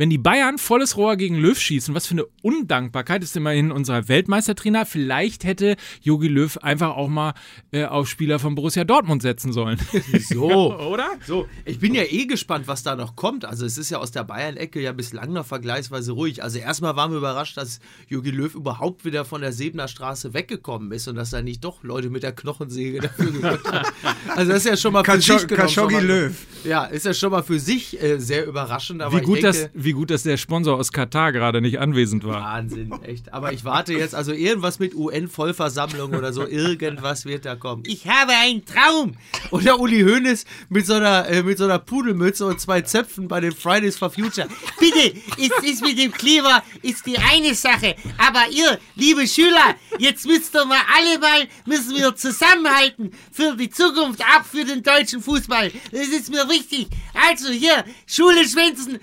wenn 0.00 0.08
die 0.08 0.16
Bayern 0.16 0.56
volles 0.56 0.96
Rohr 0.96 1.16
gegen 1.16 1.36
Löw 1.36 1.60
schießen, 1.60 1.94
was 1.94 2.06
für 2.06 2.14
eine 2.14 2.24
Undankbarkeit 2.40 3.22
ist 3.22 3.36
immerhin 3.36 3.70
unser 3.70 4.08
Weltmeistertrainer. 4.08 4.86
Vielleicht 4.86 5.44
hätte 5.44 5.76
Jogi 6.00 6.26
Löw 6.26 6.56
einfach 6.62 6.96
auch 6.96 7.08
mal 7.08 7.34
äh, 7.70 7.84
auf 7.84 8.08
Spieler 8.08 8.38
von 8.38 8.54
Borussia 8.54 8.84
Dortmund 8.84 9.20
setzen 9.20 9.52
sollen. 9.52 9.78
So. 10.26 10.74
Oder? 10.78 11.06
So, 11.26 11.46
ich 11.66 11.80
bin 11.80 11.94
ja 11.94 12.04
eh 12.04 12.24
gespannt, 12.24 12.66
was 12.66 12.82
da 12.82 12.96
noch 12.96 13.14
kommt. 13.14 13.44
Also 13.44 13.66
es 13.66 13.76
ist 13.76 13.90
ja 13.90 13.98
aus 13.98 14.10
der 14.10 14.24
Bayern-Ecke 14.24 14.80
ja 14.80 14.92
bislang 14.92 15.34
noch 15.34 15.44
vergleichsweise 15.44 16.12
ruhig. 16.12 16.42
Also 16.42 16.58
erstmal 16.60 16.96
waren 16.96 17.10
wir 17.10 17.18
überrascht, 17.18 17.58
dass 17.58 17.78
Jogi 18.08 18.30
Löw 18.30 18.54
überhaupt 18.54 19.04
wieder 19.04 19.26
von 19.26 19.42
der 19.42 19.52
Sebener 19.52 19.86
Straße 19.86 20.32
weggekommen 20.32 20.92
ist 20.92 21.08
und 21.08 21.16
dass 21.16 21.28
da 21.28 21.42
nicht 21.42 21.62
doch 21.62 21.82
Leute 21.82 22.08
mit 22.08 22.22
der 22.22 22.32
Knochensäge 22.32 23.00
dafür 23.00 23.32
gesorgt 23.32 23.70
haben. 23.70 23.88
Also 24.34 24.52
das 24.52 24.64
ist 24.64 24.70
ja 24.70 24.76
schon 24.78 24.94
mal 24.94 25.04
für 25.04 25.10
Kascho- 25.10 25.40
sich 25.40 25.46
genommen 25.46 26.06
Löw. 26.06 26.46
Ja, 26.64 26.84
ist 26.84 27.04
ja 27.04 27.12
schon 27.12 27.32
mal 27.32 27.42
für 27.42 27.60
sich 27.60 28.02
äh, 28.02 28.18
sehr 28.18 28.46
überraschend. 28.46 29.02
Aber 29.02 29.20
Wie 29.20 29.22
gut, 29.22 29.36
ich 29.36 29.42
denke, 29.42 29.58
dass, 29.58 29.70
wie 29.74 29.89
gut, 29.92 30.10
dass 30.10 30.22
der 30.22 30.36
Sponsor 30.36 30.76
aus 30.76 30.92
Katar 30.92 31.32
gerade 31.32 31.60
nicht 31.60 31.78
anwesend 31.78 32.24
war. 32.24 32.42
Wahnsinn, 32.42 32.92
echt. 33.02 33.32
Aber 33.32 33.52
ich 33.52 33.64
warte 33.64 33.92
jetzt, 33.94 34.14
also 34.14 34.32
irgendwas 34.32 34.78
mit 34.78 34.94
UN-Vollversammlung 34.94 36.14
oder 36.14 36.32
so, 36.32 36.46
irgendwas 36.46 37.24
wird 37.24 37.44
da 37.44 37.56
kommen. 37.56 37.82
Ich 37.86 38.06
habe 38.06 38.32
einen 38.32 38.64
Traum! 38.64 39.14
Und 39.50 39.64
der 39.64 39.78
Uli 39.78 40.02
Hoeneß 40.02 40.44
mit 40.68 40.86
so 40.86 40.94
einer, 40.94 41.28
äh, 41.28 41.42
mit 41.42 41.58
so 41.58 41.64
einer 41.64 41.78
Pudelmütze 41.78 42.46
und 42.46 42.60
zwei 42.60 42.82
Zöpfen 42.82 43.28
bei 43.28 43.40
den 43.40 43.52
Fridays 43.52 43.98
for 43.98 44.10
Future. 44.10 44.48
Bitte, 44.78 45.18
ist, 45.36 45.64
ist 45.64 45.82
mit 45.82 45.98
dem 45.98 46.12
Kleber 46.12 46.62
ist 46.82 47.06
die 47.06 47.18
eine 47.18 47.54
Sache. 47.54 47.94
Aber 48.18 48.44
ihr, 48.50 48.78
liebe 48.94 49.26
Schüler, 49.26 49.74
jetzt 49.98 50.26
müsst 50.26 50.54
ihr 50.54 50.64
mal 50.64 50.80
alle 50.96 51.18
mal, 51.18 51.48
müssen 51.66 51.96
wir 51.96 52.14
zusammenhalten 52.14 53.12
für 53.32 53.56
die 53.56 53.70
Zukunft, 53.70 54.20
auch 54.22 54.44
für 54.44 54.64
den 54.64 54.82
deutschen 54.82 55.22
Fußball. 55.22 55.70
Das 55.90 56.08
ist 56.08 56.30
mir 56.30 56.48
wichtig. 56.48 56.88
Also 57.14 57.50
hier, 57.50 57.84
Schule 58.06 58.46
schwänzen 58.48 58.98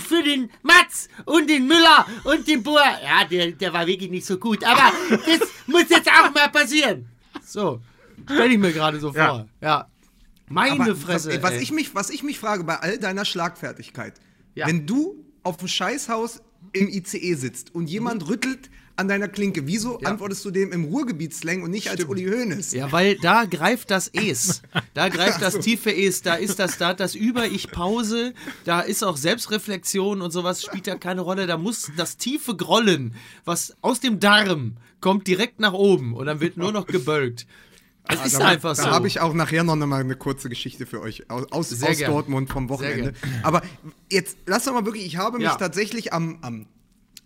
für 0.00 0.22
den 0.22 0.50
Matz 0.62 1.08
und 1.24 1.48
den 1.48 1.66
Müller 1.66 2.06
und 2.24 2.46
den 2.48 2.62
Bohr. 2.62 2.82
Ja, 3.02 3.24
der, 3.24 3.52
der 3.52 3.72
war 3.72 3.86
wirklich 3.86 4.10
nicht 4.10 4.26
so 4.26 4.38
gut. 4.38 4.64
Aber 4.64 4.92
das 5.10 5.40
muss 5.66 5.88
jetzt 5.88 6.08
auch 6.10 6.32
mal 6.32 6.48
passieren. 6.50 7.06
So, 7.44 7.80
stell 8.24 8.52
ich 8.52 8.58
mir 8.58 8.72
gerade 8.72 8.98
so 9.00 9.12
vor. 9.12 9.46
Ja. 9.60 9.86
Meine 10.48 10.82
Aber 10.82 10.96
Fresse. 10.96 11.42
Was, 11.42 11.52
was, 11.52 11.60
ich 11.60 11.72
mich, 11.72 11.94
was 11.94 12.10
ich 12.10 12.22
mich 12.22 12.38
frage 12.38 12.64
bei 12.64 12.76
all 12.76 12.98
deiner 12.98 13.24
Schlagfertigkeit, 13.24 14.14
Ja. 14.54 14.66
wenn 14.66 14.86
du 14.86 15.24
auf 15.42 15.56
dem 15.58 15.68
Scheißhaus 15.68 16.40
im 16.72 16.88
ICE 16.88 17.34
sitzt 17.34 17.74
und 17.74 17.88
jemand 17.88 18.28
rüttelt 18.28 18.70
an 18.98 19.06
deiner 19.06 19.28
Klinke, 19.28 19.66
wieso 19.68 20.00
antwortest 20.00 20.44
du 20.44 20.50
dem 20.50 20.72
im 20.72 20.84
Ruhrgebietsslang 20.84 21.62
und 21.62 21.70
nicht 21.70 21.88
als 21.88 22.04
Uli 22.04 22.24
Hoeneß? 22.24 22.72
Ja, 22.72 22.90
weil 22.90 23.16
da 23.22 23.44
greift 23.44 23.92
das 23.92 24.10
Es. 24.12 24.62
Da 24.92 25.08
greift 25.08 25.40
das 25.40 25.60
tiefe 25.60 25.94
Es. 25.94 26.22
Da 26.22 26.34
ist 26.34 26.58
das, 26.58 26.78
da 26.78 26.88
hat 26.88 27.00
das 27.00 27.14
Über-Ich-Pause. 27.14 28.34
Da 28.64 28.80
ist 28.80 29.04
auch 29.04 29.16
Selbstreflexion 29.16 30.20
und 30.20 30.32
sowas 30.32 30.62
spielt 30.64 30.88
da 30.88 30.96
keine 30.96 31.20
Rolle. 31.20 31.46
Da 31.46 31.58
muss 31.58 31.92
das 31.96 32.16
tiefe 32.16 32.56
Grollen, 32.56 33.14
was 33.44 33.76
aus 33.82 34.00
dem 34.00 34.18
Darm 34.18 34.78
kommt, 35.00 35.28
direkt 35.28 35.60
nach 35.60 35.74
oben 35.74 36.14
und 36.14 36.26
dann 36.26 36.40
wird 36.40 36.56
nur 36.56 36.72
noch 36.72 36.86
gebölkt. 36.88 37.46
Das 38.08 38.26
ist 38.26 38.38
da, 38.38 38.46
einfach 38.48 38.76
da 38.76 38.82
so. 38.82 38.90
habe 38.90 39.06
ich 39.06 39.20
auch 39.20 39.34
nachher 39.34 39.64
noch 39.64 39.76
mal 39.76 40.00
eine 40.00 40.16
kurze 40.16 40.48
Geschichte 40.48 40.86
für 40.86 41.00
euch 41.00 41.30
aus, 41.30 41.46
aus, 41.50 41.82
aus. 41.82 41.98
Dortmund 41.98 42.50
vom 42.50 42.68
Wochenende. 42.68 43.12
Aber 43.42 43.62
jetzt 44.10 44.38
lass 44.46 44.64
doch 44.64 44.72
mal 44.72 44.84
wirklich, 44.86 45.06
ich 45.06 45.16
habe 45.18 45.38
mich 45.38 45.46
Ja. 45.46 45.56
tatsächlich 45.56 46.12
am, 46.12 46.38
am 46.42 46.66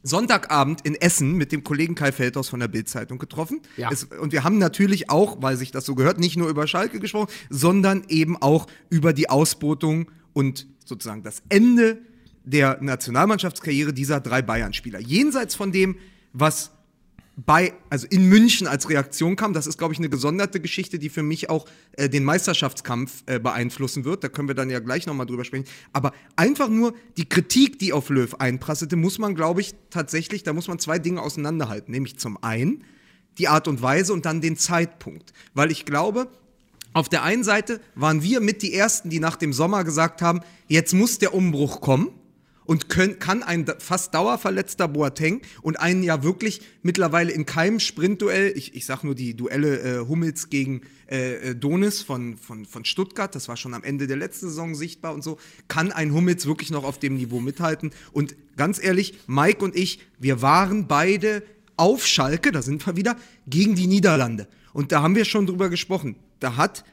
Sonntagabend 0.02 0.80
in 0.82 0.94
Essen 0.96 1.34
mit 1.36 1.52
dem 1.52 1.62
Kollegen 1.62 1.94
Kai 1.94 2.10
Feldhaus 2.10 2.48
von 2.48 2.58
der 2.58 2.68
Bild-Zeitung 2.68 3.18
getroffen. 3.18 3.60
Ja. 3.76 3.90
Es, 3.92 4.04
und 4.04 4.32
wir 4.32 4.42
haben 4.42 4.58
natürlich 4.58 5.10
auch, 5.10 5.40
weil 5.40 5.56
sich 5.56 5.70
das 5.70 5.84
so 5.84 5.94
gehört, 5.94 6.18
nicht 6.18 6.36
nur 6.36 6.48
über 6.48 6.66
Schalke 6.66 6.98
gesprochen, 6.98 7.30
sondern 7.50 8.04
eben 8.08 8.36
auch 8.40 8.66
über 8.90 9.12
die 9.12 9.30
Ausbotung 9.30 10.10
und 10.32 10.66
sozusagen 10.84 11.22
das 11.22 11.42
Ende 11.48 11.98
der 12.44 12.78
Nationalmannschaftskarriere 12.82 13.92
dieser 13.92 14.20
drei 14.20 14.42
Bayern-Spieler. 14.42 14.98
Jenseits 14.98 15.54
von 15.54 15.70
dem, 15.70 15.96
was 16.32 16.72
bei, 17.36 17.72
also 17.88 18.06
in 18.10 18.28
München 18.28 18.66
als 18.66 18.88
Reaktion 18.88 19.36
kam. 19.36 19.52
Das 19.52 19.66
ist, 19.66 19.78
glaube 19.78 19.94
ich, 19.94 19.98
eine 19.98 20.10
gesonderte 20.10 20.60
Geschichte, 20.60 20.98
die 20.98 21.08
für 21.08 21.22
mich 21.22 21.48
auch 21.48 21.66
äh, 21.92 22.08
den 22.08 22.24
Meisterschaftskampf 22.24 23.22
äh, 23.26 23.38
beeinflussen 23.38 24.04
wird. 24.04 24.22
Da 24.22 24.28
können 24.28 24.48
wir 24.48 24.54
dann 24.54 24.68
ja 24.68 24.80
gleich 24.80 25.06
nochmal 25.06 25.26
drüber 25.26 25.44
sprechen. 25.44 25.64
Aber 25.92 26.12
einfach 26.36 26.68
nur 26.68 26.94
die 27.16 27.28
Kritik, 27.28 27.78
die 27.78 27.92
auf 27.92 28.10
Löw 28.10 28.34
einprasselte, 28.34 28.96
muss 28.96 29.18
man, 29.18 29.34
glaube 29.34 29.62
ich, 29.62 29.74
tatsächlich, 29.90 30.42
da 30.42 30.52
muss 30.52 30.68
man 30.68 30.78
zwei 30.78 30.98
Dinge 30.98 31.22
auseinanderhalten. 31.22 31.92
Nämlich 31.92 32.18
zum 32.18 32.42
einen 32.42 32.84
die 33.38 33.48
Art 33.48 33.66
und 33.66 33.80
Weise 33.80 34.12
und 34.12 34.26
dann 34.26 34.42
den 34.42 34.56
Zeitpunkt. 34.56 35.32
Weil 35.54 35.70
ich 35.70 35.86
glaube, 35.86 36.28
auf 36.92 37.08
der 37.08 37.22
einen 37.22 37.44
Seite 37.44 37.80
waren 37.94 38.22
wir 38.22 38.40
mit 38.40 38.60
die 38.60 38.74
Ersten, 38.74 39.08
die 39.08 39.20
nach 39.20 39.36
dem 39.36 39.54
Sommer 39.54 39.84
gesagt 39.84 40.20
haben, 40.20 40.40
jetzt 40.68 40.92
muss 40.92 41.18
der 41.18 41.32
Umbruch 41.32 41.80
kommen. 41.80 42.10
Und 42.64 42.88
können, 42.88 43.18
kann 43.18 43.42
ein 43.42 43.66
fast 43.78 44.14
dauerverletzter 44.14 44.88
Boateng 44.88 45.42
und 45.62 45.80
ein 45.80 46.02
ja 46.02 46.22
wirklich 46.22 46.60
mittlerweile 46.82 47.32
in 47.32 47.44
keinem 47.44 47.80
Sprintduell, 47.80 48.52
ich, 48.56 48.74
ich 48.74 48.86
sag 48.86 49.02
nur 49.02 49.14
die 49.14 49.34
Duelle 49.34 49.80
äh, 49.80 50.06
Hummels 50.06 50.48
gegen 50.48 50.82
äh, 51.10 51.50
äh, 51.50 51.54
Donis 51.54 52.02
von, 52.02 52.36
von, 52.36 52.64
von 52.64 52.84
Stuttgart, 52.84 53.34
das 53.34 53.48
war 53.48 53.56
schon 53.56 53.74
am 53.74 53.82
Ende 53.82 54.06
der 54.06 54.16
letzten 54.16 54.48
Saison 54.48 54.74
sichtbar 54.74 55.12
und 55.12 55.22
so, 55.22 55.38
kann 55.68 55.90
ein 55.92 56.12
Hummels 56.14 56.46
wirklich 56.46 56.70
noch 56.70 56.84
auf 56.84 56.98
dem 56.98 57.16
Niveau 57.16 57.40
mithalten. 57.40 57.90
Und 58.12 58.36
ganz 58.56 58.82
ehrlich, 58.82 59.14
Mike 59.26 59.64
und 59.64 59.76
ich, 59.76 60.00
wir 60.18 60.40
waren 60.40 60.86
beide 60.86 61.42
auf 61.76 62.06
Schalke, 62.06 62.52
da 62.52 62.62
sind 62.62 62.86
wir 62.86 62.96
wieder, 62.96 63.16
gegen 63.46 63.74
die 63.74 63.86
Niederlande. 63.86 64.46
Und 64.72 64.92
da 64.92 65.02
haben 65.02 65.16
wir 65.16 65.24
schon 65.24 65.46
drüber 65.46 65.68
gesprochen. 65.68 66.16
Da 66.40 66.56
hat 66.56 66.84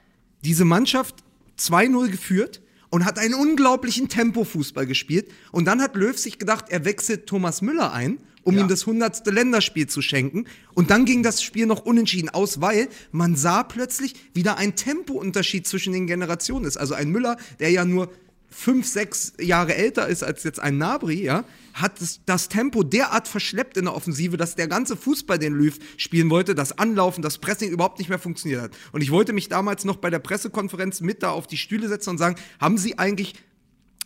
diese 0.44 0.66
Mannschaft 0.66 1.16
2-0 1.58 2.10
geführt 2.10 2.62
und 2.90 3.06
hat 3.06 3.20
einen 3.20 3.34
unglaublichen 3.34 4.10
Tempo-Fußball 4.10 4.86
gespielt. 4.86 5.32
Und 5.52 5.66
dann 5.66 5.82
hat 5.82 5.96
Löw 5.96 6.18
sich 6.18 6.40
gedacht, 6.40 6.66
er 6.70 6.86
wechselt 6.86 7.28
Thomas 7.28 7.62
Müller 7.62 7.94
ein, 7.94 8.20
um 8.44 8.58
ihm 8.58 8.68
das 8.68 8.86
hundertste 8.86 9.32
Länderspiel 9.32 9.88
zu 9.88 10.02
schenken. 10.02 10.46
Und 10.74 10.90
dann 10.90 11.06
ging 11.06 11.22
das 11.22 11.44
Spiel 11.44 11.66
noch 11.66 11.86
unentschieden 11.86 12.30
aus, 12.30 12.62
weil 12.62 12.88
man 13.12 13.36
sah 13.36 13.64
plötzlich 13.64 14.16
wieder 14.34 14.58
ein 14.58 14.76
Tempounterschied 14.76 15.68
zwischen 15.68 15.94
den 15.94 16.08
Generationen 16.08 16.66
ist. 16.66 16.78
Also 16.78 16.96
ein 16.96 17.10
Müller, 17.10 17.38
der 17.60 17.70
ja 17.70 17.86
nur 17.86 18.10
fünf, 18.50 18.88
sechs 18.88 19.34
Jahre 19.40 19.76
älter 19.76 20.08
ist 20.08 20.24
als 20.24 20.44
jetzt 20.44 20.60
ein 20.60 20.78
Nabri, 20.78 21.24
ja, 21.24 21.46
hat 21.74 21.94
das, 22.26 22.50
Tempo 22.50 22.84
derart 22.84 23.28
verschleppt 23.28 23.78
in 23.78 23.86
der 23.86 23.96
Offensive, 23.96 24.38
dass 24.38 24.56
der 24.56 24.68
ganze 24.68 24.98
Fußball, 24.98 25.38
den 25.38 25.54
Löw 25.54 25.78
spielen 25.98 26.30
wollte, 26.30 26.56
das 26.56 26.78
Anlaufen, 26.78 27.22
das 27.22 27.38
Pressing 27.38 27.70
überhaupt 27.70 28.00
nicht 28.00 28.10
mehr 28.10 28.20
funktioniert 28.20 28.62
hat. 28.62 28.72
Und 28.92 29.02
ich 29.02 29.12
wollte 29.12 29.34
mich 29.34 29.50
damals 29.50 29.86
noch 29.86 29.98
bei 29.98 30.10
der 30.10 30.20
Pressekonferenz 30.20 31.02
mit 31.02 31.24
da 31.24 31.32
auf 31.32 31.48
die 31.48 31.58
Stühle 31.58 31.88
setzen 31.88 32.12
und 32.12 32.18
sagen, 32.18 32.36
haben 32.60 32.78
Sie 32.78 32.98
eigentlich 32.98 33.36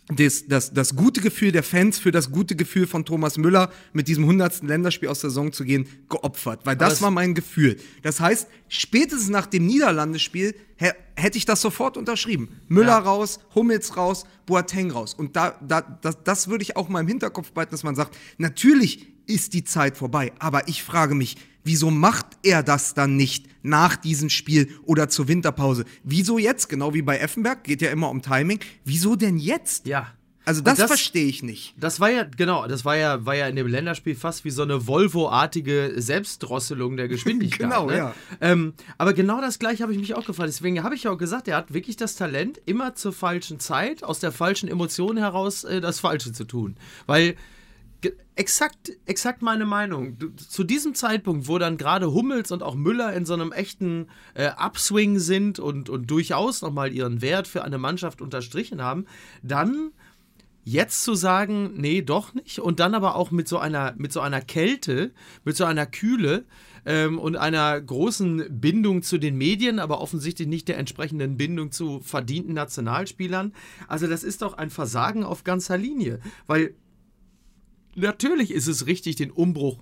das, 0.08 0.46
das, 0.46 0.72
das 0.74 0.94
gute 0.96 1.20
Gefühl 1.22 1.50
der 1.50 1.62
Fans 1.62 1.98
für 1.98 2.10
das 2.10 2.30
gute 2.30 2.56
Gefühl 2.56 2.86
von 2.86 3.04
Thomas 3.06 3.38
Müller 3.38 3.70
mit 3.94 4.06
diesem 4.06 4.24
100. 4.24 4.62
Länderspiel 4.62 5.08
aus 5.08 5.20
der 5.20 5.30
Saison 5.30 5.50
zu 5.52 5.64
gehen, 5.64 5.86
geopfert. 6.10 6.60
Weil 6.64 6.76
das 6.76 6.94
das- 6.94 7.02
war 7.02 7.10
mein 7.10 7.34
Gefühl. 7.34 7.76
Das 8.02 8.20
heißt, 8.20 8.46
spätestens 8.68 9.30
nach 9.30 9.46
dem 9.46 9.64
Niederlandespiel 9.66 10.54
hä- 10.76 10.92
hätte 11.16 11.38
ich 11.38 11.46
das 11.46 11.62
sofort 11.62 11.96
unterschrieben. 11.96 12.60
Müller 12.68 12.88
Ja. 12.88 12.98
raus, 12.98 13.38
Hummels 13.54 13.96
raus, 13.96 14.24
Boateng 14.44 14.90
raus. 14.90 15.14
Und 15.14 15.36
da, 15.36 15.58
da, 15.66 15.80
das, 15.80 16.18
das 16.22 16.48
würde 16.48 16.62
ich 16.62 16.76
auch 16.76 16.90
mal 16.90 17.00
im 17.00 17.08
Hinterkopf 17.08 17.52
behalten, 17.52 17.70
dass 17.72 17.82
man 17.82 17.94
sagt, 17.94 18.14
natürlich 18.36 19.06
ist 19.26 19.54
die 19.54 19.64
Zeit 19.64 19.96
vorbei. 19.96 20.32
Aber 20.38 20.68
ich 20.68 20.82
frage 20.82 21.14
mich, 21.14 21.36
wieso 21.64 21.90
macht 21.90 22.26
er 22.42 22.62
das 22.62 22.94
dann 22.94 23.16
nicht 23.16 23.46
nach 23.62 23.96
diesem 23.96 24.28
Spiel 24.30 24.68
oder 24.84 25.08
zur 25.08 25.26
Winterpause? 25.28 25.84
Wieso 26.04 26.38
jetzt? 26.38 26.68
Genau 26.68 26.94
wie 26.94 27.02
bei 27.02 27.18
Effenberg, 27.18 27.64
geht 27.64 27.82
ja 27.82 27.90
immer 27.90 28.10
um 28.10 28.22
Timing. 28.22 28.60
Wieso 28.84 29.16
denn 29.16 29.38
jetzt? 29.38 29.86
Ja. 29.86 30.08
Also 30.46 30.60
das, 30.60 30.76
das- 30.76 30.88
verstehe 30.88 31.24
ich 31.24 31.42
nicht. 31.42 31.74
Das 31.80 32.00
war 32.00 32.10
ja, 32.10 32.24
genau, 32.24 32.66
das 32.66 32.84
war 32.84 32.98
ja, 32.98 33.24
war 33.24 33.34
ja 33.34 33.46
in 33.48 33.56
dem 33.56 33.66
Länderspiel 33.66 34.14
fast 34.14 34.44
wie 34.44 34.50
so 34.50 34.60
eine 34.62 34.86
Volvo-artige 34.86 35.94
Selbstdrosselung 35.96 36.98
der 36.98 37.08
Geschwindigkeit. 37.08 37.60
Genau, 37.70 37.86
ne? 37.86 37.96
ja. 37.96 38.14
Ähm, 38.42 38.74
aber 38.98 39.14
genau 39.14 39.40
das 39.40 39.58
gleiche 39.58 39.82
habe 39.82 39.92
ich 39.94 39.98
mich 39.98 40.14
auch 40.14 40.26
gefragt. 40.26 40.48
Deswegen 40.50 40.82
habe 40.82 40.94
ich 40.94 41.04
ja 41.04 41.10
auch 41.12 41.16
gesagt, 41.18 41.48
er 41.48 41.56
hat 41.56 41.72
wirklich 41.72 41.96
das 41.96 42.16
Talent, 42.16 42.60
immer 42.66 42.94
zur 42.94 43.14
falschen 43.14 43.58
Zeit, 43.58 44.04
aus 44.04 44.20
der 44.20 44.32
falschen 44.32 44.68
Emotion 44.68 45.16
heraus 45.16 45.64
äh, 45.64 45.80
das 45.80 46.00
Falsche 46.00 46.32
zu 46.32 46.44
tun. 46.44 46.76
Weil 47.06 47.36
Exakt, 48.36 48.92
exakt 49.06 49.42
meine 49.42 49.64
Meinung. 49.64 50.16
Zu 50.36 50.64
diesem 50.64 50.94
Zeitpunkt, 50.94 51.46
wo 51.46 51.58
dann 51.58 51.76
gerade 51.76 52.12
Hummels 52.12 52.50
und 52.50 52.62
auch 52.62 52.74
Müller 52.74 53.12
in 53.12 53.24
so 53.24 53.34
einem 53.34 53.52
echten 53.52 54.08
äh, 54.34 54.50
Upswing 54.56 55.18
sind 55.18 55.58
und, 55.58 55.88
und 55.88 56.10
durchaus 56.10 56.62
nochmal 56.62 56.92
ihren 56.92 57.22
Wert 57.22 57.46
für 57.46 57.62
eine 57.62 57.78
Mannschaft 57.78 58.20
unterstrichen 58.20 58.82
haben, 58.82 59.06
dann 59.42 59.92
jetzt 60.64 61.04
zu 61.04 61.14
sagen, 61.14 61.74
nee, 61.76 62.02
doch 62.02 62.34
nicht, 62.34 62.58
und 62.58 62.80
dann 62.80 62.94
aber 62.94 63.14
auch 63.14 63.30
mit 63.30 63.46
so 63.46 63.58
einer, 63.58 63.94
mit 63.96 64.12
so 64.12 64.20
einer 64.20 64.40
Kälte, 64.40 65.12
mit 65.44 65.56
so 65.56 65.64
einer 65.64 65.86
Kühle 65.86 66.44
ähm, 66.86 67.18
und 67.18 67.36
einer 67.36 67.80
großen 67.80 68.60
Bindung 68.60 69.02
zu 69.02 69.18
den 69.18 69.36
Medien, 69.36 69.78
aber 69.78 70.00
offensichtlich 70.00 70.48
nicht 70.48 70.68
der 70.68 70.78
entsprechenden 70.78 71.36
Bindung 71.36 71.70
zu 71.70 72.00
verdienten 72.00 72.54
Nationalspielern. 72.54 73.52
Also 73.88 74.06
das 74.06 74.24
ist 74.24 74.42
doch 74.42 74.54
ein 74.54 74.70
Versagen 74.70 75.22
auf 75.22 75.44
ganzer 75.44 75.76
Linie, 75.76 76.20
weil 76.46 76.74
natürlich 77.96 78.50
ist 78.50 78.66
es 78.66 78.86
richtig, 78.86 79.16
den 79.16 79.30
Umbruch 79.30 79.78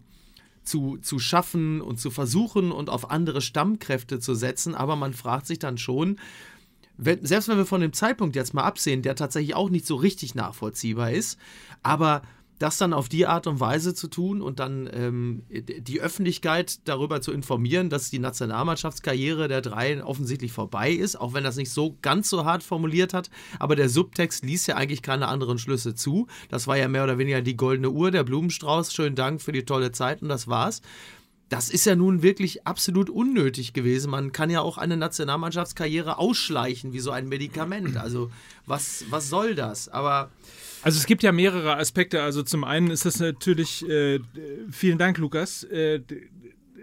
zu, 0.64 0.98
zu 0.98 1.18
schaffen 1.18 1.80
und 1.80 1.98
zu 1.98 2.10
versuchen 2.10 2.72
und 2.72 2.88
auf 2.88 3.10
andere 3.10 3.40
Stammkräfte 3.40 4.20
zu 4.20 4.34
setzen, 4.34 4.74
aber 4.74 4.96
man 4.96 5.12
fragt 5.12 5.46
sich 5.46 5.58
dann 5.58 5.78
schon, 5.78 6.18
wenn, 6.96 7.24
selbst 7.24 7.48
wenn 7.48 7.56
wir 7.56 7.66
von 7.66 7.80
dem 7.80 7.92
Zeitpunkt 7.92 8.36
jetzt 8.36 8.54
mal 8.54 8.62
absehen, 8.62 9.02
der 9.02 9.16
tatsächlich 9.16 9.54
auch 9.54 9.70
nicht 9.70 9.86
so 9.86 9.96
richtig 9.96 10.34
nachvollziehbar 10.34 11.10
ist, 11.10 11.38
aber 11.82 12.22
das 12.62 12.78
dann 12.78 12.92
auf 12.92 13.08
die 13.08 13.26
Art 13.26 13.48
und 13.48 13.58
Weise 13.58 13.92
zu 13.92 14.06
tun 14.06 14.40
und 14.40 14.60
dann 14.60 14.88
ähm, 14.92 15.42
die 15.50 16.00
Öffentlichkeit 16.00 16.86
darüber 16.86 17.20
zu 17.20 17.32
informieren, 17.32 17.90
dass 17.90 18.08
die 18.08 18.20
Nationalmannschaftskarriere 18.20 19.48
der 19.48 19.62
drei 19.62 20.02
offensichtlich 20.04 20.52
vorbei 20.52 20.92
ist, 20.92 21.20
auch 21.20 21.34
wenn 21.34 21.42
das 21.42 21.56
nicht 21.56 21.72
so 21.72 21.98
ganz 22.02 22.30
so 22.30 22.44
hart 22.44 22.62
formuliert 22.62 23.14
hat, 23.14 23.30
aber 23.58 23.74
der 23.74 23.88
Subtext 23.88 24.44
ließ 24.44 24.68
ja 24.68 24.76
eigentlich 24.76 25.02
keine 25.02 25.26
anderen 25.26 25.58
Schlüsse 25.58 25.96
zu. 25.96 26.28
Das 26.50 26.68
war 26.68 26.76
ja 26.76 26.86
mehr 26.86 27.02
oder 27.02 27.18
weniger 27.18 27.42
die 27.42 27.56
goldene 27.56 27.90
Uhr, 27.90 28.12
der 28.12 28.22
Blumenstrauß, 28.22 28.92
schönen 28.92 29.16
Dank 29.16 29.42
für 29.42 29.52
die 29.52 29.64
tolle 29.64 29.90
Zeit 29.90 30.22
und 30.22 30.28
das 30.28 30.46
war's 30.46 30.82
das 31.48 31.68
ist 31.68 31.84
ja 31.84 31.94
nun 31.94 32.22
wirklich 32.22 32.66
absolut 32.66 33.10
unnötig 33.10 33.74
gewesen. 33.74 34.10
Man 34.10 34.32
kann 34.32 34.48
ja 34.48 34.62
auch 34.62 34.78
eine 34.78 34.96
Nationalmannschaftskarriere 34.96 36.16
ausschleichen 36.16 36.94
wie 36.94 37.00
so 37.00 37.10
ein 37.10 37.28
Medikament. 37.28 37.98
Also 37.98 38.30
was, 38.64 39.04
was 39.10 39.28
soll 39.28 39.54
das? 39.54 39.90
Aber 39.90 40.30
Also 40.82 40.98
es 40.98 41.06
gibt 41.06 41.22
ja 41.22 41.32
mehrere 41.32 41.76
Aspekte. 41.76 42.22
Also 42.22 42.42
zum 42.42 42.64
einen 42.64 42.90
ist 42.90 43.04
das 43.04 43.20
natürlich, 43.20 43.88
äh, 43.88 44.20
vielen 44.70 44.98
Dank, 44.98 45.18
Lukas, 45.18 45.64
äh, 45.64 46.00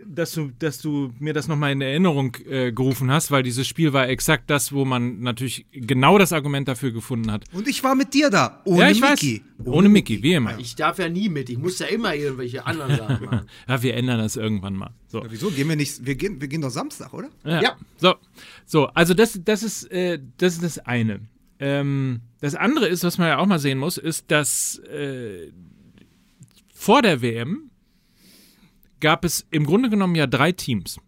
dass 0.06 0.32
du, 0.32 0.52
dass 0.58 0.82
du 0.82 1.14
mir 1.20 1.34
das 1.34 1.48
nochmal 1.48 1.72
in 1.72 1.82
Erinnerung 1.82 2.36
äh, 2.50 2.72
gerufen 2.72 3.12
hast, 3.12 3.32
weil 3.32 3.44
dieses 3.44 3.68
Spiel 3.68 3.94
war 3.94 4.08
exakt 4.10 4.50
das, 4.50 4.74
wo 4.74 4.86
man 4.86 5.20
natürlich 5.20 5.66
genau 5.72 6.18
das 6.18 6.34
Argument 6.34 6.68
dafür 6.68 6.92
gefunden 6.92 7.32
hat. 7.32 7.44
Und 7.54 7.68
ich 7.68 7.84
war 7.84 7.96
mit 7.96 8.14
dir 8.14 8.30
da, 8.30 8.62
ohne 8.66 8.82
ja, 8.82 8.90
ich 8.90 9.02
Mickey. 9.02 9.44
weiß. 9.58 9.68
Ohne, 9.68 9.90
Mickey, 9.90 10.24
wie 10.24 10.34
immer. 10.34 10.58
ich 10.58 10.76
darf 10.76 10.98
ja 11.00 11.10
nie 11.10 11.30
mit. 11.30 11.50
Ich 11.50 11.58
muss 11.58 11.80
ja 11.80 11.88
immer 11.88 12.16
irgendwelche 12.16 12.66
anderen 12.66 12.96
Sachen 12.96 13.26
machen. 13.26 13.48
Ja, 13.68 13.82
wir 13.84 13.96
ändern 13.96 14.20
das 14.20 14.36
irgendwann 14.36 14.76
mal. 14.76 14.92
So. 15.08 15.24
Wieso 15.30 15.52
gehen 15.52 15.70
wir 15.70 15.76
nicht? 15.76 16.06
Wir 16.06 16.16
gehen, 16.16 16.42
wir 16.42 16.48
gehen 16.48 16.62
doch 16.62 16.72
Samstag, 16.72 17.14
oder? 17.14 17.30
Ja. 17.44 17.62
Ja. 17.62 17.78
So, 17.98 18.16
so 18.66 18.88
also 18.88 19.14
das, 19.14 19.40
das, 19.44 19.64
ist, 19.64 19.92
äh, 19.92 20.20
das 20.38 20.56
ist 20.56 20.64
das 20.64 20.80
eine. 20.80 21.22
Ähm, 21.60 22.22
das 22.40 22.56
andere 22.56 22.88
ist, 22.88 23.04
was 23.04 23.18
man 23.18 23.28
ja 23.28 23.38
auch 23.38 23.46
mal 23.46 23.60
sehen 23.60 23.78
muss, 23.78 23.98
ist, 23.98 24.32
dass 24.32 24.78
äh, 24.80 25.52
vor 26.74 27.02
der 27.02 27.22
WM 27.22 27.70
gab 29.02 29.26
es 29.26 29.46
im 29.52 29.66
Grunde 29.66 29.90
genommen 29.90 30.16
ja 30.16 30.28
drei 30.28 30.52
Teams. 30.52 31.00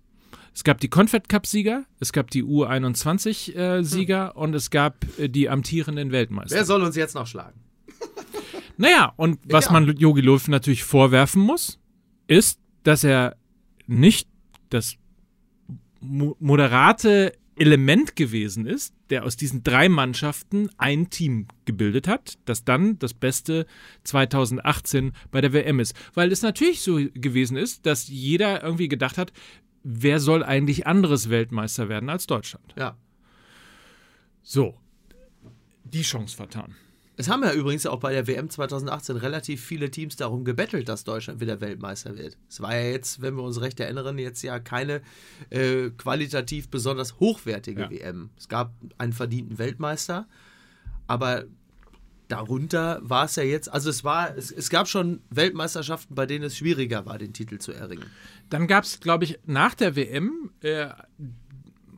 Es 0.53 0.65
gab 0.65 0.81
die 0.81 0.89
Confed 0.89 1.29
Cup-Sieger, 1.29 1.85
es 2.01 2.11
gab 2.11 2.29
die 2.29 2.43
U21-Sieger 2.43 4.35
und 4.35 4.53
es 4.53 4.69
gab 4.69 5.05
äh, 5.17 5.29
die 5.29 5.49
amtierenden 5.49 6.11
Weltmeister. 6.11 6.55
Wer 6.55 6.65
soll 6.65 6.81
uns 6.83 6.95
jetzt 6.95 7.15
noch 7.15 7.27
schlagen? 7.27 7.59
Naja, 8.77 9.13
und 9.15 9.39
was 9.43 9.65
Ja. 9.65 9.73
man 9.73 9.95
Jogi 9.95 10.21
Löw 10.21 10.47
natürlich 10.47 10.83
vorwerfen 10.83 11.39
muss, 11.41 11.79
ist, 12.25 12.59
dass 12.83 13.03
er 13.03 13.35
nicht 13.85 14.27
das 14.69 14.95
mo 15.99 16.35
moderate 16.39 17.33
Element 17.61 18.15
gewesen 18.15 18.65
ist, 18.65 18.95
der 19.11 19.23
aus 19.23 19.37
diesen 19.37 19.61
drei 19.61 19.87
Mannschaften 19.87 20.71
ein 20.79 21.11
Team 21.11 21.47
gebildet 21.65 22.07
hat, 22.07 22.39
das 22.45 22.63
dann 22.63 22.97
das 22.97 23.13
Beste 23.13 23.67
2018 24.03 25.11
bei 25.29 25.41
der 25.41 25.53
WM 25.53 25.79
ist. 25.79 25.95
Weil 26.15 26.31
es 26.31 26.41
natürlich 26.41 26.81
so 26.81 26.95
gewesen 27.13 27.57
ist, 27.57 27.85
dass 27.85 28.07
jeder 28.07 28.63
irgendwie 28.63 28.87
gedacht 28.87 29.19
hat, 29.19 29.31
wer 29.83 30.19
soll 30.19 30.43
eigentlich 30.43 30.87
anderes 30.87 31.29
Weltmeister 31.29 31.87
werden 31.87 32.09
als 32.09 32.25
Deutschland? 32.25 32.73
Ja. 32.75 32.97
So, 34.41 34.75
die 35.83 36.01
Chance 36.01 36.35
vertan. 36.35 36.73
Es 37.21 37.29
haben 37.29 37.43
ja 37.43 37.53
übrigens 37.53 37.85
auch 37.85 37.99
bei 37.99 38.13
der 38.13 38.25
WM 38.25 38.49
2018 38.49 39.15
relativ 39.15 39.63
viele 39.63 39.91
Teams 39.91 40.15
darum 40.15 40.43
gebettelt, 40.43 40.89
dass 40.89 41.03
Deutschland 41.03 41.39
wieder 41.39 41.61
Weltmeister 41.61 42.17
wird. 42.17 42.35
Es 42.49 42.61
war 42.61 42.75
ja 42.75 42.89
jetzt, 42.89 43.21
wenn 43.21 43.35
wir 43.35 43.43
uns 43.43 43.61
recht 43.61 43.79
erinnern, 43.79 44.17
jetzt 44.17 44.41
ja 44.41 44.59
keine 44.59 45.03
äh, 45.51 45.91
qualitativ 45.91 46.69
besonders 46.69 47.19
hochwertige 47.19 47.83
Ja. 47.83 47.91
WM. 47.91 48.31
Es 48.39 48.47
gab 48.47 48.73
einen 48.97 49.13
verdienten 49.13 49.59
Weltmeister, 49.59 50.27
aber 51.05 51.45
darunter 52.27 52.99
war 53.03 53.25
es 53.25 53.35
ja 53.35 53.43
jetzt, 53.43 53.71
also 53.71 53.91
es 53.91 54.03
war, 54.03 54.35
es, 54.35 54.51
es 54.51 54.71
gab 54.71 54.87
schon 54.87 55.21
Weltmeisterschaften, 55.29 56.15
bei 56.15 56.25
denen 56.25 56.45
es 56.45 56.57
schwieriger 56.57 57.05
war, 57.05 57.19
den 57.19 57.33
Titel 57.33 57.59
zu 57.59 57.71
erringen. 57.71 58.07
Dann 58.49 58.65
gab 58.65 58.83
es, 58.83 58.99
glaube 58.99 59.25
ich, 59.25 59.37
nach 59.45 59.75
der 59.75 59.95
WM, 59.95 60.49
äh, 60.61 60.87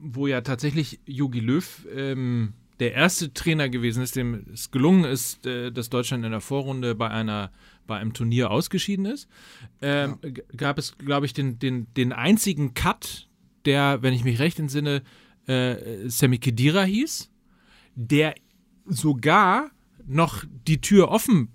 wo 0.02 0.28
ja 0.28 0.42
tatsächlich 0.42 1.00
Jogi 1.06 1.40
Löw 1.40 1.88
ähm, 1.96 2.56
der 2.84 2.94
erste 2.94 3.34
Trainer 3.34 3.70
gewesen 3.70 4.04
ist, 4.04 4.16
dem 4.16 4.46
es 4.54 4.70
gelungen 4.70 5.06
ist, 5.06 5.46
äh, 5.46 5.72
dass 5.72 5.90
Deutschland 5.90 6.26
in 6.26 6.32
der 6.32 6.42
Vorrunde 6.42 6.94
bei 6.96 7.10
einer 7.10 7.52
bei 7.86 7.98
einem 7.98 8.14
Turnier 8.14 8.50
ausgeschieden 8.50 9.06
ist, 9.06 9.28
ähm, 9.82 10.18
g- 10.22 10.42
gab 10.56 10.78
es, 10.78 10.98
glaube 10.98 11.26
ich, 11.26 11.34
den, 11.34 11.60
den, 11.60 11.88
den 11.96 12.14
einzigen 12.14 12.74
Cut, 12.74 13.28
der, 13.66 14.02
wenn 14.02 14.14
ich 14.14 14.24
mich 14.24 14.40
recht 14.40 14.58
entsinne, 14.58 15.02
äh, 15.48 16.08
Semi 16.08 16.38
Khedira 16.38 16.84
hieß, 16.84 17.30
der 17.96 18.36
sogar 18.86 19.70
noch 20.06 20.46
die 20.66 20.80
Tür 20.80 21.10
offen 21.10 21.50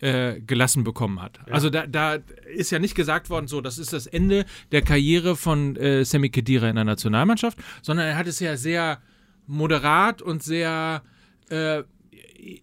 äh, 0.00 0.40
gelassen 0.40 0.82
bekommen 0.82 1.22
hat. 1.22 1.38
Also 1.48 1.70
da, 1.70 1.86
da 1.86 2.18
ist 2.52 2.72
ja 2.72 2.80
nicht 2.80 2.96
gesagt 2.96 3.30
worden, 3.30 3.46
so, 3.46 3.60
das 3.60 3.78
ist 3.78 3.92
das 3.92 4.08
Ende 4.08 4.46
der 4.72 4.82
Karriere 4.82 5.36
von 5.36 5.76
äh, 5.76 6.04
Semi 6.04 6.28
Khedira 6.28 6.68
in 6.68 6.74
der 6.74 6.84
Nationalmannschaft, 6.84 7.58
sondern 7.82 8.06
er 8.08 8.16
hat 8.16 8.26
es 8.26 8.40
ja 8.40 8.56
sehr 8.56 9.00
moderat 9.48 10.22
und 10.22 10.42
sehr 10.42 11.02
äh, 11.50 11.82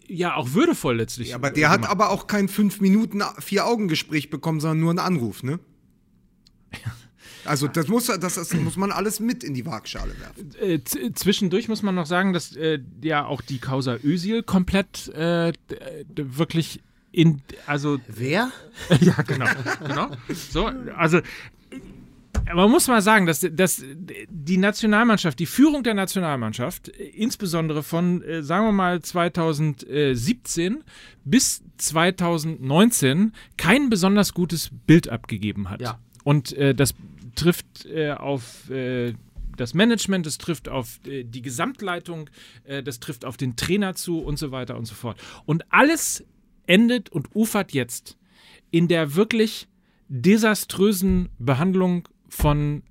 ja 0.07 0.35
auch 0.35 0.53
würdevoll 0.53 0.97
letztlich. 0.97 1.29
Ja, 1.29 1.35
aber 1.35 1.51
der 1.51 1.69
hat 1.69 1.77
gemacht. 1.81 1.91
aber 1.91 2.09
auch 2.11 2.27
kein 2.27 2.47
fünf 2.47 2.79
Minuten 2.79 3.21
vier 3.39 3.65
Augen 3.65 3.87
Gespräch 3.87 4.29
bekommen, 4.29 4.59
sondern 4.59 4.79
nur 4.79 4.91
einen 4.91 4.99
Anruf, 4.99 5.43
ne? 5.43 5.59
Also 7.45 7.67
das 7.67 7.87
muss, 7.87 8.07
das, 8.07 8.19
das 8.19 8.53
muss 8.53 8.75
man 8.75 8.91
alles 8.91 9.19
mit 9.19 9.43
in 9.43 9.53
die 9.53 9.67
Waagschale 9.67 10.15
werfen. 10.19 10.55
äh, 10.59 10.79
zwischendurch 11.13 11.67
muss 11.67 11.83
man 11.83 11.93
noch 11.93 12.07
sagen, 12.07 12.33
dass 12.33 12.55
äh, 12.55 12.79
ja 13.03 13.25
auch 13.25 13.41
die 13.41 13.59
Causa 13.59 13.97
Özil 14.03 14.41
komplett 14.41 15.09
äh, 15.09 15.53
wirklich 16.15 16.81
in 17.11 17.43
also 17.67 17.99
Wer? 18.07 18.51
ja 18.99 19.21
genau 19.21 19.45
genau 19.79 20.09
so 20.33 20.71
also 20.97 21.21
man 22.53 22.69
muss 22.69 22.87
mal 22.87 23.01
sagen, 23.01 23.25
dass, 23.25 23.45
dass 23.51 23.83
die 24.29 24.57
Nationalmannschaft, 24.57 25.39
die 25.39 25.45
Führung 25.45 25.83
der 25.83 25.93
Nationalmannschaft, 25.93 26.87
insbesondere 26.87 27.83
von, 27.83 28.21
äh, 28.21 28.43
sagen 28.43 28.65
wir 28.65 28.71
mal, 28.71 29.01
2017 29.01 30.83
bis 31.23 31.63
2019 31.77 33.33
kein 33.57 33.89
besonders 33.89 34.33
gutes 34.33 34.69
Bild 34.87 35.09
abgegeben 35.09 35.69
hat. 35.69 35.81
Ja. 35.81 35.99
Und 36.23 36.53
äh, 36.53 36.73
das 36.73 36.95
trifft 37.35 37.85
äh, 37.85 38.11
auf 38.11 38.69
äh, 38.69 39.13
das 39.57 39.73
Management, 39.73 40.25
das 40.25 40.37
trifft 40.37 40.69
auf 40.69 40.99
äh, 41.05 41.23
die 41.23 41.41
Gesamtleitung, 41.41 42.29
äh, 42.63 42.83
das 42.83 42.99
trifft 42.99 43.25
auf 43.25 43.37
den 43.37 43.55
Trainer 43.55 43.95
zu 43.95 44.19
und 44.19 44.37
so 44.37 44.51
weiter 44.51 44.77
und 44.77 44.85
so 44.85 44.95
fort. 44.95 45.19
Und 45.45 45.65
alles 45.71 46.23
endet 46.67 47.09
und 47.09 47.35
ufert 47.35 47.73
jetzt 47.73 48.17
in 48.71 48.87
der 48.87 49.15
wirklich 49.15 49.67
desaströsen 50.07 51.29
Behandlung 51.39 52.07
von 52.29 52.83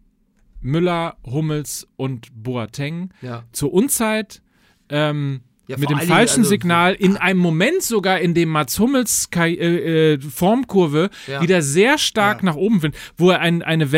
Müller, 0.60 1.16
Hummels 1.24 1.86
und 1.96 2.28
Boateng 2.34 3.10
Ja. 3.22 3.44
zur 3.52 3.72
Unzeit. 3.72 4.42
Ähm, 4.88 5.40
Ja, 5.66 5.78
mit 5.78 5.88
dem 5.88 5.98
falschen 5.98 6.40
also- 6.40 6.50
Signal, 6.50 6.92
in 6.92 7.16
einem 7.16 7.40
Moment 7.40 7.82
sogar, 7.82 8.20
in 8.20 8.34
dem 8.34 8.50
Mats 8.50 8.78
Hummels 8.78 9.30
Kai 9.30 9.54
äh, 9.54 10.12
äh, 10.14 10.20
Formkurve 10.20 11.08
Ja. 11.26 11.40
wieder 11.40 11.62
sehr 11.62 11.96
stark 11.96 12.42
nach 12.42 12.54
oben 12.56 12.82
will, 12.82 12.92
wo 13.16 13.30
er 13.30 13.40
ein, 13.40 13.62
eine 13.62 13.90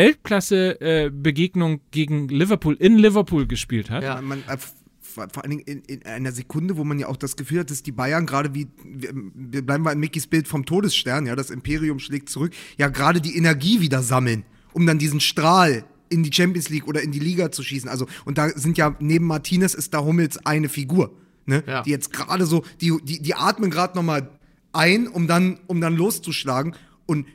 Weltklasse-Begegnung 0.71 1.81
gegen 1.91 2.27
Liverpool 2.29 2.75
in 2.75 2.97
Liverpool 2.97 3.47
gespielt 3.47 3.89
hat. 3.89 4.03
Ja. 4.03 4.21
Man, 4.21 4.39
äh, 4.47 4.57
vor, 5.01 5.27
allen 5.43 5.49
Dingen 5.49 5.63
in, 5.63 5.81
in 5.83 6.03
einer 6.05 6.31
Sekunde, 6.31 6.77
wo 6.77 6.83
man 6.83 6.99
ja 6.99 7.07
auch 7.07 7.17
das 7.17 7.35
Gefühl 7.35 7.59
hat, 7.61 7.71
dass 7.71 7.81
die 7.83 7.91
Bayern 7.91 8.25
gerade 8.25 8.53
wie, 8.53 8.67
wir, 8.85 9.09
wir 9.13 9.65
bleiben 9.65 9.83
mal 9.83 9.91
in 9.93 9.99
Mickys 9.99 10.27
Bild 10.27 10.47
vom 10.47 10.65
Todesstern, 10.65 11.25
ja, 11.25 11.35
das 11.35 11.49
Imperium 11.49 11.99
schlägt 11.99 12.29
zurück, 12.29 12.53
ja 12.77 12.87
gerade 12.87 13.19
die 13.19 13.35
Energie 13.35 13.81
wieder 13.81 14.03
sammeln, 14.03 14.43
um 14.77 14.85
dann 14.85 14.99
diesen 14.99 15.19
Strahl 15.19 15.85
in 16.09 16.21
die 16.21 16.31
Champions 16.31 16.69
League 16.69 16.87
oder 16.87 17.01
in 17.01 17.11
die 17.11 17.17
Liga 17.17 17.51
zu 17.51 17.63
schießen. 17.63 17.89
Also, 17.89 18.05
und 18.25 18.37
da 18.37 18.49
sind 18.49 18.77
ja, 18.77 18.95
neben 18.99 19.25
Martinez 19.25 19.73
ist 19.73 19.91
da 19.95 20.03
Hummels 20.03 20.37
eine 20.45 20.69
Figur, 20.69 21.17
ne? 21.47 21.63
Ja. 21.65 21.81
Die 21.81 21.89
jetzt 21.89 22.13
gerade 22.13 22.45
so, 22.45 22.63
die, 22.79 22.93
die, 23.03 23.19
die 23.19 23.33
atmen 23.33 23.71
gerade 23.71 23.97
nochmal 23.97 24.29
ein, 24.73 25.07
um 25.07 25.25
dann, 25.25 25.59
um 25.65 25.81
dann 25.81 25.95
loszuschlagen. 25.95 26.75
Und 27.07 27.25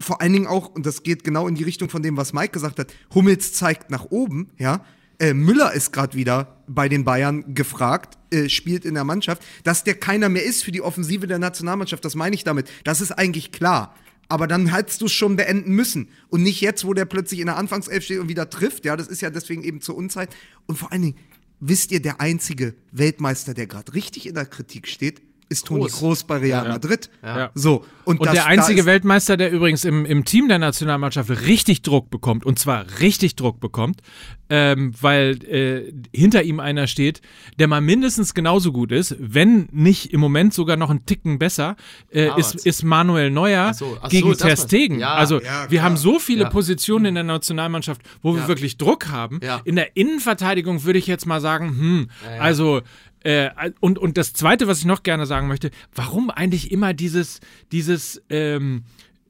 vor 0.00 0.20
allen 0.20 0.32
Dingen 0.32 0.46
auch, 0.46 0.68
und 0.68 0.86
das 0.86 1.02
geht 1.02 1.24
genau 1.24 1.48
in 1.48 1.56
die 1.56 1.64
Richtung 1.64 1.88
von 1.88 2.00
dem, 2.00 2.16
was 2.16 2.32
Mike 2.32 2.52
gesagt 2.52 2.78
hat, 2.78 2.94
Hummels 3.12 3.54
zeigt 3.54 3.90
nach 3.90 4.04
oben, 4.10 4.50
ja. 4.56 4.84
Äh, 5.18 5.34
Müller 5.34 5.72
ist 5.72 5.92
gerade 5.92 6.16
wieder 6.16 6.62
bei 6.68 6.88
den 6.88 7.02
Bayern 7.02 7.52
gefragt, 7.56 8.16
äh, 8.30 8.48
spielt 8.48 8.84
in 8.84 8.94
der 8.94 9.02
Mannschaft, 9.02 9.42
dass 9.64 9.82
der 9.82 9.94
keiner 9.94 10.28
mehr 10.28 10.44
ist 10.44 10.62
für 10.62 10.70
die 10.70 10.80
Offensive 10.80 11.26
der 11.26 11.40
Nationalmannschaft. 11.40 12.04
Das 12.04 12.14
meine 12.14 12.36
ich 12.36 12.44
damit. 12.44 12.70
Das 12.84 13.00
ist 13.00 13.10
eigentlich 13.10 13.50
klar. 13.50 13.96
Aber 14.28 14.46
dann 14.46 14.74
hättest 14.74 15.00
du 15.00 15.06
es 15.06 15.12
schon 15.12 15.36
beenden 15.36 15.72
müssen. 15.72 16.08
Und 16.28 16.42
nicht 16.42 16.60
jetzt, 16.60 16.84
wo 16.84 16.92
der 16.92 17.06
plötzlich 17.06 17.40
in 17.40 17.46
der 17.46 17.56
Anfangself 17.56 18.04
steht 18.04 18.18
und 18.18 18.28
wieder 18.28 18.50
trifft. 18.50 18.84
Ja, 18.84 18.96
das 18.96 19.08
ist 19.08 19.22
ja 19.22 19.30
deswegen 19.30 19.62
eben 19.62 19.80
zur 19.80 19.96
Unzeit. 19.96 20.28
Und 20.66 20.76
vor 20.76 20.92
allen 20.92 21.02
Dingen, 21.02 21.16
wisst 21.60 21.92
ihr, 21.92 22.00
der 22.00 22.20
einzige 22.20 22.74
Weltmeister, 22.92 23.54
der 23.54 23.66
gerade 23.66 23.94
richtig 23.94 24.26
in 24.26 24.34
der 24.34 24.46
Kritik 24.46 24.86
steht, 24.86 25.22
ist 25.48 25.66
Toni. 25.66 25.86
Kroos 25.88 26.24
bei 26.24 26.36
Real 26.38 26.68
Madrid. 26.68 27.08
Ja. 27.22 27.50
So. 27.54 27.84
Und, 28.04 28.20
Und 28.20 28.26
das, 28.26 28.34
der 28.34 28.46
einzige 28.46 28.80
ist- 28.80 28.86
Weltmeister, 28.86 29.36
der 29.36 29.50
übrigens 29.50 29.84
im, 29.84 30.06
im 30.06 30.24
Team 30.24 30.48
der 30.48 30.58
Nationalmannschaft 30.58 31.28
richtig 31.46 31.82
Druck 31.82 32.08
bekommt, 32.10 32.44
und 32.46 32.58
zwar 32.58 32.86
richtig 33.00 33.36
Druck 33.36 33.60
bekommt, 33.60 34.00
ähm, 34.50 34.94
weil 35.00 35.44
äh, 35.46 35.92
hinter 36.16 36.42
ihm 36.42 36.58
einer 36.58 36.86
steht, 36.86 37.20
der 37.58 37.68
mal 37.68 37.82
mindestens 37.82 38.32
genauso 38.32 38.72
gut 38.72 38.92
ist, 38.92 39.14
wenn 39.18 39.68
nicht 39.72 40.12
im 40.14 40.20
Moment 40.20 40.54
sogar 40.54 40.76
noch 40.78 40.88
einen 40.88 41.04
Ticken 41.04 41.38
besser, 41.38 41.76
äh, 42.10 42.30
ist, 42.38 42.54
ist 42.66 42.82
Manuel 42.82 43.30
Neuer 43.30 43.68
Ach 43.70 43.74
so, 43.74 43.98
ach 44.00 44.04
so, 44.04 44.08
gegen 44.08 44.32
Ter. 44.38 44.56
Stegen. 44.56 45.00
Ja. 45.00 45.14
also 45.14 45.40
Ja, 45.42 45.66
wir 45.70 45.82
haben 45.82 45.98
so 45.98 46.18
viele 46.18 46.44
Ja. 46.44 46.48
Positionen 46.50 47.04
in 47.06 47.14
der 47.14 47.24
Nationalmannschaft, 47.24 48.00
wo 48.22 48.34
wir 48.34 48.42
Ja. 48.42 48.48
wirklich 48.48 48.78
Druck 48.78 49.08
haben. 49.08 49.40
Ja. 49.42 49.60
In 49.64 49.76
der 49.76 49.96
Innenverteidigung 49.96 50.84
würde 50.84 50.98
ich 50.98 51.06
jetzt 51.06 51.26
mal 51.26 51.40
sagen, 51.42 51.68
hm, 51.68 52.08
also 52.40 52.80
äh, 53.28 53.72
und, 53.80 53.98
und 53.98 54.16
das 54.16 54.32
Zweite, 54.32 54.68
was 54.68 54.78
ich 54.78 54.86
noch 54.86 55.02
gerne 55.02 55.26
sagen 55.26 55.48
möchte, 55.48 55.70
warum 55.94 56.30
eigentlich 56.30 56.72
immer 56.72 56.94
dieses, 56.94 57.40
dieses, 57.72 58.22
ähm, 58.30 58.84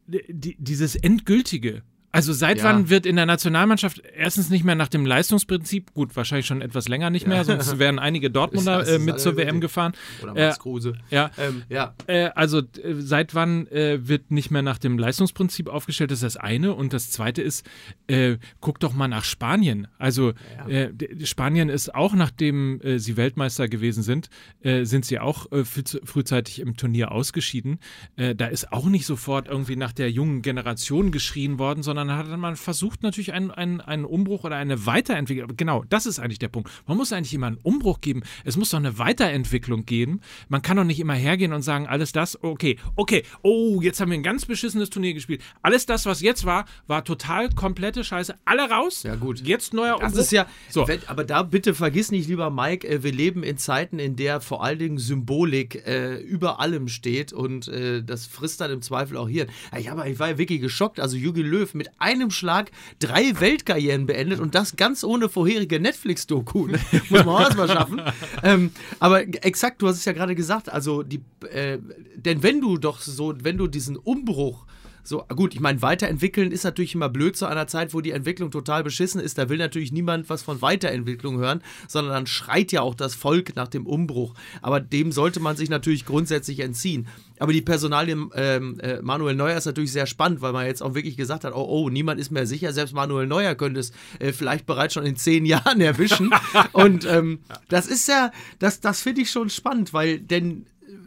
die, 0.07 0.55
dieses 0.61 0.95
Endgültige? 0.95 1.83
Also 2.11 2.33
seit 2.33 2.59
Ja. 2.59 2.65
wann 2.65 2.89
wird 2.89 3.05
in 3.05 3.17
der 3.17 3.27
Nationalmannschaft 3.27 4.03
erstens 4.17 4.49
nicht 4.49 4.65
mehr 4.65 4.75
nach 4.75 4.89
dem 4.89 5.05
Leistungsprinzip, 5.05 5.93
gut, 5.93 6.17
wahrscheinlich 6.17 6.47
schon 6.47 6.63
etwas 6.63 6.89
länger 6.89 7.11
nicht 7.11 7.27
mehr, 7.27 7.45
sonst 7.45 7.79
wären 7.79 7.99
einige 7.99 8.31
Dortmunder 8.31 8.79
Das 8.79 8.89
äh, 8.89 8.97
ist 8.97 9.05
mit 9.05 9.21
zur 9.21 9.37
WM 9.37 9.61
gefahren. 9.61 9.93
Oder 10.23 10.35
Äh, 10.35 10.47
Max 10.47 10.59
Kruse. 10.59 10.95
ja. 11.11 11.31
Ähm, 11.39 11.63
ja. 11.69 11.95
Äh, 12.07 12.31
also 12.35 12.59
äh, 12.61 12.95
seit 12.99 13.35
wann 13.35 13.67
äh, 13.69 14.09
wird 14.09 14.31
nicht 14.31 14.51
mehr 14.51 14.63
nach 14.63 14.79
dem 14.79 14.99
Leistungsprinzip 14.99 15.69
aufgestellt? 15.69 16.11
Das 16.11 16.19
ist 16.23 16.35
das 16.35 16.37
eine. 16.39 16.75
Und 16.75 16.95
das 16.95 17.11
zweite 17.11 17.43
ist, 17.43 17.67
äh, 18.07 18.39
guck 18.61 18.81
doch 18.81 18.95
mal 18.95 19.09
nach 19.09 19.25
Spanien. 19.25 19.87
Also 19.99 20.33
äh, 20.67 20.89
Spanien 21.25 21.69
ist 21.69 21.95
auch, 21.95 22.15
nachdem 22.15 22.81
äh, 22.81 22.99
sie 22.99 23.19
Weltmeister 23.19 23.69
gewesen 23.69 24.03
sind, 24.03 24.31
äh, 24.63 24.85
sind 24.85 25.05
sie 25.05 25.19
auch 25.19 25.53
äh, 25.53 25.65
früh, 25.65 25.83
frühzeitig 26.05 26.61
im 26.61 26.77
Turnier 26.77 27.13
ausgeschieden. 27.13 27.81
Äh, 28.17 28.35
da 28.35 28.47
ist 28.47 28.73
auch 28.73 28.87
nicht 28.87 29.05
sofort 29.05 29.49
irgendwie 29.49 29.77
nach 29.77 29.93
der 29.93 30.11
jungen 30.11 30.41
Generation 30.41 31.13
geschrien 31.13 31.59
worden, 31.59 31.83
sondern 31.83 31.98
hat 32.11 32.29
man 32.39 32.57
versucht 32.57 33.03
natürlich 33.03 33.33
einen, 33.33 33.51
einen, 33.51 33.81
einen 33.81 34.05
Umbruch 34.05 34.45
oder 34.45 34.57
eine 34.57 34.87
Weiterentwicklung. 34.87 35.57
Genau, 35.57 35.85
das 35.89 36.07
ist 36.07 36.19
eigentlich 36.19 36.39
der 36.39 36.49
Punkt. 36.49 36.71
Man 36.87 36.97
muss 36.97 37.13
eigentlich 37.13 37.35
immer 37.35 37.49
einen 37.49 37.59
Umbruch 37.63 38.01
geben. 38.01 38.23
Es 38.45 38.57
muss 38.57 38.71
doch 38.71 38.79
eine 38.79 38.99
Weiterentwicklung 38.99 39.85
geben. 39.85 40.21
Man 40.49 40.63
kann 40.63 40.77
doch 40.77 40.85
nicht 40.85 41.01
immer 41.01 41.15
hergehen 41.15 41.53
und 41.53 41.63
sagen, 41.63 41.87
alles 41.87 42.13
das, 42.13 42.43
okay, 42.43 42.79
okay, 42.97 43.25
oh, 43.43 43.81
jetzt 43.83 44.01
haben 44.01 44.11
wir 44.11 44.19
ein 44.19 44.23
ganz 44.23 44.47
beschissenes 44.47 44.91
Turnier 44.91 45.15
gespielt. 45.15 45.43
Alles 45.63 45.87
das, 45.87 46.07
was 46.07 46.21
jetzt 46.21 46.45
war, 46.45 46.65
war 46.87 47.05
total 47.05 47.49
komplette 47.51 48.05
Scheiße. 48.05 48.35
Alle 48.45 48.71
raus. 48.71 49.03
Ja, 49.03 49.17
gut. 49.17 49.41
Jetzt 49.41 49.75
neuer 49.75 49.97
Das 49.99 50.13
Umbruch. 50.13 50.21
ist 50.21 50.33
ja, 50.33 50.47
So. 50.71 50.87
wenn, 50.87 51.01
aber 51.07 51.25
da 51.25 51.43
bitte 51.43 51.75
vergiss 51.75 52.11
nicht, 52.11 52.29
lieber 52.29 52.51
Mike, 52.51 52.87
äh, 52.87 53.03
wir 53.03 53.13
leben 53.13 53.43
in 53.43 53.57
Zeiten, 53.59 53.99
in 53.99 54.17
der 54.17 54.41
vor 54.41 54.63
allen 54.63 54.79
Dingen 54.79 54.99
Symbolik 54.99 55.87
äh, 55.87 56.17
über 56.21 56.61
allem 56.61 56.89
steht 56.89 57.33
und 57.33 57.69
äh, 57.69 58.03
das 58.03 58.27
frisst 58.27 58.61
dann 58.61 58.71
im 58.71 58.83
Zweifel 58.83 59.17
auch 59.17 59.29
hier. 59.29 59.47
Ich, 59.79 59.89
hab, 59.91 60.05
ich 60.07 60.19
war 60.19 60.29
ja 60.31 60.39
wirklich 60.39 60.61
geschockt. 60.61 61.01
Also 61.01 61.17
Jürgen 61.17 61.45
Löw 61.45 61.73
mit 61.75 61.88
einem 61.99 62.31
Schlag 62.31 62.71
drei 62.99 63.41
Weltkarrieren 63.41 64.07
beendet 64.07 64.41
und 64.41 64.55
das 64.55 64.77
ganz 64.77 65.05
ohne 65.05 65.29
vorherige 65.29 65.81
Netflix-Doku. 65.81 66.67
Ne? 66.67 66.79
Muss 67.11 67.25
man 67.25 67.29
auch 67.29 67.41
erstmal 67.41 67.69
schaffen. 67.69 68.03
ähm, 68.43 68.71
aber 69.01 69.23
exakt, 69.45 69.83
du 69.83 69.89
hast 69.89 69.97
es 69.97 70.05
ja 70.05 70.13
gerade 70.13 70.35
gesagt. 70.35 70.71
Also 70.71 71.03
die, 71.03 71.21
äh, 71.51 71.79
denn 72.17 72.43
wenn 72.43 72.61
du 72.61 72.79
doch 72.79 73.01
so, 73.01 73.35
wenn 73.43 73.59
du 73.59 73.67
diesen 73.67 73.97
Umbruch 73.97 74.67
so, 75.09 75.25
gut, 75.35 75.55
ich 75.55 75.61
meine, 75.61 75.81
weiterentwickeln 75.81 76.53
ist 76.53 76.65
natürlich 76.65 76.95
immer 76.95 77.09
blöd 77.09 77.35
zu 77.35 77.47
einer 77.47 77.67
Zeit, 77.67 77.95
wo 77.95 78.03
die 78.03 78.11
Entwicklung 78.11 78.51
total 78.51 78.85
beschissen 78.85 79.23
ist. 79.23 79.39
Da 79.39 79.49
will 79.49 79.57
natürlich 79.57 79.91
niemand 79.91 80.29
was 80.29 80.43
von 80.43 80.61
Weiterentwicklung 80.61 81.39
hören, 81.39 81.63
sondern 81.87 82.13
dann 82.13 82.27
schreit 82.27 82.73
ja 82.73 82.83
auch 82.83 82.95
das 82.95 83.15
Volk 83.15 83.57
nach 83.57 83.69
dem 83.69 83.87
Umbruch. 83.87 84.35
Aber 84.61 84.81
dem 84.81 85.11
sollte 85.11 85.41
man 85.41 85.57
sich 85.57 85.71
natürlich 85.71 86.05
grundsätzlich 86.05 86.61
entziehen. 86.61 87.09
Aber 87.39 87.55
die 87.55 87.63
Personalie 87.63 88.19
ähm, 88.35 88.79
äh, 88.81 89.01
Manuel 89.01 89.35
Neuer 89.35 89.57
ist 89.57 89.65
natürlich 89.65 89.93
sehr 89.93 90.05
spannend, 90.05 90.43
weil 90.43 90.53
man 90.53 90.67
jetzt 90.67 90.83
auch 90.83 90.95
wirklich 90.95 91.17
gesagt 91.17 91.45
hat, 91.45 91.55
oh, 91.55 91.67
oh, 91.67 91.89
niemand 91.89 92.21
ist 92.21 92.31
mehr 92.31 92.47
sicher, 92.47 92.75
selbst 92.75 92.93
Manuel 92.93 93.27
Neuer 93.27 93.55
könnte 93.55 93.81
es 93.81 93.93
äh, 94.19 94.33
vielleicht 94.33 94.67
bereits 94.67 94.93
schon 94.93 95.07
in 95.07 95.17
zehn 95.17 95.47
Jahren 95.47 95.81
erwischen. 95.81 96.35
Und 96.73 97.07
ähm, 97.07 97.39
das 97.71 97.87
ist 97.87 98.09
ja, 98.09 98.31
das, 98.59 98.81
das 98.81 99.01
finde 99.01 99.23
ich 99.23 99.31
schon 99.31 99.49
spannend, 99.49 99.95
weil 99.95 100.19
denn 100.19 100.67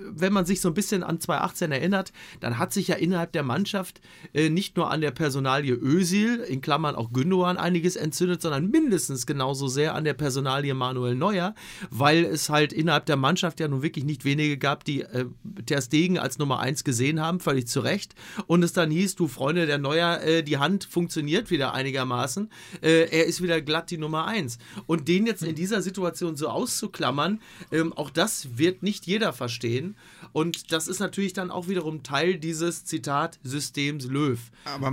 wenn 0.09 0.33
man 0.33 0.45
sich 0.45 0.61
so 0.61 0.69
ein 0.69 0.73
bisschen 0.73 1.03
an 1.03 1.19
2018 1.19 1.71
erinnert, 1.71 2.11
dann 2.39 2.57
hat 2.57 2.73
sich 2.73 2.87
ja 2.87 2.95
innerhalb 2.95 3.31
der 3.31 3.43
Mannschaft 3.43 4.01
äh, 4.33 4.49
nicht 4.49 4.77
nur 4.77 4.91
an 4.91 5.01
der 5.01 5.11
Personalie 5.11 5.73
Özil, 5.73 6.37
in 6.39 6.61
Klammern 6.61 6.95
auch 6.95 7.11
Gündogan, 7.11 7.57
einiges 7.57 7.95
entzündet, 7.95 8.41
sondern 8.41 8.69
mindestens 8.69 9.25
genauso 9.25 9.67
sehr 9.67 9.95
an 9.95 10.03
der 10.03 10.13
Personalie 10.13 10.73
Manuel 10.73 11.15
Neuer, 11.15 11.55
weil 11.89 12.25
es 12.25 12.49
halt 12.49 12.73
innerhalb 12.73 13.05
der 13.05 13.17
Mannschaft 13.17 13.59
ja 13.59 13.67
nun 13.67 13.81
wirklich 13.83 14.05
nicht 14.05 14.25
wenige 14.25 14.57
gab, 14.57 14.83
die 14.83 15.01
äh, 15.01 15.25
Ter 15.65 15.81
Stegen 15.81 16.17
als 16.17 16.37
Nummer 16.37 16.59
1 16.59 16.83
gesehen 16.83 17.19
haben, 17.19 17.39
völlig 17.39 17.67
zu 17.67 17.81
Recht. 17.81 18.15
Und 18.47 18.63
es 18.63 18.73
dann 18.73 18.91
hieß, 18.91 19.15
du 19.15 19.27
Freunde, 19.27 19.65
der 19.65 19.77
Neuer, 19.77 20.21
äh, 20.21 20.43
die 20.43 20.57
Hand 20.57 20.85
funktioniert 20.85 21.51
wieder 21.51 21.73
einigermaßen. 21.73 22.49
Äh, 22.81 23.09
er 23.09 23.25
ist 23.25 23.41
wieder 23.41 23.61
glatt 23.61 23.91
die 23.91 23.97
Nummer 23.97 24.25
1. 24.25 24.57
Und 24.87 25.07
den 25.07 25.25
jetzt 25.25 25.43
in 25.43 25.55
dieser 25.55 25.81
Situation 25.81 26.35
so 26.35 26.49
auszuklammern, 26.49 27.39
ähm, 27.71 27.93
auch 27.93 28.09
das 28.09 28.57
wird 28.57 28.83
nicht 28.83 29.05
jeder 29.07 29.33
verstehen. 29.33 29.95
Und 30.33 30.71
das 30.71 30.87
ist 30.87 30.99
natürlich 30.99 31.33
dann 31.33 31.51
auch 31.51 31.67
wiederum 31.67 32.03
Teil 32.03 32.37
dieses 32.37 32.85
Zitat 32.85 33.39
Systems 33.43 34.05
Löw. 34.05 34.39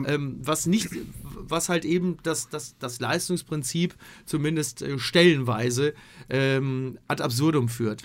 Ähm, 0.07 0.39
was 0.43 0.67
nicht, 0.67 0.89
was 1.23 1.69
halt 1.69 1.85
eben 1.85 2.19
das, 2.23 2.49
das, 2.49 2.77
das 2.79 3.01
Leistungsprinzip 3.01 3.95
zumindest 4.27 4.83
äh, 4.83 4.99
stellenweise 4.99 5.95
ähm, 6.29 6.99
ad 7.09 7.23
absurdum 7.23 7.69
führt. 7.69 8.03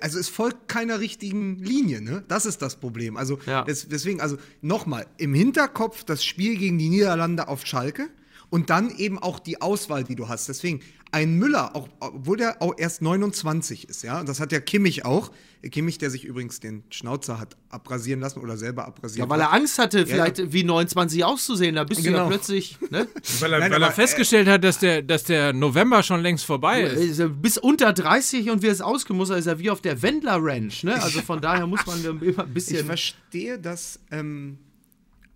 Also 0.00 0.18
es 0.18 0.28
folgt 0.28 0.68
keiner 0.68 1.00
richtigen 1.00 1.58
Linie, 1.58 2.02
ne? 2.02 2.22
Das 2.28 2.44
ist 2.44 2.60
das 2.60 2.76
Problem. 2.76 3.16
Also 3.16 3.38
Ja. 3.46 3.62
des, 3.62 3.88
deswegen, 3.88 4.20
also 4.20 4.36
nochmal, 4.60 5.06
im 5.16 5.32
Hinterkopf 5.32 6.04
das 6.04 6.22
Spiel 6.24 6.58
gegen 6.58 6.78
die 6.78 6.90
Niederlande 6.90 7.48
auf 7.48 7.64
Schalke 7.66 8.10
und 8.52 8.68
dann 8.68 8.90
eben 8.90 9.18
auch 9.18 9.38
die 9.38 9.62
Auswahl, 9.62 10.04
die 10.04 10.14
du 10.14 10.28
hast. 10.28 10.46
Deswegen, 10.46 10.80
ein 11.10 11.38
Müller, 11.38 11.74
auch, 11.74 11.88
obwohl 12.00 12.36
der 12.36 12.60
auch 12.60 12.74
erst 12.76 13.00
29 13.00 13.88
ist, 13.88 14.02
ja, 14.02 14.20
und 14.20 14.28
das 14.28 14.40
hat 14.40 14.52
ja 14.52 14.60
Kimmich 14.60 15.06
auch. 15.06 15.30
Kimmich, 15.70 15.96
der 15.96 16.10
sich 16.10 16.24
übrigens 16.26 16.60
den 16.60 16.82
Schnauzer 16.90 17.40
hat 17.40 17.56
abrasieren 17.70 18.20
lassen 18.20 18.40
oder 18.40 18.58
selber 18.58 18.84
abrasieren 18.86 19.26
Ja, 19.26 19.30
weil 19.30 19.40
er 19.40 19.54
Angst 19.54 19.78
hatte, 19.78 20.06
vielleicht 20.06 20.38
ja. 20.38 20.52
wie 20.52 20.64
29 20.64 21.24
auszusehen. 21.24 21.76
Da 21.76 21.84
bist 21.84 22.00
du 22.02 22.10
ja 22.10 22.12
Genau. 22.12 22.28
plötzlich, 22.28 22.76
ne? 22.90 23.08
weil 23.40 23.52
er, 23.54 23.58
Nein, 23.60 23.72
weil 23.72 23.82
er 23.82 23.88
äh, 23.88 23.92
festgestellt 23.92 24.48
hat, 24.48 24.64
dass 24.64 24.78
der, 24.80 25.00
dass 25.00 25.24
der 25.24 25.54
November 25.54 26.02
schon 26.02 26.20
längst 26.20 26.44
vorbei 26.44 26.82
ist. 26.82 27.18
Er 27.20 27.28
Bis 27.30 27.56
unter 27.56 27.94
30 27.94 28.50
und 28.50 28.60
wie 28.62 28.66
er 28.66 28.72
es 28.72 28.82
ausgemustert 28.82 29.38
ist, 29.38 29.46
er 29.46 29.58
wie 29.60 29.70
auf 29.70 29.80
der 29.80 30.02
Wendler 30.02 30.36
Ranch. 30.40 30.84
Ne? 30.84 31.02
Also 31.02 31.22
von 31.22 31.40
daher 31.40 31.66
muss 31.66 31.86
man 31.86 32.04
immer 32.04 32.42
ein 32.42 32.48
Ich 32.48 32.54
bisschen. 32.54 32.84
verstehe, 32.84 33.58
dass 33.58 33.98
ähm, 34.10 34.58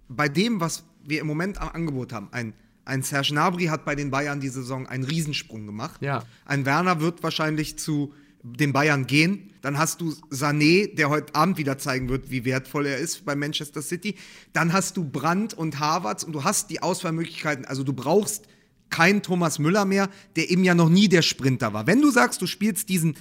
bei 0.09 0.29
dem, 0.29 0.61
was 0.61 0.85
wir 1.02 1.20
im 1.20 1.26
Moment 1.26 1.59
am 1.62 1.70
Angebot 1.70 2.12
haben, 2.12 2.29
ein, 2.33 2.52
ein 2.87 3.03
Serge 3.03 3.29
Gnabry 3.33 3.66
hat 3.66 3.85
bei 3.85 3.94
den 3.94 4.11
Bayern 4.11 4.40
diese 4.40 4.62
Saison 4.62 4.87
einen 4.87 5.05
Riesensprung 5.05 5.66
gemacht. 5.66 6.01
Ja. 6.01 6.25
Ein 6.44 6.64
Werner 6.64 7.01
wird 7.01 7.22
wahrscheinlich 7.22 7.79
zu 7.79 8.14
den 8.42 8.72
Bayern 8.72 9.07
gehen. 9.07 9.51
Dann 9.61 9.77
hast 9.77 10.01
du 10.01 10.11
Sané, 10.31 10.94
der 10.94 11.11
heute 11.11 11.35
Abend 11.35 11.59
wieder 11.59 11.79
zeigen 11.79 12.09
wird, 12.09 12.31
wie 12.31 12.44
wertvoll 12.44 12.87
er 12.87 12.99
ist 12.99 13.25
bei 13.25 13.35
Manchester 13.35 13.83
City. 13.83 14.14
Dann 14.53 14.72
hast 14.72 14.96
du 14.96 15.05
Brandt 15.05 15.53
und 15.53 15.81
Havertz 15.81 16.22
und 16.22 16.33
du 16.33 16.44
hast 16.44 16.70
die 16.70 16.81
Auswahlmöglichkeiten. 16.81 17.64
Also 17.64 17.83
du 17.83 17.92
brauchst 17.92 18.46
keinen 18.88 19.22
Thomas 19.22 19.59
Müller 19.59 19.85
mehr, 19.85 20.09
der 20.37 20.49
eben 20.49 20.62
ja 20.62 20.75
noch 20.75 20.88
nie 20.88 21.09
der 21.09 21.22
Sprinter 21.22 21.72
war. 21.72 21.88
Wenn 21.88 22.01
du 22.01 22.11
sagst, 22.11 22.40
du 22.40 22.46
spielst 22.46 22.88
diesen 22.88 23.16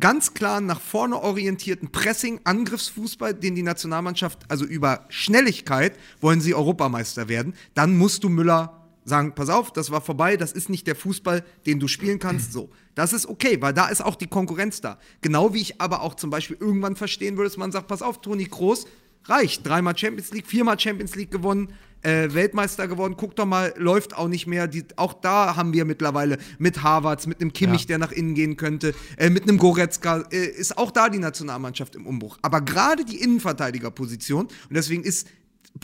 ganz 0.00 0.32
klar 0.32 0.62
nach 0.62 0.80
vorne 0.80 1.20
orientierten 1.20 1.92
Pressing, 1.92 2.40
Angriffsfußball, 2.44 3.34
den 3.34 3.54
die 3.54 3.62
Nationalmannschaft, 3.62 4.38
also 4.48 4.64
über 4.64 5.04
Schnelligkeit 5.10 5.98
wollen 6.22 6.40
sie 6.40 6.54
Europameister 6.54 7.28
werden, 7.28 7.52
dann 7.74 7.98
musst 7.98 8.24
du 8.24 8.30
Müller 8.30 8.81
sagen, 9.04 9.34
pass 9.34 9.48
auf, 9.48 9.72
das 9.72 9.90
war 9.90 10.00
vorbei, 10.00 10.36
das 10.36 10.52
ist 10.52 10.68
nicht 10.68 10.86
der 10.86 10.96
Fußball, 10.96 11.44
den 11.66 11.80
du 11.80 11.88
spielen 11.88 12.18
kannst, 12.18 12.52
so. 12.52 12.70
Das 12.94 13.12
ist 13.12 13.26
okay, 13.26 13.58
weil 13.60 13.72
da 13.72 13.88
ist 13.88 14.04
auch 14.04 14.16
die 14.16 14.26
Konkurrenz 14.26 14.80
da. 14.80 14.98
Genau 15.22 15.54
wie 15.54 15.60
ich 15.60 15.80
aber 15.80 16.02
auch 16.02 16.14
zum 16.14 16.30
Beispiel 16.30 16.56
irgendwann 16.60 16.96
verstehen 16.96 17.36
würde, 17.36 17.48
dass 17.48 17.56
man 17.56 17.72
sagt, 17.72 17.88
pass 17.88 18.02
auf, 18.02 18.20
Toni 18.20 18.46
Kroos, 18.46 18.86
reicht. 19.24 19.66
Dreimal 19.66 19.96
Champions 19.96 20.32
League, 20.32 20.46
viermal 20.46 20.78
Champions 20.78 21.14
League 21.14 21.30
gewonnen, 21.30 21.72
äh, 22.02 22.34
Weltmeister 22.34 22.88
geworden. 22.88 23.14
Guck 23.16 23.36
doch 23.36 23.46
mal, 23.46 23.72
läuft 23.76 24.16
auch 24.16 24.26
nicht 24.26 24.48
mehr. 24.48 24.66
Die, 24.66 24.84
auch 24.96 25.12
da 25.14 25.54
haben 25.54 25.72
wir 25.72 25.84
mittlerweile 25.84 26.38
mit 26.58 26.82
Harvards, 26.82 27.28
mit 27.28 27.40
einem 27.40 27.52
Kimmich, 27.52 27.82
Ja. 27.82 27.86
der 27.86 27.98
nach 27.98 28.10
innen 28.12 28.34
gehen 28.34 28.56
könnte, 28.56 28.94
äh, 29.16 29.30
mit 29.30 29.44
einem 29.44 29.58
Goretzka, 29.58 30.24
äh, 30.32 30.44
ist 30.46 30.76
auch 30.76 30.90
da 30.90 31.08
die 31.08 31.18
Nationalmannschaft 31.20 31.94
im 31.94 32.06
Umbruch. 32.06 32.38
Aber 32.42 32.60
gerade 32.60 33.04
die 33.04 33.20
Innenverteidigerposition, 33.20 34.46
und 34.46 34.52
deswegen 34.74 35.04
ist 35.04 35.28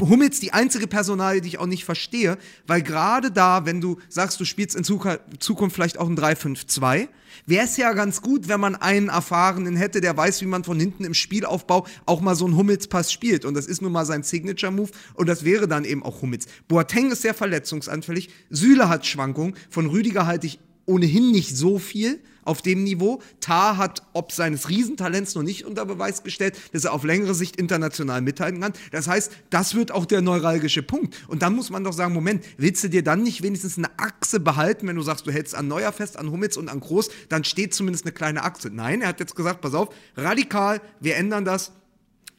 Hummels 0.00 0.38
die 0.40 0.52
einzige 0.52 0.86
Personalie, 0.86 1.40
die 1.40 1.48
ich 1.48 1.58
auch 1.58 1.66
nicht 1.66 1.84
verstehe, 1.84 2.38
weil 2.66 2.82
gerade 2.82 3.30
da, 3.30 3.66
wenn 3.66 3.80
du 3.80 3.98
sagst, 4.08 4.38
du 4.38 4.44
spielst 4.44 4.76
in 4.76 4.84
Zukunft 4.84 5.74
vielleicht 5.74 5.98
auch 5.98 6.08
ein 6.08 6.16
3-5-2, 6.16 7.08
wäre 7.46 7.64
es 7.64 7.76
ja 7.76 7.92
ganz 7.92 8.22
gut, 8.22 8.48
wenn 8.48 8.60
man 8.60 8.76
einen 8.76 9.08
Erfahrenen 9.08 9.76
hätte, 9.76 10.00
der 10.00 10.16
weiß, 10.16 10.40
wie 10.42 10.46
man 10.46 10.64
von 10.64 10.78
hinten 10.78 11.04
im 11.04 11.14
Spielaufbau 11.14 11.86
auch 12.06 12.20
mal 12.20 12.34
so 12.36 12.44
einen 12.44 12.56
Hummels-Pass 12.56 13.12
spielt. 13.12 13.44
Und 13.44 13.54
das 13.54 13.66
ist 13.66 13.82
nun 13.82 13.92
mal 13.92 14.04
sein 14.04 14.22
Signature-Move 14.22 14.90
und 15.14 15.28
das 15.28 15.44
wäre 15.44 15.66
dann 15.66 15.84
eben 15.84 16.02
auch 16.02 16.22
Hummels. 16.22 16.46
Boateng 16.68 17.10
ist 17.10 17.22
sehr 17.22 17.34
verletzungsanfällig, 17.34 18.30
Süle 18.50 18.88
hat 18.88 19.06
Schwankungen, 19.06 19.54
von 19.70 19.86
Rüdiger 19.86 20.26
halte 20.26 20.46
ich 20.46 20.60
ohnehin 20.88 21.30
nicht 21.30 21.56
so 21.56 21.78
viel 21.78 22.20
auf 22.48 22.62
dem 22.62 22.82
Niveau. 22.82 23.20
Tar 23.40 23.76
hat 23.76 24.02
ob 24.14 24.32
seines 24.32 24.68
Riesentalents 24.68 25.34
noch 25.34 25.42
nicht 25.42 25.66
unter 25.66 25.84
Beweis 25.84 26.22
gestellt, 26.22 26.56
dass 26.72 26.84
er 26.84 26.94
auf 26.94 27.04
längere 27.04 27.34
Sicht 27.34 27.56
international 27.56 28.22
mithalten 28.22 28.60
kann. 28.60 28.72
Das 28.90 29.06
heißt, 29.06 29.30
das 29.50 29.74
wird 29.74 29.92
auch 29.92 30.06
der 30.06 30.22
neuralgische 30.22 30.82
Punkt. 30.82 31.14
Und 31.28 31.42
dann 31.42 31.54
muss 31.54 31.70
man 31.70 31.84
doch 31.84 31.92
sagen, 31.92 32.14
Moment, 32.14 32.44
willst 32.56 32.82
du 32.82 32.88
dir 32.88 33.04
dann 33.04 33.22
nicht 33.22 33.42
wenigstens 33.42 33.76
eine 33.76 33.90
Achse 33.98 34.40
behalten, 34.40 34.88
wenn 34.88 34.96
du 34.96 35.02
sagst, 35.02 35.26
du 35.26 35.30
hältst 35.30 35.54
an 35.54 35.68
Neuer 35.68 35.92
fest, 35.92 36.16
an 36.16 36.30
Hummels 36.30 36.56
und 36.56 36.68
an 36.68 36.80
Groß, 36.80 37.10
dann 37.28 37.44
steht 37.44 37.74
zumindest 37.74 38.06
eine 38.06 38.12
kleine 38.12 38.42
Achse. 38.42 38.70
Nein, 38.70 39.02
er 39.02 39.08
hat 39.08 39.20
jetzt 39.20 39.36
gesagt, 39.36 39.60
pass 39.60 39.74
auf, 39.74 39.90
radikal, 40.16 40.80
wir 41.00 41.16
ändern 41.16 41.44
das, 41.44 41.72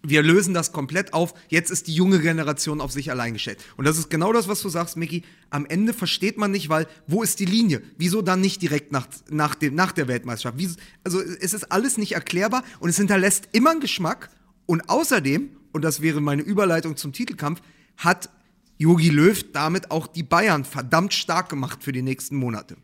wir 0.02 0.24
lösen 0.24 0.54
das 0.54 0.72
komplett 0.72 1.14
auf. 1.14 1.34
Jetzt 1.50 1.72
ist 1.72 1.88
die 1.88 1.94
junge 1.94 2.20
Generation 2.20 2.82
auf 2.82 2.92
sich 2.92 3.12
allein 3.12 3.34
gestellt. 3.34 3.60
Und 3.78 3.86
das 3.86 3.98
ist 3.98 4.10
genau 4.10 4.32
das, 4.32 4.48
was 4.48 4.62
du 4.62 4.70
sagst, 4.70 4.98
Micky. 4.98 5.24
Am 5.50 5.66
Ende 5.66 5.94
versteht 5.94 6.38
man 6.38 6.52
nicht, 6.52 6.70
weil 6.70 6.88
wo 7.08 7.24
ist 7.24 7.40
die 7.40 7.46
Linie? 7.46 7.82
Wieso 7.98 8.22
dann 8.22 8.40
nicht 8.40 8.62
direkt 8.62 8.92
nach, 8.92 9.08
nach, 9.30 9.56
dem, 9.56 9.76
nach 9.76 9.92
der 9.92 10.08
Weltmeisterschaft? 10.08 10.58
Wie, 10.58 10.70
also 11.04 11.22
es 11.22 11.54
ist 11.54 11.72
alles 11.72 11.98
nicht 11.98 12.14
erklärbar 12.14 12.64
und 12.80 12.90
es 12.90 12.98
hinterlässt 12.98 13.50
immer 13.52 13.72
einen 13.72 13.82
Geschmack. 13.82 14.30
Und 14.66 14.90
außerdem, 14.90 15.50
und 15.72 15.84
das 15.84 16.02
wäre 16.02 16.22
meine 16.22 16.44
Überleitung 16.44 16.96
zum 16.96 17.12
Titelkampf, 17.12 17.62
hat 17.98 18.30
Jogi 18.78 19.10
Löw 19.10 19.44
damit 19.52 19.92
auch 19.92 20.08
die 20.08 20.24
Bayern 20.24 20.64
verdammt 20.64 21.14
stark 21.14 21.50
gemacht 21.50 21.84
für 21.84 21.92
die 21.92 22.02
nächsten 22.02 22.38
Monate. 22.38 22.78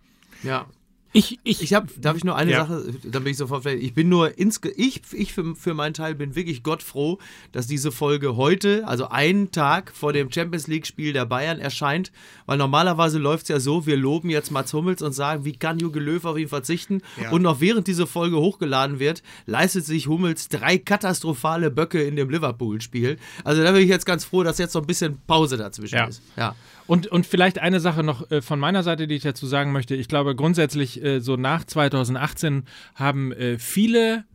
Ja. 0.44 0.68
Ich, 1.18 1.40
ich, 1.44 1.62
Ich 1.62 1.74
habe, 1.74 1.88
darf 1.98 2.18
ich 2.18 2.24
nur 2.24 2.36
eine 2.36 2.52
Ja. 2.52 2.66
Sache, 2.66 2.94
dann 3.04 3.24
bin 3.24 3.32
ich 3.32 3.38
sofort 3.38 3.64
fertig. 3.64 3.84
Ich 3.84 3.94
bin 3.94 4.10
nur 4.10 4.38
insge 4.38 4.70
ich, 4.70 5.02
ich 5.14 5.34
für, 5.34 5.56
für 5.56 5.74
meinen 5.74 5.94
Teil 5.94 6.14
bin 6.14 6.36
wirklich 6.36 6.62
Gott 6.62 6.84
froh, 6.84 7.20
dass 7.54 7.68
diese 7.68 7.92
Folge 7.92 8.36
heute, 8.36 8.86
also 8.88 9.08
einen 9.10 9.52
Tag 9.52 9.94
vor 9.96 10.12
dem 10.14 10.30
Champions 10.32 10.68
League 10.68 10.86
Spiel 10.86 11.14
der 11.14 11.26
Bayern 11.26 11.60
erscheint, 11.60 12.12
weil 12.46 12.58
normalerweise 12.58 13.18
läuft 13.18 13.44
es 13.44 13.50
ja 13.50 13.60
so, 13.60 13.86
wir 13.86 13.96
loben 13.98 14.30
jetzt 14.30 14.52
Mats 14.52 14.74
Hummels 14.74 15.02
und 15.02 15.14
sagen, 15.14 15.46
wie 15.46 15.54
kann 15.54 15.80
Jogi 15.80 16.00
Löw 16.00 16.24
auf 16.26 16.38
ihn 16.38 16.50
verzichten 16.50 17.02
Ja. 17.22 17.32
und 17.32 17.42
noch 17.44 17.62
während 17.62 17.88
diese 17.88 18.08
Folge 18.08 18.36
hochgeladen 18.38 19.00
wird, 19.00 19.24
leistet 19.46 19.86
sich 19.86 20.08
Hummels 20.08 20.50
drei 20.50 20.78
katastrophale 20.78 21.72
Böcke 21.72 22.04
in 22.04 22.16
dem 22.18 22.30
Liverpool 22.30 22.82
Spiel. 22.82 23.18
Also 23.46 23.64
da 23.64 23.72
bin 23.72 23.82
ich 23.82 23.90
jetzt 23.90 24.06
ganz 24.06 24.26
froh, 24.26 24.44
dass 24.44 24.58
jetzt 24.58 24.74
so 24.74 24.80
ein 24.80 24.86
bisschen 24.88 25.18
Pause 25.28 25.56
dazwischen 25.56 25.96
Ja. 25.96 26.06
ist. 26.08 26.22
Ja. 26.36 26.56
Und, 26.88 27.08
und 27.08 27.26
vielleicht 27.26 27.60
eine 27.60 27.80
Sache 27.80 28.04
noch 28.04 28.30
äh, 28.30 28.42
von 28.42 28.60
meiner 28.60 28.84
Seite, 28.84 29.08
die 29.08 29.16
ich 29.16 29.24
dazu 29.24 29.48
sagen 29.48 29.72
möchte. 29.72 29.96
Ich 29.96 30.08
glaube, 30.08 30.36
grundsätzlich, 30.36 31.04
äh, 31.04 31.20
so 31.20 31.36
nach 31.36 31.64
2018 31.64 32.66
haben 32.94 33.32
äh, 33.32 33.58
viele 33.58 34.26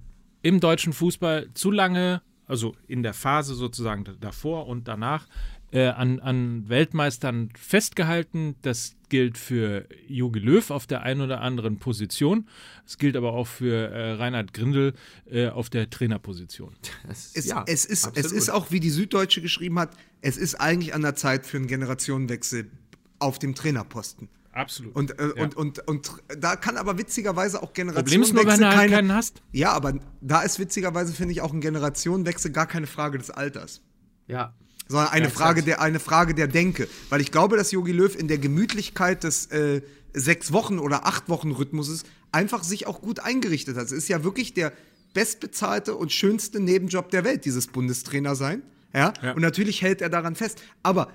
im 0.42 0.60
deutschen 0.60 0.92
Fußball 0.92 1.48
zu 1.54 1.70
lange, 1.70 2.22
also 2.46 2.74
in 2.88 3.02
der 3.02 3.14
Phase 3.14 3.54
sozusagen 3.54 4.04
davor 4.20 4.66
und 4.66 4.88
danach, 4.88 5.26
äh, 5.72 5.86
an, 5.86 6.20
an 6.20 6.68
Weltmeistern 6.68 7.50
festgehalten. 7.56 8.56
Das 8.62 8.94
gilt 9.08 9.38
für 9.38 9.86
Jogi 10.08 10.38
Löw 10.38 10.70
auf 10.70 10.86
der 10.86 11.02
einen 11.02 11.20
oder 11.20 11.40
anderen 11.40 11.78
Position. 11.78 12.48
Es 12.86 12.98
gilt 12.98 13.16
aber 13.16 13.32
auch 13.32 13.46
für 13.46 13.88
äh, 13.90 14.12
Reinhard 14.12 14.54
Grindel 14.54 14.94
äh, 15.30 15.48
auf 15.48 15.70
der 15.70 15.90
Trainerposition. 15.90 16.74
Es, 17.08 17.34
ja, 17.46 17.64
es, 17.66 17.84
ist, 17.84 18.10
es 18.14 18.32
ist 18.32 18.50
auch, 18.50 18.70
wie 18.70 18.80
die 18.80 18.90
Süddeutsche 18.90 19.40
geschrieben 19.40 19.78
hat, 19.78 19.96
es 20.20 20.36
ist 20.36 20.56
eigentlich 20.56 20.94
an 20.94 21.02
der 21.02 21.14
Zeit 21.14 21.46
für 21.46 21.56
einen 21.56 21.66
Generationenwechsel 21.66 22.70
auf 23.18 23.38
dem 23.38 23.54
Trainerposten. 23.54 24.28
Absolut. 24.52 24.96
Und, 24.96 25.18
äh, 25.18 25.32
Ja. 25.36 25.44
und, 25.44 25.56
und, 25.56 25.88
und 25.88 26.12
da 26.38 26.56
kann 26.56 26.76
aber 26.76 26.98
witzigerweise 26.98 27.62
auch 27.62 27.72
Problem 27.72 28.22
ist 28.22 28.32
nur, 28.32 28.42
Generationenwechsel 28.42 28.60
wenn 28.60 28.60
du 28.60 28.66
halt 28.66 28.76
keine, 28.76 28.92
keinen 28.92 29.12
hast. 29.14 29.42
Ja, 29.52 29.72
aber 29.72 29.94
da 30.20 30.42
ist 30.42 30.58
witzigerweise, 30.58 31.12
finde 31.12 31.32
ich, 31.32 31.40
auch 31.40 31.52
ein 31.52 31.60
Generationenwechsel 31.60 32.50
gar 32.50 32.66
keine 32.66 32.86
Frage 32.88 33.18
des 33.18 33.30
Alters. 33.30 33.82
Ja. 34.26 34.54
Sondern 34.90 35.12
eine, 35.12 35.26
Ja, 35.26 35.30
Frage, 35.30 35.62
der, 35.62 35.80
eine 35.80 36.00
Frage 36.00 36.34
der 36.34 36.48
Denke. 36.48 36.88
Weil 37.10 37.20
ich 37.20 37.30
glaube, 37.30 37.56
dass 37.56 37.70
Jogi 37.70 37.92
Löw 37.92 38.14
in 38.16 38.26
der 38.26 38.38
Gemütlichkeit 38.38 39.22
des 39.22 39.46
äh, 39.46 39.82
sechs 40.12 40.52
Wochen 40.52 40.80
oder 40.80 41.06
acht 41.06 41.28
Wochen 41.28 41.52
Rhythmuses 41.52 42.02
einfach 42.32 42.64
sich 42.64 42.88
auch 42.88 43.00
gut 43.00 43.20
eingerichtet 43.20 43.76
hat. 43.76 43.84
Es 43.84 43.92
ist 43.92 44.08
ja 44.08 44.24
wirklich 44.24 44.52
der 44.52 44.72
bestbezahlte 45.14 45.94
und 45.94 46.10
schönste 46.10 46.58
Nebenjob 46.58 47.10
der 47.10 47.22
Welt, 47.24 47.44
dieses 47.44 47.68
Bundestrainer 47.68 48.34
sein. 48.34 48.62
Ja? 48.92 49.12
Ja. 49.22 49.32
Und 49.32 49.42
natürlich 49.42 49.80
hält 49.80 50.02
er 50.02 50.08
daran 50.08 50.34
fest. 50.34 50.60
Aber 50.82 51.12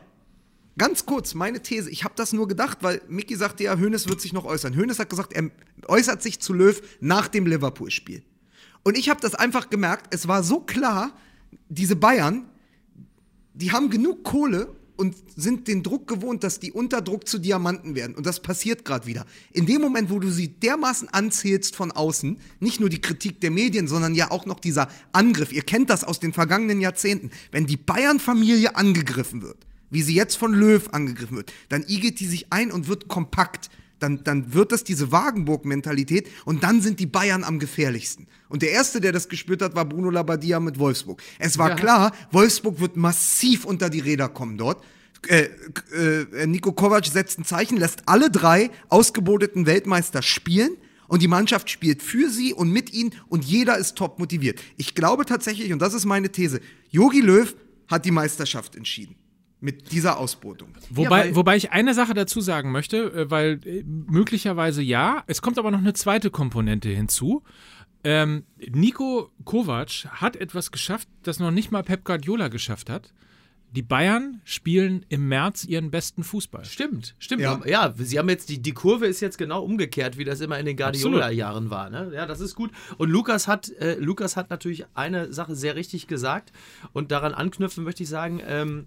Ganz 0.78 1.06
kurz, 1.06 1.36
meine 1.36 1.62
These. 1.62 1.90
Ich 1.90 2.04
habe 2.04 2.16
das 2.18 2.34
nur 2.34 2.50
gedacht, 2.50 2.80
weil 2.82 3.02
Micky 3.08 3.38
sagte 3.38 3.64
ja, 3.64 3.80
Hoeneß 3.80 4.10
wird 4.10 4.20
sich 4.20 4.34
noch 4.34 4.44
äußern. 4.44 4.76
Hoeneß 4.76 5.00
hat 5.00 5.10
gesagt, 5.10 5.32
er 5.32 5.50
äußert 5.88 6.22
sich 6.22 6.42
zu 6.42 6.52
Löw 6.52 6.82
nach 7.00 7.30
dem 7.30 7.46
Liverpool-Spiel. 7.48 8.24
Und 8.84 8.98
ich 8.98 9.10
habe 9.10 9.22
das 9.22 9.36
einfach 9.36 9.70
gemerkt, 9.70 10.14
es 10.14 10.28
war 10.28 10.44
so 10.44 10.60
klar, 10.60 11.14
diese 11.70 11.96
Bayern, 11.96 12.44
die 13.56 13.72
haben 13.72 13.90
genug 13.90 14.24
Kohle 14.24 14.68
und 14.98 15.16
sind 15.36 15.68
den 15.68 15.84
Druck 15.84 16.08
gewohnt, 16.08 16.44
dass 16.44 16.60
die 16.60 16.72
unter 16.72 17.02
Druck 17.02 17.28
zu 17.28 17.38
Diamanten 17.40 17.96
werden. 17.96 18.16
Und 18.16 18.26
das 18.26 18.42
passiert 18.42 18.86
gerade 18.86 19.06
wieder. 19.06 19.26
In 19.52 19.66
dem 19.66 19.82
Moment, 19.82 20.10
wo 20.10 20.20
du 20.20 20.30
sie 20.30 20.48
dermaßen 20.48 21.10
anzählst 21.10 21.76
von 21.76 21.92
außen, 21.92 22.38
nicht 22.60 22.80
nur 22.80 22.90
die 22.90 23.02
Kritik 23.02 23.42
der 23.42 23.52
Medien, 23.52 23.88
sondern 23.88 24.16
ja 24.16 24.32
auch 24.32 24.46
noch 24.46 24.60
dieser 24.60 24.88
Angriff. 25.12 25.52
Ihr 25.52 25.64
kennt 25.64 25.90
das 25.90 26.04
aus 26.04 26.20
den 26.20 26.34
vergangenen 26.34 26.80
Jahrzehnten. 26.80 27.32
Wenn 27.52 27.66
die 27.66 27.78
Bayern-Familie 27.78 28.76
angegriffen 28.76 29.42
wird, 29.42 29.58
wie 29.90 30.02
sie 30.02 30.16
jetzt 30.16 30.36
von 30.36 30.54
Löw 30.54 30.88
angegriffen 30.92 31.38
wird, 31.38 31.52
dann 31.70 31.84
igelt 31.88 32.20
die 32.20 32.28
sich 32.28 32.52
ein 32.52 32.72
und 32.72 32.88
wird 32.88 33.08
kompakt. 33.08 33.70
Dann, 34.06 34.24
dann 34.24 34.54
wird 34.54 34.72
das 34.72 34.84
diese 34.84 35.12
Wagenburg-Mentalität 35.12 36.28
und 36.46 36.62
dann 36.62 36.80
sind 36.80 37.00
die 37.00 37.08
Bayern 37.08 37.44
am 37.44 37.58
gefährlichsten. 37.58 38.28
Und 38.50 38.62
der 38.62 38.70
Erste, 38.70 39.02
der 39.02 39.12
das 39.12 39.30
gespürt 39.30 39.64
hat, 39.64 39.76
war 39.76 39.84
Bruno 39.86 40.12
Labbadia 40.12 40.60
mit 40.60 40.78
Wolfsburg. 40.78 41.24
Es 41.40 41.58
war 41.58 41.70
Ja. 41.70 41.76
klar, 41.76 42.12
Wolfsburg 42.32 42.80
wird 42.80 42.98
massiv 42.98 43.66
unter 43.66 43.90
die 43.90 44.02
Räder 44.02 44.30
kommen 44.30 44.60
dort. 44.60 44.84
Äh, 45.28 45.50
äh, 45.92 46.46
Nico 46.46 46.72
Kovac 46.72 47.08
setzt 47.08 47.40
ein 47.40 47.46
Zeichen, 47.46 47.78
lässt 47.78 48.04
alle 48.08 48.30
drei 48.30 48.70
ausgeboteten 48.90 49.66
Weltmeister 49.66 50.22
spielen 50.22 50.78
und 51.08 51.24
die 51.24 51.28
Mannschaft 51.28 51.72
spielt 51.72 52.04
für 52.04 52.30
sie 52.30 52.54
und 52.54 52.70
mit 52.70 52.94
ihnen 52.94 53.12
und 53.28 53.44
jeder 53.44 53.76
ist 53.80 53.96
top 53.96 54.20
motiviert. 54.20 54.62
Ich 54.78 54.94
glaube 54.94 55.26
tatsächlich, 55.26 55.74
und 55.74 55.80
das 55.82 55.96
ist 55.96 56.06
meine 56.06 56.32
These, 56.32 56.62
Jogi 56.92 57.22
Löw 57.22 57.56
hat 57.88 58.06
die 58.06 58.12
Meisterschaft 58.12 58.76
entschieden. 58.76 59.16
Mit 59.66 59.92
dieser 59.92 60.18
Ausbotung. 60.20 60.70
Wobei, 60.92 61.10
weil- 61.10 61.36
wobei 61.36 61.56
ich 61.58 61.72
eine 61.72 61.94
Sache 61.94 62.14
dazu 62.14 62.40
sagen 62.40 62.72
möchte, 62.72 62.98
äh, 63.14 63.32
weil 63.32 63.60
äh, 63.66 63.84
möglicherweise 63.84 64.82
ja, 64.84 65.24
es 65.28 65.42
kommt 65.42 65.58
aber 65.60 65.72
noch 65.72 65.80
eine 65.80 65.94
zweite 65.94 66.30
Komponente 66.30 66.90
hinzu. 66.90 67.44
Ähm, 68.04 68.44
Nico 68.70 69.32
Kovac 69.44 70.06
hat 70.22 70.36
etwas 70.36 70.72
geschafft, 70.72 71.08
das 71.24 71.40
noch 71.40 71.50
nicht 71.52 71.72
mal 71.72 71.82
Pep 71.84 72.04
Guardiola 72.06 72.50
geschafft 72.50 72.90
hat. 72.92 73.12
Die 73.72 73.82
Bayern 73.82 74.40
spielen 74.46 75.06
im 75.10 75.28
März 75.28 75.66
ihren 75.66 75.92
besten 75.92 76.24
Fußball. 76.24 76.64
Stimmt, 76.64 77.16
stimmt. 77.20 77.42
Ja. 77.42 77.60
Ja, 77.66 77.94
sie 77.98 78.18
haben 78.20 78.30
jetzt, 78.30 78.48
die, 78.48 78.62
die 78.62 78.72
Kurve 78.74 79.06
ist 79.08 79.20
jetzt 79.20 79.38
genau 79.38 79.64
umgekehrt, 79.64 80.18
wie 80.18 80.24
das 80.24 80.40
immer 80.40 80.58
in 80.60 80.66
den 80.66 80.78
Guardiola-Jahren 80.78 81.72
war. 81.72 81.90
Ne? 81.90 82.12
Ja, 82.14 82.26
das 82.26 82.40
ist 82.40 82.56
gut. 82.56 82.72
Und 82.98 83.10
Lukas 83.10 83.50
hat, 83.50 83.70
äh, 83.80 83.96
Lukas 83.96 84.38
hat 84.38 84.50
natürlich 84.50 84.86
eine 84.94 85.34
Sache 85.34 85.56
sehr 85.56 85.76
richtig 85.76 86.08
gesagt. 86.08 86.54
Und 86.94 87.12
daran 87.12 87.34
anknüpfen 87.34 87.84
möchte 87.84 88.04
ich 88.04 88.10
sagen, 88.10 88.40
ähm, 88.48 88.86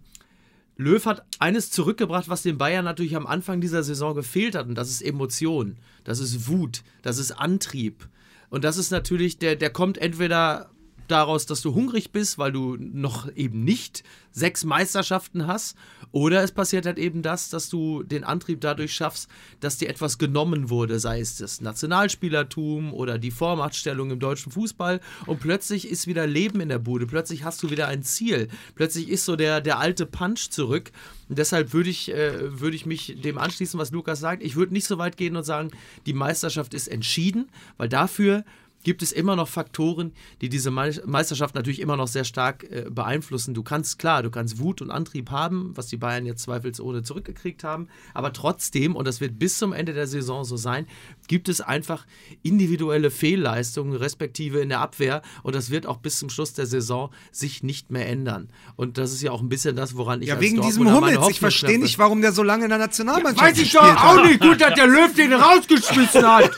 Löw 0.81 1.05
hat 1.07 1.27
eines 1.41 1.73
zurückgebracht, 1.73 2.29
was 2.29 2.43
den 2.43 2.57
Bayern 2.57 2.85
natürlich 2.85 3.17
am 3.17 3.27
Anfang 3.27 3.61
dieser 3.61 3.83
Saison 3.83 4.15
gefehlt 4.15 4.55
hat. 4.55 4.69
Und 4.69 4.77
das 4.77 4.89
ist 4.89 5.03
Emotion, 5.03 5.77
das 6.05 6.21
ist 6.21 6.47
Wut, 6.47 6.83
das 7.03 7.19
ist 7.19 7.33
Antrieb. 7.33 8.09
Und 8.49 8.63
das 8.63 8.79
ist 8.79 8.93
natürlich, 8.93 9.39
der, 9.39 9.57
der 9.57 9.71
kommt 9.71 9.99
entweder 9.99 10.71
daraus, 11.09 11.47
dass 11.47 11.63
du 11.63 11.75
hungrig 11.75 12.13
bist, 12.13 12.39
weil 12.39 12.53
du 12.53 12.77
noch 12.79 13.35
eben 13.35 13.65
nicht 13.65 14.05
sechs 14.31 14.65
Meisterschaften 14.65 15.49
hast, 15.49 15.77
oder 16.13 16.43
es 16.43 16.53
passiert 16.53 16.87
halt 16.87 16.99
eben 16.99 17.23
das, 17.23 17.51
dass 17.51 17.69
du 17.69 18.03
den 18.03 18.25
Antrieb 18.25 18.61
dadurch 18.61 18.95
schaffst, 18.95 19.29
dass 19.61 19.77
dir 19.77 19.89
etwas 19.89 20.19
genommen 20.19 20.71
wurde, 20.71 20.99
sei 20.99 21.21
es 21.21 21.37
das 21.37 21.61
Nationalspielertum 21.61 22.95
oder 22.95 23.19
die 23.19 23.31
Vormachtstellung 23.31 24.11
im 24.11 24.19
deutschen 24.19 24.53
Fußball. 24.53 25.01
Und 25.27 25.41
plötzlich 25.41 25.89
ist 25.89 26.07
wieder 26.07 26.27
Leben 26.27 26.61
in 26.61 26.69
der 26.69 26.79
Bude, 26.79 27.07
plötzlich 27.07 27.45
hast 27.45 27.63
du 27.63 27.71
wieder 27.71 27.89
ein 27.89 28.03
Ziel, 28.03 28.49
plötzlich 28.75 29.09
ist 29.09 29.25
so 29.25 29.37
der, 29.37 29.61
der 29.61 29.79
alte 29.79 30.07
Punch 30.07 30.51
zurück. 30.51 30.91
Und 31.29 31.39
deshalb 31.39 31.73
würde 31.73 31.91
ich, 31.91 32.11
äh, 32.13 32.61
würde 32.61 32.77
ich 32.77 32.87
mich 32.87 33.21
dem 33.23 33.37
anschließen, 33.37 33.79
was 33.79 33.91
Lukas 33.91 34.21
sagt. 34.21 34.43
Ich 34.43 34.57
würde 34.57 34.73
nicht 34.73 34.87
so 34.87 34.99
weit 34.99 35.17
gehen 35.17 35.37
und 35.37 35.45
sagen, 35.45 35.71
die 36.07 36.15
Meisterschaft 36.15 36.73
ist 36.73 36.89
entschieden, 36.89 37.51
weil 37.77 37.89
dafür 37.89 38.45
gibt 38.89 39.03
es 39.03 39.13
immer 39.13 39.37
noch 39.37 39.49
Faktoren, 39.49 40.15
die 40.41 40.49
diese 40.49 40.71
Mei- 40.71 40.99
Meisterschaft 41.05 41.55
natürlich 41.55 41.79
immer 41.79 41.99
noch 41.99 42.09
sehr 42.09 42.25
stark 42.25 42.65
äh, 42.71 42.87
beeinflussen. 42.91 43.53
Du 43.53 43.63
kannst, 43.63 43.99
klar, 43.99 44.23
du 44.23 44.31
kannst 44.31 44.61
Wut 44.61 44.81
und 44.81 44.91
Antrieb 44.91 45.31
haben, 45.31 45.73
was 45.75 45.89
die 45.89 45.99
Bayern 45.99 46.25
jetzt 46.25 46.45
zweifelsohne 46.45 47.03
zurückgekriegt 47.03 47.65
haben, 47.65 47.89
aber 48.15 48.33
trotzdem, 48.33 48.97
und 48.97 49.07
das 49.07 49.21
wird 49.21 49.39
bis 49.39 49.59
zum 49.59 49.75
Ende 49.75 49.93
der 49.93 50.07
Saison 50.07 50.43
so 50.45 50.57
sein, 50.57 50.87
gibt 51.27 51.51
es 51.51 51.61
einfach 51.61 52.07
individuelle 52.43 53.11
Fehlleistungen, 53.11 53.93
respektive 53.95 54.61
in 54.61 54.71
der 54.71 54.81
Abwehr, 54.81 55.21
und 55.43 55.55
das 55.55 55.69
wird 55.69 55.85
auch 55.85 55.99
bis 55.99 56.19
zum 56.19 56.31
Schluss 56.31 56.55
der 56.55 56.65
Saison 56.65 57.11
sich 57.31 57.63
nicht 57.63 57.91
mehr 57.91 58.09
ändern. 58.09 58.49
Und 58.77 58.97
das 58.97 59.13
ist 59.13 59.21
ja 59.21 59.33
auch 59.33 59.43
ein 59.43 59.51
bisschen 59.51 59.77
das, 59.77 59.97
woran 59.99 60.23
ich 60.23 60.29
Ja, 60.29 60.41
wegen 60.41 60.63
diesem 60.63 60.91
Hummels. 60.91 61.29
Ich 61.29 61.41
verstehe 61.41 61.79
nicht, 61.79 61.99
warum 61.99 62.23
der 62.23 62.33
so 62.33 62.43
lange 62.43 62.65
in 62.65 62.71
der 62.71 62.79
Nationalmannschaft 62.79 63.51
Weiß 63.53 63.59
ich 63.59 63.71
doch 63.71 63.83
hat. 63.83 64.19
auch 64.19 64.25
nicht 64.25 64.41
gut, 64.41 64.59
dass 64.63 64.73
der 64.73 64.87
Löw 64.87 65.13
den 65.15 65.35
rausgeschmissen 65.35 66.27
hat. 66.27 66.51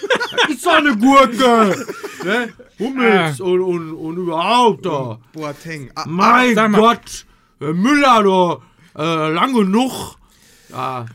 Das 0.46 0.50
ist 0.56 0.64
doch 0.64 0.74
eine 0.74 0.96
Gurke. 0.96 1.86
Ne? 2.24 2.52
Hummels 2.78 3.40
und, 3.40 3.60
und, 3.60 3.92
und 3.92 4.16
überhaupt 4.16 4.84
da. 4.86 5.18
Boateng. 5.32 5.90
Ah, 5.94 6.04
Mein 6.06 6.54
sag 6.54 6.70
mal. 6.70 6.80
Gott, 6.80 7.26
Herr 7.58 7.74
Müller 7.74 8.62
da, 8.94 9.28
äh, 9.28 9.32
lang 9.32 9.54
genug 9.54 10.16
ja, 10.70 11.06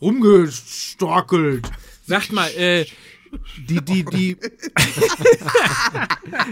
rumgestorkelt. 0.00 1.70
Sagt 2.06 2.32
mal, 2.32 2.48
äh, 2.56 2.86
die, 3.68 3.84
die, 3.84 4.04
die, 4.04 4.36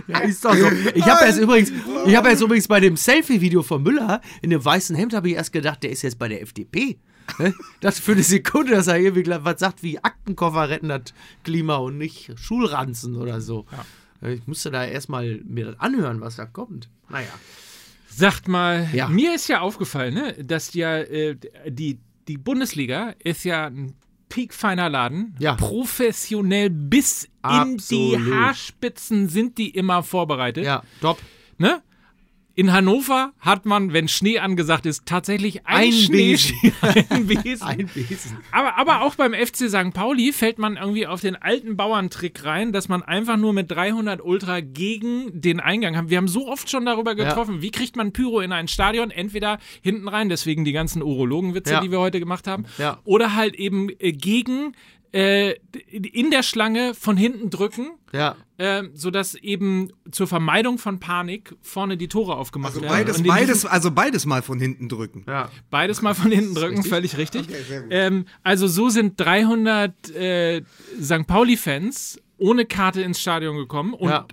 Ja, 0.09 0.19
ist 0.21 0.45
doch 0.45 0.55
so. 0.55 0.71
Ich 0.95 1.05
habe 1.07 1.25
jetzt 1.25 1.39
übrigens, 1.39 1.73
ich 2.07 2.17
habe 2.17 2.29
jetzt 2.29 2.43
übrigens 2.43 2.69
bei 2.69 2.81
dem 2.81 2.97
Selfie-Video 2.97 3.63
von 3.63 3.83
Müller 3.83 4.21
in 4.43 4.51
dem 4.51 4.65
weißen 4.65 4.95
Hemd 4.95 5.15
habe 5.15 5.29
ich 5.31 5.37
erst 5.37 5.53
gedacht, 5.53 5.83
der 5.83 5.91
ist 5.91 6.03
jetzt 6.03 6.19
bei 6.19 6.29
der 6.29 6.43
FDP. 6.43 6.99
Ne? 7.39 7.55
Das 7.81 7.99
für 7.99 8.13
eine 8.13 8.23
Sekunde, 8.23 8.73
dass 8.73 8.87
er 8.87 8.99
irgendwie 8.99 9.25
was 9.43 9.61
sagt 9.61 9.83
wie 9.83 9.99
Aktenkoffer 10.03 10.69
retten 10.69 10.89
das 10.89 11.03
Klima 11.45 11.77
und 11.77 11.99
nicht 11.99 12.33
Schulranzen 12.37 13.17
oder 13.17 13.41
so. 13.41 13.67
Ich 14.23 14.47
musste 14.47 14.71
da 14.71 14.85
erstmal 14.85 15.41
mir 15.45 15.67
das 15.67 15.81
anhören, 15.81 16.21
was 16.21 16.37
da 16.37 16.47
kommt. 16.47 16.89
Naja. 17.09 17.29
sagt 18.09 18.49
mal, 18.49 18.89
Ja. 18.93 19.09
mir 19.09 19.35
ist 19.35 19.49
ja 19.49 19.61
aufgefallen, 19.61 20.15
ne, 20.15 20.33
dass 20.43 20.73
ja 20.75 20.97
äh, 20.99 21.37
die, 21.69 21.99
die 22.29 22.39
Bundesliga 22.39 23.15
ist 23.23 23.45
ja 23.45 23.67
ein 23.67 23.95
piekfeiner 24.29 24.89
Laden. 24.89 25.35
Ja. 25.39 25.55
Professionell 25.55 26.71
bis 26.71 27.25
in 27.25 27.77
die 27.91 28.17
Absolut. 28.17 28.35
Haarspitzen 28.35 29.29
sind 29.29 29.59
die 29.59 29.71
immer 29.71 30.03
vorbereitet. 30.03 30.65
Ja, 30.65 30.83
top. 31.01 31.21
Ne? 31.59 31.83
In 32.59 32.73
Hannover 32.73 33.35
hat 33.39 33.67
man, 33.67 33.93
wenn 33.93 34.09
Schnee 34.09 34.39
angesagt 34.39 34.87
ist, 34.87 35.05
tatsächlich 35.05 35.67
ein, 35.67 35.89
Ein 35.89 35.93
Schnee, 35.93 36.33
Besen. 36.33 36.57
ein 37.11 37.27
Besen. 37.27 37.67
Ein 37.67 37.95
Wesen. 37.95 38.39
Aber, 38.51 38.79
aber 38.79 39.03
auch 39.03 39.15
beim 39.15 39.35
FC 39.35 39.69
St. 39.69 39.93
Pauli 39.93 40.33
fällt 40.33 40.59
man 40.59 40.79
irgendwie 40.79 41.07
auf 41.07 41.21
den 41.21 41.37
alten 41.37 41.77
Bauerntrick 41.77 42.47
rein, 42.47 42.73
dass 42.73 42.89
man 42.89 43.03
einfach 43.03 43.37
nur 43.37 43.53
mit 43.53 43.71
300 43.71 44.25
Ultra 44.25 44.61
gegen 44.61 45.39
den 45.39 45.61
Eingang 45.61 45.99
hat. 45.99 46.09
Wir 46.09 46.17
haben 46.17 46.29
so 46.29 46.49
oft 46.49 46.71
schon 46.71 46.87
darüber 46.87 47.15
getroffen, 47.15 47.61
wie 47.61 47.71
kriegt 47.71 47.95
man 47.95 48.13
Pyro 48.13 48.41
in 48.41 48.53
ein 48.53 48.69
Stadion? 48.69 49.11
Entweder 49.11 49.59
hinten 49.83 50.09
rein, 50.09 50.31
deswegen 50.31 50.65
die 50.65 50.73
ganzen 50.73 51.03
Urologenwitze, 51.03 51.75
Ja. 51.75 51.81
die 51.83 51.91
wir 51.91 52.01
heute 52.01 52.21
gemacht 52.21 52.47
haben, 52.47 52.65
Ja. 52.79 53.01
oder 53.05 53.35
halt 53.37 53.55
eben 53.55 53.91
äh, 53.99 54.13
gegen 54.13 54.73
äh, 55.13 55.53
in 55.91 56.31
der 56.31 56.43
Schlange 56.43 56.95
von 56.95 57.19
hinten 57.19 57.51
drücken. 57.51 57.91
Ja. 58.13 58.35
Äh, 58.59 58.85
sodass 58.95 59.35
eben 59.35 59.91
zur 60.11 60.27
Vermeidung 60.27 60.79
von 60.79 60.99
Panik 60.99 61.55
vorne 61.61 61.99
die 61.99 62.09
Tore 62.09 62.37
aufgemacht 62.37 62.75
Also 62.75 62.81
werden. 62.81 63.23
beides, 63.27 63.67
also 63.67 63.91
beides 63.91 64.25
mal 64.25 64.41
von 64.41 64.59
hinten 64.59 64.89
drücken. 64.89 65.25
Ja. 65.29 65.51
Beides 65.69 66.01
mal 66.01 66.15
von 66.15 66.31
hinten 66.33 66.55
drücken, 66.55 66.83
völlig 66.83 67.19
richtig. 67.19 67.47
Ähm, 67.91 68.25
also 68.43 68.67
so 68.67 68.89
sind 68.89 69.21
300 69.21 70.11
äh, 70.15 70.63
St. 71.03 71.27
Pauli-Fans 71.27 72.19
ohne 72.39 72.65
Karte 72.65 73.03
ins 73.03 73.21
Stadion 73.21 73.57
gekommen 73.57 73.93
und 73.93 74.09
Ja. 74.09 74.27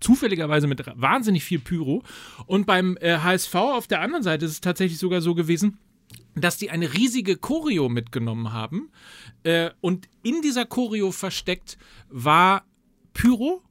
zufälligerweise 0.00 0.66
mit 0.66 0.82
wahnsinnig 0.94 1.44
viel 1.44 1.58
Pyro. 1.58 2.02
Und 2.46 2.66
beim 2.66 2.96
äh, 3.02 3.18
HSV 3.18 3.54
auf 3.56 3.86
der 3.86 4.00
anderen 4.00 4.22
Seite 4.22 4.46
ist 4.46 4.52
es 4.52 4.60
tatsächlich 4.62 4.98
sogar 4.98 5.20
so 5.20 5.34
gewesen, 5.34 5.78
dass 6.34 6.56
die 6.56 6.70
eine 6.70 6.94
riesige 6.94 7.36
Choreo 7.36 7.88
mitgenommen 7.90 8.52
haben. 8.54 8.90
Äh, 9.42 9.70
und 9.82 10.08
in 10.22 10.40
dieser 10.42 10.64
Choreo 10.64 11.10
versteckt 11.12 11.76
war 12.08 12.64
Pyro, 13.14 13.62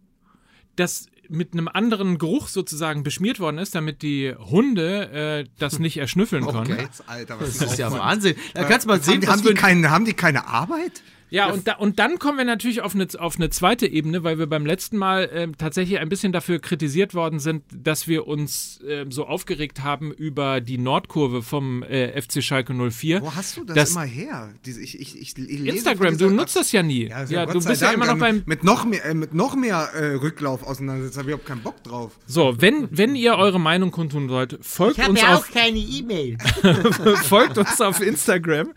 das 0.75 1.07
mit 1.29 1.53
einem 1.53 1.67
anderen 1.67 2.17
Geruch 2.17 2.47
sozusagen 2.47 3.03
beschmiert 3.03 3.39
worden 3.39 3.57
ist, 3.57 3.75
damit 3.75 4.01
die 4.01 4.33
Hunde 4.37 5.45
äh, 5.45 5.49
das 5.57 5.79
nicht 5.79 5.97
erschnüffeln 5.97 6.45
können. 6.45 6.77
Krass, 6.77 7.03
Alter, 7.07 7.39
was 7.39 7.57
Das 7.57 7.71
ist 7.71 7.79
ja. 7.79 7.91
Wahnsinn. 7.91 8.35
Da 8.53 8.63
kannst 8.63 8.85
du 8.85 8.89
mal 8.89 9.01
sehen, 9.01 9.21
haben, 9.23 9.31
haben, 9.31 9.41
die 9.41 9.49
ein 9.49 9.55
keine, 9.55 9.89
haben 9.89 10.05
die 10.05 10.13
keine 10.13 10.47
Arbeit? 10.47 11.01
Ja, 11.29 11.49
und, 11.51 11.67
da, 11.67 11.73
und 11.75 11.97
dann 11.99 12.19
kommen 12.19 12.37
wir 12.37 12.45
natürlich 12.45 12.81
auf 12.81 12.93
eine, 12.95 13.07
auf 13.17 13.35
eine 13.35 13.49
zweite 13.49 13.87
Ebene, 13.87 14.23
weil 14.23 14.37
wir 14.37 14.45
beim 14.47 14.65
letzten 14.65 14.97
Mal 14.97 15.29
ähm, 15.33 15.57
tatsächlich 15.57 15.99
ein 15.99 16.07
bisschen 16.07 16.31
dafür 16.31 16.59
kritisiert 16.59 17.13
worden 17.15 17.39
sind, 17.39 17.63
dass 17.75 18.07
wir 18.07 18.27
uns 18.27 18.79
ähm, 18.87 19.11
so 19.11 19.25
aufgeregt 19.25 19.83
haben 19.83 20.11
über 20.11 20.61
die 20.61 20.77
Nordkurve 20.77 21.41
vom 21.41 21.81
äh, 21.83 22.21
FC 22.21 22.43
Schalke 22.43 22.73
04. 22.73 23.21
Wo 23.21 23.33
hast 23.35 23.57
du 23.57 23.63
das, 23.65 23.75
Das- 23.75 23.91
immer 23.91 24.03
her? 24.03 24.53
Diese, 24.65 24.81
ich, 24.81 24.99
ich, 24.99 25.19
ich, 25.19 25.37
ich 25.37 25.59
lese 25.59 25.69
Instagram, 25.77 26.17
du 26.17 26.29
nutzt 26.29 26.55
das 26.55 26.71
ja 26.71 26.83
nie. 26.83 27.07
Ja, 27.09 27.23
Ja, 27.25 27.45
du 27.47 27.53
bist 27.53 27.67
ja 27.81 27.87
Dank. 27.91 27.95
immer 27.95 28.05
noch 28.05 28.19
beim. 28.19 28.43
Mit 28.45 28.63
noch 28.63 28.85
mehr, 28.85 29.03
äh, 29.05 29.13
mit 29.13 29.33
noch 29.33 29.55
mehr 29.55 29.89
äh, 29.95 30.13
Rücklauf 30.15 30.61
auseinandersetzen, 30.63 31.17
habe 31.19 31.29
ich 31.29 31.33
überhaupt 31.33 31.47
keinen 31.47 31.63
Bock 31.63 31.83
drauf. 31.83 32.11
So, 32.27 32.55
wenn, 32.61 32.87
wenn 32.91 33.15
ihr 33.15 33.35
eure 33.35 33.59
Meinung 33.59 33.91
kundtun 33.91 34.29
wollt, 34.29 34.59
folgt 34.61 34.97
Ich 34.97 35.03
habe 35.03 35.11
uns 35.11 35.21
ja 35.21 35.35
auf 35.35 35.49
auch 35.49 35.53
keine 35.53 35.79
E-Mail. 35.79 36.37
folgt 37.23 37.57
uns 37.57 37.81
auf 37.81 37.99
Instagram 38.01 38.73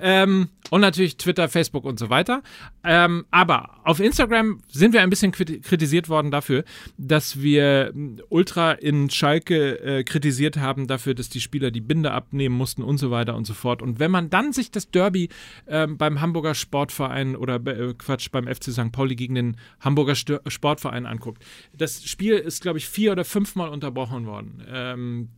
ähm, 0.00 0.48
und 0.70 0.80
natürlich 0.80 1.16
Twitter, 1.16 1.48
Facebook 1.48 1.84
und 1.88 1.98
so 1.98 2.10
weiter. 2.10 2.42
Ähm, 2.84 3.24
aber 3.30 3.80
auf 3.84 4.00
Instagram 4.00 4.60
sind 4.68 4.92
wir 4.92 5.02
ein 5.02 5.10
bisschen 5.10 5.32
kriti- 5.32 5.60
kritisiert 5.60 6.08
worden 6.08 6.30
dafür, 6.30 6.64
dass 6.96 7.40
wir 7.42 7.88
m, 7.94 8.20
Ultra 8.28 8.72
in 8.72 9.10
Schalke 9.10 9.80
äh, 9.80 10.04
kritisiert 10.04 10.58
haben 10.58 10.86
dafür, 10.86 11.14
dass 11.14 11.28
die 11.28 11.40
Spieler 11.40 11.70
die 11.70 11.80
Binde 11.80 12.12
abnehmen 12.12 12.54
mussten 12.54 12.82
und 12.82 12.98
so 12.98 13.10
weiter 13.10 13.34
und 13.34 13.46
so 13.46 13.54
fort. 13.54 13.82
Und 13.82 13.98
wenn 13.98 14.10
man 14.10 14.30
dann 14.30 14.52
sich 14.52 14.70
das 14.70 14.90
Derby 14.90 15.28
ähm, 15.66 15.96
beim 15.98 16.20
Hamburger 16.20 16.54
Sportverein 16.54 17.34
oder 17.34 17.56
äh, 17.66 17.94
Quatsch 17.94 18.30
beim 18.30 18.46
FC 18.46 18.64
St. 18.72 18.92
Pauli 18.92 19.16
gegen 19.16 19.34
den 19.34 19.56
Hamburger 19.80 20.14
Stör 20.14 20.40
Sportverein 20.46 21.06
anguckt, 21.06 21.44
das 21.76 22.04
Spiel 22.04 22.34
ist 22.34 22.62
glaube 22.62 22.78
ich 22.78 22.88
vier 22.88 23.12
oder 23.12 23.24
fünfmal 23.24 23.70
unterbrochen 23.70 24.26
worden. 24.26 24.62
Ähm, 24.70 25.28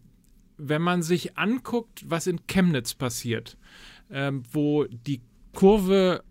wenn 0.63 0.83
man 0.83 1.03
sich 1.03 1.39
anguckt, 1.39 2.05
was 2.07 2.27
in 2.27 2.47
Chemnitz 2.47 2.95
passiert, 2.95 3.57
ähm, 4.11 4.43
wo 4.53 4.85
die 4.85 5.23
Kurve 5.55 6.23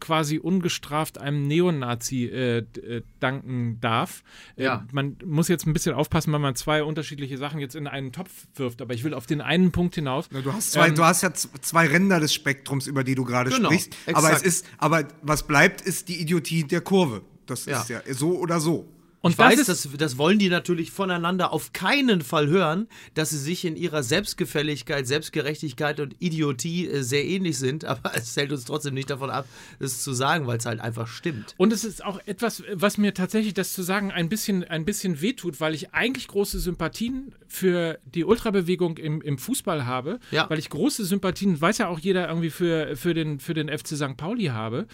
quasi 0.00 0.38
ungestraft 0.38 1.18
einem 1.18 1.46
Neonazi 1.46 2.24
äh, 2.26 2.58
äh, 2.58 3.02
danken 3.20 3.78
darf. 3.80 4.22
Ja. 4.56 4.84
Äh, 4.88 4.92
man 4.92 5.16
muss 5.24 5.48
jetzt 5.48 5.66
ein 5.66 5.72
bisschen 5.72 5.94
aufpassen, 5.94 6.32
wenn 6.32 6.40
man 6.40 6.54
zwei 6.56 6.82
unterschiedliche 6.82 7.38
Sachen 7.38 7.60
jetzt 7.60 7.76
in 7.76 7.86
einen 7.86 8.12
Topf 8.12 8.46
wirft, 8.56 8.82
aber 8.82 8.92
ich 8.94 9.04
will 9.04 9.14
auf 9.14 9.26
den 9.26 9.40
einen 9.40 9.70
Punkt 9.72 9.94
hinaus. 9.94 10.28
Du 10.28 10.52
hast, 10.52 10.72
zwei, 10.72 10.88
Ähm, 10.88 10.94
du 10.96 11.04
hast 11.04 11.22
ja 11.22 11.32
zwei 11.32 11.86
Ränder 11.86 12.20
des 12.20 12.34
Spektrums, 12.34 12.86
über 12.86 13.04
die 13.04 13.14
du 13.14 13.24
gerade 13.24 13.50
Genau, 13.50 13.68
sprichst. 13.68 13.96
Aber 14.12 14.32
es 14.32 14.42
ist, 14.42 14.66
aber 14.78 15.06
was 15.22 15.46
bleibt, 15.46 15.80
ist 15.80 16.08
die 16.08 16.20
Idiotie 16.20 16.64
der 16.64 16.80
Kurve. 16.80 17.22
Das 17.46 17.66
Ja. 17.66 17.80
ist 17.80 17.88
ja 17.90 18.00
so 18.12 18.38
oder 18.38 18.60
so. 18.60 18.88
Und 19.24 19.32
ich 19.32 19.38
weiß, 19.38 19.64
das 19.64 19.88
das, 19.96 20.18
wollen 20.18 20.38
die 20.38 20.50
natürlich 20.50 20.90
voneinander 20.90 21.52
auf 21.52 21.72
keinen 21.72 22.20
Fall 22.20 22.46
hören, 22.48 22.88
dass 23.14 23.30
sie 23.30 23.38
sich 23.38 23.64
in 23.64 23.74
ihrer 23.76 24.02
Selbstgefälligkeit, 24.02 25.06
Selbstgerechtigkeit 25.06 25.98
und 26.00 26.14
Idiotie 26.18 26.86
äh, 26.88 27.02
sehr 27.02 27.24
ähnlich 27.24 27.58
sind, 27.58 27.84
aber 27.86 28.12
es 28.14 28.36
hält 28.36 28.52
uns 28.52 28.64
trotzdem 28.66 28.94
nicht 28.94 29.08
davon 29.10 29.30
ab, 29.30 29.46
es 29.78 30.02
zu 30.02 30.12
sagen, 30.12 30.46
weil 30.46 30.58
es 30.58 30.66
halt 30.66 30.80
einfach 30.80 31.06
stimmt. 31.06 31.54
Und 31.56 31.72
es 31.72 31.84
ist 31.84 32.04
auch 32.04 32.20
etwas, 32.26 32.62
was 32.72 32.98
mir 32.98 33.14
tatsächlich 33.14 33.54
das 33.54 33.72
zu 33.72 33.82
sagen 33.82 34.10
ein 34.12 34.28
bisschen, 34.28 34.62
ein 34.64 34.84
bisschen 34.84 35.20
wehtut, 35.22 35.60
weil 35.60 35.74
ich 35.74 35.94
eigentlich 35.94 36.28
große 36.28 36.58
Sympathien 36.58 37.34
für 37.48 37.98
die 38.04 38.24
Ultrabewegung 38.24 38.98
im, 38.98 39.22
im 39.22 39.38
Fußball 39.38 39.86
habe, 39.86 40.20
Ja. 40.32 40.50
weil 40.50 40.58
ich 40.58 40.68
große 40.68 41.04
Sympathien, 41.04 41.60
weiß 41.60 41.78
ja 41.78 41.88
auch 41.88 41.98
jeder 41.98 42.28
irgendwie 42.28 42.50
für, 42.50 42.96
für, 42.96 43.14
den, 43.14 43.40
für 43.40 43.54
den 43.54 43.68
FC 43.68 43.96
St. 43.96 44.16
Pauli 44.16 44.46
habe, 44.46 44.86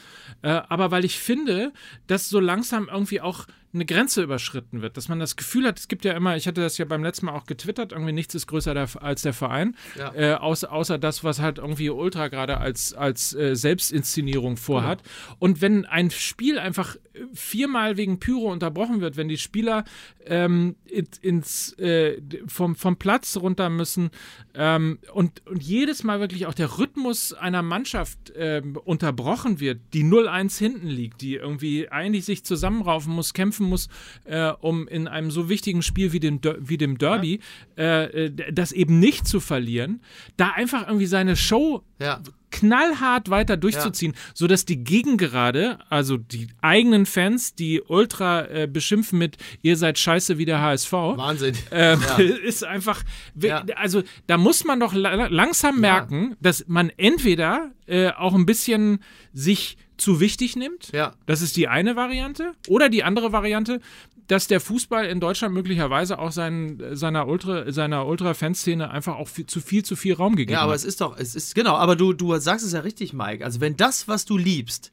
äh, 0.43 0.51
aber 0.51 0.91
weil 0.91 1.05
ich 1.05 1.18
finde, 1.18 1.72
dass 2.07 2.28
so 2.28 2.39
langsam 2.39 2.89
irgendwie 2.93 3.20
auch 3.20 3.47
eine 3.72 3.84
Grenze 3.86 4.22
überschritten 4.22 4.82
wird, 4.82 4.96
dass 4.96 5.08
man 5.08 5.20
das 5.20 5.36
Gefühl 5.36 5.66
hat, 5.66 5.78
es 5.78 5.88
gibt 5.88 6.04
ja 6.04 6.12
immer, 6.12 6.36
ich 6.36 6.46
hatte 6.48 6.60
das 6.60 6.76
ja 6.78 6.84
beim 6.84 7.02
letzten 7.04 7.26
Mal 7.26 7.32
auch 7.32 7.46
getwittert, 7.46 7.92
irgendwie 7.92 8.12
nichts 8.12 8.34
ist 8.34 8.46
größer 8.46 8.74
der, 8.74 8.88
als 9.02 9.22
der 9.22 9.32
Verein, 9.32 9.76
Ja. 9.96 10.12
äh, 10.14 10.34
außer, 10.34 10.72
außer 10.72 10.98
das, 10.98 11.22
was 11.24 11.40
halt 11.40 11.58
irgendwie 11.58 11.90
Ultra 11.90 12.28
gerade 12.28 12.58
als, 12.58 12.94
als 12.94 13.34
äh, 13.34 13.54
Selbstinszenierung 13.54 14.56
vorhat. 14.56 15.02
Und 15.38 15.60
wenn 15.60 15.84
ein 15.86 16.10
Spiel 16.10 16.58
einfach 16.58 16.96
viermal 17.32 17.96
wegen 17.96 18.18
Pyro 18.18 18.50
unterbrochen 18.50 19.00
wird, 19.00 19.16
wenn 19.16 19.28
die 19.28 19.38
Spieler 19.38 19.84
ähm, 20.26 20.76
ins, 21.20 21.72
äh, 21.78 22.20
vom, 22.46 22.76
vom 22.76 22.96
Platz 22.96 23.36
runter 23.36 23.68
müssen 23.68 24.10
ähm, 24.54 24.98
und, 25.12 25.46
und 25.46 25.62
jedes 25.62 26.02
Mal 26.04 26.20
wirklich 26.20 26.46
auch 26.46 26.54
der 26.54 26.78
Rhythmus 26.78 27.32
einer 27.32 27.62
Mannschaft 27.62 28.32
ähm, 28.36 28.76
unterbrochen 28.76 29.60
wird, 29.60 29.80
die 29.92 30.04
0-1 30.04 30.58
hinten 30.58 30.88
liegt, 30.88 31.20
die 31.20 31.34
irgendwie 31.34 31.88
eigentlich 31.88 32.24
sich 32.24 32.44
zusammenraufen 32.44 33.12
muss, 33.12 33.34
kämpfen 33.34 33.59
muss, 33.66 33.88
äh, 34.24 34.50
um 34.61 34.86
in 34.88 35.08
einem 35.08 35.30
so 35.30 35.48
wichtigen 35.48 35.82
Spiel 35.82 36.12
wie 36.12 36.20
dem, 36.20 36.40
Der- 36.40 36.56
wie 36.61 36.76
dem 36.78 36.98
Derby 36.98 37.40
äh, 37.76 38.26
äh, 38.26 38.52
das 38.52 38.72
eben 38.72 38.98
nicht 38.98 39.26
zu 39.26 39.40
verlieren, 39.40 40.00
da 40.36 40.50
einfach 40.50 40.86
irgendwie 40.86 41.06
seine 41.06 41.36
Show 41.36 41.82
Ja. 42.00 42.20
knallhart 42.50 43.30
weiter 43.30 43.56
durchzuziehen, 43.56 44.14
sodass 44.34 44.64
die 44.64 44.82
Gegengerade, 44.82 45.78
also 45.88 46.16
die 46.16 46.48
eigenen 46.61 47.06
Fans, 47.06 47.54
die 47.54 47.80
Ultra 47.80 48.46
äh, 48.46 48.66
beschimpfen 48.66 49.18
mit 49.18 49.36
ihr 49.62 49.76
seid 49.76 49.98
scheiße 49.98 50.36
wie 50.38 50.44
der 50.44 50.61
HSV. 50.61 50.92
Wahnsinn. 50.92 51.54
Ähm, 51.70 52.00
Ja. 52.02 52.16
Ist 52.44 52.64
einfach, 52.64 53.02
Ja. 53.40 53.64
also 53.76 54.02
da 54.26 54.36
muss 54.36 54.64
man 54.64 54.80
doch 54.80 54.94
la 54.94 55.26
langsam 55.28 55.80
merken, 55.80 56.36
dass 56.40 56.64
man 56.66 56.90
entweder 56.96 57.70
äh, 57.86 58.11
auch 58.11 58.34
ein 58.34 58.46
bisschen 58.46 59.00
sich 59.32 59.76
zu 60.01 60.20
wichtig 60.20 60.57
nimmt. 60.57 60.90
Ja. 60.92 61.14
Das 61.26 61.42
ist 61.42 61.57
die 61.57 61.68
eine 61.68 61.96
Variante. 61.96 62.53
Oder 62.68 62.88
die 62.88 63.05
andere 63.05 63.32
Variante, 63.32 63.80
dass 64.26 64.46
der 64.46 64.61
Fußball 64.61 65.07
in 65.07 65.18
Deutschland 65.20 65.55
möglicherweise 65.55 66.18
auch 66.18 66.30
seinen, 66.32 66.96
seiner 66.96 67.26
Ultra, 67.26 67.70
seiner 67.72 68.07
Ultra-Fanszene 68.07 68.90
einfach 68.90 69.16
auch 69.16 69.28
viel, 69.28 69.46
zu 69.46 69.61
viel, 69.61 69.84
zu 69.84 69.96
viel 69.96 70.14
Raum 70.14 70.36
gegeben 70.36 70.55
Ja, 70.55 70.62
aber 70.62 70.72
hat. 70.72 70.78
es 70.78 70.84
ist 70.84 71.01
doch, 71.01 71.16
es 71.18 71.34
ist, 71.34 71.55
genau, 71.55 71.74
aber 71.74 71.96
du, 71.96 72.12
du 72.12 72.36
sagst 72.38 72.64
es 72.64 72.72
ja 72.72 72.80
richtig, 72.80 73.12
Mike. 73.12 73.44
Also, 73.44 73.61
wenn 73.61 73.76
das, 73.76 74.07
was 74.09 74.24
du 74.24 74.36
liebst, 74.38 74.92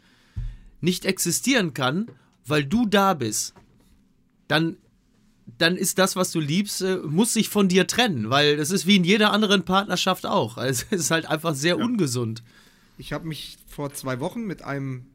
nicht 0.82 1.06
existieren 1.06 1.74
kann, 1.74 2.08
weil 2.46 2.64
du 2.66 2.86
da 2.88 3.14
bist, 3.14 3.54
dann, 4.48 4.78
dann 5.60 5.76
ist 5.78 6.00
das, 6.00 6.16
was 6.16 6.32
du 6.32 6.40
liebst, 6.40 6.82
äh, 6.82 6.98
muss 6.98 7.34
sich 7.34 7.50
von 7.50 7.68
dir 7.68 7.86
trennen, 7.88 8.30
weil 8.30 8.58
das 8.58 8.72
ist 8.72 8.88
wie 8.88 8.96
in 8.96 9.04
jeder 9.04 9.32
anderen 9.34 9.64
Partnerschaft 9.66 10.26
auch. 10.26 10.58
Also, 10.58 10.86
es 10.92 11.02
ist 11.02 11.12
halt 11.12 11.28
einfach 11.28 11.54
sehr 11.54 11.78
ungesund. 11.78 12.42
Ich 12.98 13.14
habe 13.14 13.28
mich 13.28 13.58
vor 13.78 13.94
zwei 13.94 14.20
Wochen 14.20 14.48
mit 14.48 14.64
einem 14.64 15.06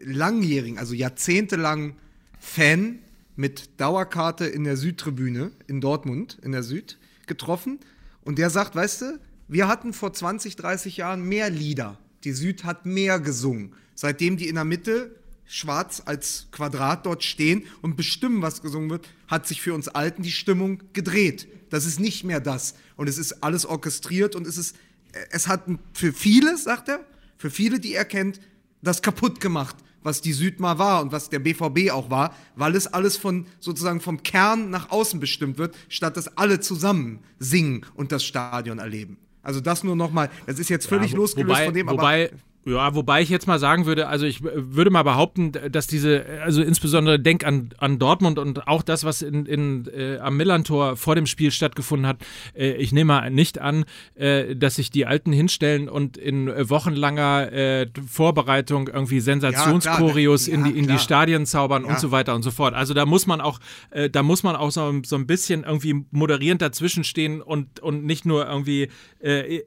langjährigen, 0.00 0.78
also 0.78 0.94
jahrzehntelang 0.94 1.96
Fan 2.38 3.00
mit 3.34 3.80
Dauerkarte 3.80 4.46
in 4.46 4.62
der 4.62 4.76
Südtribüne 4.76 5.50
in 5.66 5.80
Dortmund, 5.80 6.38
in 6.40 6.52
der 6.52 6.62
Süd, 6.62 6.98
getroffen. 7.26 7.80
Und 8.22 8.38
der 8.38 8.48
sagt, 8.48 8.76
weißt 8.76 9.00
du, 9.02 9.20
wir 9.48 9.66
hatten 9.66 9.92
vor 9.92 10.12
20, 10.12 10.54
30 10.54 10.98
Jahren 10.98 11.24
mehr 11.24 11.50
Lieder. 11.50 11.98
Die 12.22 12.30
Süd 12.30 12.62
hat 12.62 12.86
mehr 12.86 13.18
gesungen. 13.18 13.74
Seitdem 13.96 14.36
die 14.36 14.46
in 14.46 14.54
der 14.54 14.64
Mitte 14.64 15.16
schwarz 15.44 16.00
als 16.04 16.46
Quadrat 16.52 17.04
dort 17.04 17.24
stehen 17.24 17.64
und 17.80 17.96
bestimmen, 17.96 18.40
was 18.40 18.62
gesungen 18.62 18.88
wird, 18.88 19.08
hat 19.26 19.48
sich 19.48 19.60
für 19.60 19.74
uns 19.74 19.88
Alten 19.88 20.22
die 20.22 20.30
Stimmung 20.30 20.80
gedreht. 20.92 21.48
Das 21.70 21.86
ist 21.86 21.98
nicht 21.98 22.22
mehr 22.22 22.38
das. 22.38 22.76
Und 22.94 23.08
es 23.08 23.18
ist 23.18 23.42
alles 23.42 23.66
orchestriert 23.66 24.36
und 24.36 24.46
es 24.46 24.58
ist, 24.58 24.76
es 25.32 25.48
hat 25.48 25.64
für 25.92 26.12
viele, 26.12 26.56
sagt 26.56 26.88
er, 26.88 27.04
für 27.42 27.50
viele, 27.50 27.80
die 27.80 27.92
er 27.94 28.04
kennt, 28.04 28.40
das 28.82 29.02
kaputt 29.02 29.40
gemacht, 29.40 29.74
was 30.04 30.20
die 30.20 30.32
Süd 30.32 30.60
mal 30.60 30.78
war 30.78 31.02
und 31.02 31.10
was 31.10 31.28
der 31.28 31.40
BVB 31.40 31.90
auch 31.90 32.08
war, 32.08 32.36
weil 32.54 32.76
es 32.76 32.86
alles 32.86 33.16
von 33.16 33.46
sozusagen 33.58 34.00
vom 34.00 34.22
Kern 34.22 34.70
nach 34.70 34.90
außen 34.92 35.18
bestimmt 35.18 35.58
wird, 35.58 35.74
statt 35.88 36.16
dass 36.16 36.36
alle 36.36 36.60
zusammen 36.60 37.18
singen 37.40 37.84
und 37.96 38.12
das 38.12 38.22
Stadion 38.24 38.78
erleben. 38.78 39.16
Also 39.42 39.60
das 39.60 39.82
nur 39.82 39.96
nochmal, 39.96 40.30
das 40.46 40.60
ist 40.60 40.68
jetzt 40.70 40.86
völlig 40.86 41.10
Ja, 41.10 41.16
wo- 41.16 41.22
losgelöst 41.22 41.50
wobei, 41.50 41.64
von 41.64 41.74
dem, 41.74 41.88
wobei, 41.88 42.30
ja, 42.64 42.94
wobei 42.94 43.22
ich 43.22 43.28
jetzt 43.28 43.46
mal 43.48 43.58
sagen 43.58 43.86
würde, 43.86 44.06
also 44.06 44.24
ich 44.24 44.42
würde 44.42 44.90
mal 44.90 45.02
behaupten, 45.02 45.50
dass 45.70 45.88
diese, 45.88 46.24
also 46.44 46.62
insbesondere 46.62 47.18
denk 47.18 47.44
an, 47.44 47.70
an 47.78 47.98
Dortmund 47.98 48.38
und 48.38 48.68
auch 48.68 48.82
das, 48.82 49.02
was 49.02 49.20
in, 49.22 49.46
in, 49.46 49.88
äh, 49.92 50.18
am 50.18 50.36
Millantor 50.36 50.96
vor 50.96 51.16
dem 51.16 51.26
Spiel 51.26 51.50
stattgefunden 51.50 52.06
hat, 52.06 52.18
äh, 52.54 52.72
ich 52.74 52.92
nehme 52.92 53.08
mal 53.14 53.30
nicht 53.30 53.60
an, 53.60 53.84
äh, 54.14 54.54
dass 54.54 54.76
sich 54.76 54.90
die 54.90 55.06
Alten 55.06 55.32
hinstellen 55.32 55.88
und 55.88 56.16
in 56.16 56.46
äh, 56.46 56.70
wochenlanger 56.70 57.52
äh, 57.52 57.86
Vorbereitung 58.08 58.86
irgendwie 58.88 59.18
Sensationschorios 59.20 60.46
Ja, 60.46 60.54
in, 60.54 60.64
die, 60.64 60.70
in 60.78 60.86
die. 60.86 60.98
Stadien 60.98 61.46
zaubern 61.46 61.82
Ja. 61.84 61.90
und 61.90 61.98
so 61.98 62.12
weiter 62.12 62.34
und 62.34 62.42
so 62.42 62.52
fort. 62.52 62.74
Also 62.74 62.94
da 62.94 63.06
muss 63.06 63.26
man 63.26 63.40
auch, 63.40 63.58
äh, 63.90 64.08
da 64.08 64.22
muss 64.22 64.44
man 64.44 64.54
auch 64.54 64.70
so, 64.70 65.00
so 65.04 65.16
ein 65.16 65.26
bisschen 65.26 65.64
irgendwie 65.64 66.04
moderierend 66.12 66.62
dazwischen 66.62 67.02
stehen 67.02 67.42
und, 67.42 67.80
und 67.80 68.04
nicht 68.04 68.24
nur 68.24 68.46
irgendwie 68.46 68.88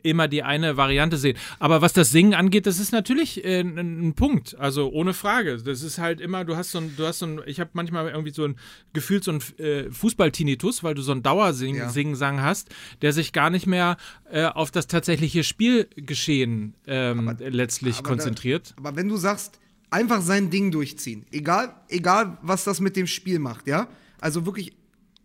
immer 0.04 0.28
die 0.28 0.44
eine 0.44 0.76
Variante 0.76 1.16
sehen. 1.16 1.38
Aber 1.60 1.82
was 1.82 1.94
das 1.94 2.10
Singen 2.10 2.34
angeht, 2.34 2.68
das 2.68 2.78
ist 2.78 2.85
natürlich 2.92 3.44
äh, 3.44 3.60
ein, 3.62 3.78
ein 3.78 4.14
Punkt. 4.14 4.58
Also 4.58 4.92
ohne 4.92 5.14
Frage. 5.14 5.58
Das 5.58 5.82
ist 5.82 5.98
halt 5.98 6.22
immer, 6.22 6.46
du 6.46 6.56
hast 6.56 6.72
so 6.72 6.80
ein, 6.80 6.96
du 6.96 7.06
hast 7.06 7.20
so 7.20 7.26
ein, 7.26 7.42
ich 7.46 7.60
habe 7.60 7.72
manchmal 7.74 8.08
irgendwie 8.10 8.32
so 8.32 8.46
ein 8.46 8.56
gefühlt 8.94 9.24
so 9.24 9.32
ein 9.32 9.42
äh, 9.58 9.92
Fußball-Tinnitus, 9.92 10.84
weil 10.84 10.96
du 10.96 11.02
so 11.02 11.12
einen 11.12 11.24
Dauersing 11.24 11.76
Ja. 11.76 11.90
Singsang 11.90 12.42
hast, 12.42 12.70
der 13.02 13.14
sich 13.14 13.34
gar 13.34 13.50
nicht 13.50 13.68
mehr 13.68 13.98
äh, 14.30 14.46
auf 14.46 14.72
das 14.72 14.88
tatsächliche 14.88 15.44
Spielgeschehen 15.44 16.76
ähm, 16.88 17.36
letztlich 17.40 18.00
Aber 18.00 18.10
konzentriert. 18.10 18.72
Da, 18.72 18.76
aber 18.78 18.96
wenn 18.98 19.08
du 19.08 19.18
sagst, 19.18 19.60
einfach 19.90 20.22
sein 20.22 20.50
Ding 20.50 20.72
durchziehen, 20.72 21.26
egal, 21.32 21.76
egal 21.90 22.38
was 22.42 22.64
das 22.64 22.82
mit 22.82 22.96
dem 22.96 23.08
Spiel 23.08 23.40
macht, 23.40 23.68
ja, 23.68 23.88
also 24.20 24.46
wirklich 24.46 24.76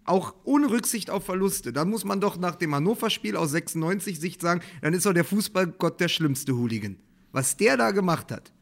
auch 0.04 0.34
ohne 0.44 0.70
Rücksicht 0.70 1.10
auf 1.10 1.24
Verluste, 1.24 1.72
dann 1.72 1.88
muss 1.88 2.04
man 2.04 2.20
doch 2.20 2.36
nach 2.36 2.56
dem 2.56 2.74
Hannover-Spiel 2.74 3.36
aus 3.36 3.52
96 3.52 4.18
Sicht 4.18 4.40
sagen, 4.40 4.60
dann 4.82 4.92
ist 4.92 5.06
doch 5.06 5.12
der 5.12 5.24
Fußballgott 5.24 6.00
der 6.00 6.08
schlimmste 6.08 6.56
Hooligan. 6.56 6.96
Was 7.32 7.56
der 7.56 7.76
da 7.76 7.90
gemacht 7.92 8.30
hat. 8.32 8.52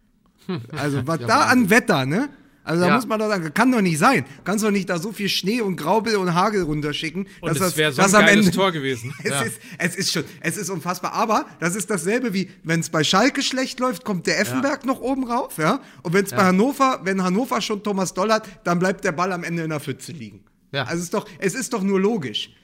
Also 0.76 1.06
was 1.06 1.18
da 1.20 1.46
an 1.46 1.68
Wetter, 1.70 2.06
ne? 2.06 2.28
Also 2.64 2.82
da 2.82 2.88
Ja. 2.88 2.94
muss 2.96 3.06
man 3.06 3.18
doch 3.18 3.28
sagen, 3.28 3.52
kann 3.54 3.72
doch 3.72 3.80
nicht 3.80 3.96
sein. 3.98 4.26
Kannst 4.44 4.62
doch 4.62 4.70
nicht 4.70 4.90
da 4.90 4.98
so 4.98 5.10
viel 5.10 5.30
Schnee 5.30 5.62
und 5.62 5.76
Graubel 5.76 6.16
und 6.16 6.34
Hagel 6.34 6.64
runterschicken. 6.64 7.26
Und 7.40 7.48
dass 7.50 7.58
das- 7.58 7.76
wäre 7.78 7.92
so 7.92 8.02
ein 8.02 8.10
geiles 8.12 8.46
Ende- 8.46 8.50
Tor 8.56 8.72
gewesen. 8.72 9.14
es, 9.24 9.30
Ja. 9.30 9.40
ist, 9.42 9.58
es 9.78 9.96
ist 9.96 10.12
schon, 10.12 10.24
es 10.42 10.56
ist 10.58 10.68
unfassbar. 10.68 11.12
Aber 11.14 11.46
das 11.60 11.74
ist 11.74 11.88
dasselbe 11.88 12.34
wie, 12.34 12.50
wenn 12.64 12.80
es 12.80 12.90
bei 12.90 13.04
Schalke 13.04 13.40
schlecht 13.42 13.80
läuft, 13.80 14.04
kommt 14.04 14.26
der 14.26 14.38
Effenberg 14.38 14.84
noch 14.84 15.00
oben 15.00 15.24
rauf, 15.30 15.56
ja. 15.56 15.80
Und 16.02 16.12
wenn 16.12 16.24
es 16.26 16.30
bei 16.30 16.44
Hannover, 16.44 17.00
wenn 17.04 17.22
Hannover 17.22 17.62
schon 17.62 17.82
Thomas 17.82 18.12
Doll 18.12 18.30
hat, 18.30 18.46
dann 18.64 18.78
bleibt 18.78 19.02
der 19.04 19.12
Ball 19.12 19.32
am 19.32 19.44
Ende 19.44 19.62
in 19.62 19.70
der 19.70 19.80
Pfütze 19.80 20.12
liegen. 20.12 20.44
Ja. 20.72 20.82
Also 20.84 20.96
es 20.96 21.04
ist 21.04 21.14
doch, 21.14 21.26
es 21.38 21.54
ist 21.54 21.72
doch 21.72 21.82
nur 21.82 21.98
logisch. 21.98 22.54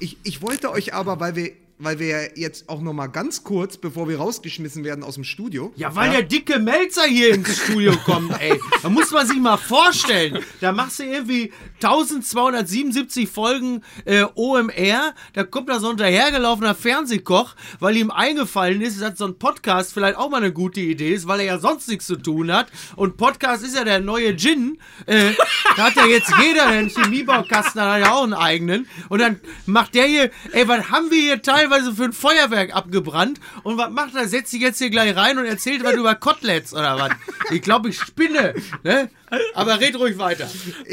Ich, 0.00 0.16
ich 0.24 0.42
wollte 0.42 0.72
euch 0.72 0.92
aber, 0.94 1.20
weil 1.20 1.36
wir, 1.36 1.52
weil 1.82 1.98
wir 1.98 2.06
ja 2.06 2.28
jetzt 2.36 2.68
auch 2.68 2.80
noch 2.80 2.92
mal 2.92 3.08
ganz 3.08 3.42
kurz, 3.42 3.76
bevor 3.76 4.08
wir 4.08 4.18
rausgeschmissen 4.18 4.84
werden 4.84 5.02
aus 5.02 5.14
dem 5.14 5.24
Studio. 5.24 5.72
Ja, 5.74 5.94
weil 5.96 6.12
der 6.12 6.22
dicke 6.22 6.60
Melzer 6.60 7.04
hier 7.04 7.34
ins 7.34 7.58
Studio 7.58 7.96
kommt, 8.04 8.40
ey. 8.40 8.58
Da 8.82 8.88
muss 8.88 9.10
man 9.10 9.26
sich 9.26 9.38
mal 9.38 9.56
vorstellen. 9.56 10.38
Da 10.60 10.70
machst 10.70 11.00
du 11.00 11.04
irgendwie 11.04 11.52
1277 11.82 13.28
Folgen 13.28 13.82
äh, 14.04 14.24
OMR. 14.34 15.14
Da 15.32 15.44
kommt 15.44 15.68
da 15.68 15.80
so 15.80 15.90
ein 15.90 15.96
dahergelaufener 15.96 16.76
Fernsehkoch, 16.76 17.56
weil 17.80 17.96
ihm 17.96 18.12
eingefallen 18.12 18.80
ist, 18.80 19.00
dass 19.00 19.18
so 19.18 19.26
ein 19.26 19.38
Podcast 19.38 19.92
vielleicht 19.92 20.16
auch 20.16 20.30
mal 20.30 20.36
eine 20.36 20.52
gute 20.52 20.80
Idee 20.80 21.12
ist, 21.12 21.26
weil 21.26 21.40
er 21.40 21.46
ja 21.46 21.58
sonst 21.58 21.88
nichts 21.88 22.06
zu 22.06 22.16
tun 22.16 22.52
hat. 22.52 22.68
Und 22.94 23.16
Podcast 23.16 23.64
ist 23.64 23.74
ja 23.74 23.82
der 23.82 23.98
neue 23.98 24.36
Gin. 24.36 24.78
Äh, 25.06 25.32
da 25.76 25.86
hat 25.86 25.96
ja 25.96 26.06
jetzt 26.06 26.32
jeder 26.40 26.66
einen 26.66 26.90
Chemiebaukasten, 26.90 27.80
da 27.80 27.94
hat 27.94 28.00
ja 28.02 28.12
auch 28.12 28.22
einen 28.22 28.34
eigenen. 28.34 28.86
Und 29.08 29.20
dann 29.20 29.40
macht 29.66 29.96
der 29.96 30.06
hier, 30.06 30.30
ey, 30.52 30.68
was 30.68 30.88
haben 30.90 31.10
wir 31.10 31.20
hier 31.20 31.42
teilweise 31.42 31.61
für 31.94 32.04
ein 32.04 32.12
Feuerwerk 32.12 32.74
abgebrannt? 32.74 33.40
Und 33.62 33.78
was 33.78 33.90
macht 33.90 34.14
er? 34.14 34.28
Setzt 34.28 34.50
sich 34.50 34.60
jetzt 34.60 34.78
hier 34.78 34.90
gleich 34.90 35.16
rein 35.16 35.38
und 35.38 35.46
erzählt 35.46 35.84
was 35.84 35.92
über 35.96 36.14
Koteletts 36.14 36.72
oder 36.72 36.98
was? 36.98 37.12
Ich 37.50 37.62
glaube, 37.62 37.88
ich 37.88 37.98
spinne. 37.98 38.54
Ne? 38.82 39.10
Aber 39.54 39.80
red 39.80 39.98
ruhig 39.98 40.18
weiter. 40.18 40.48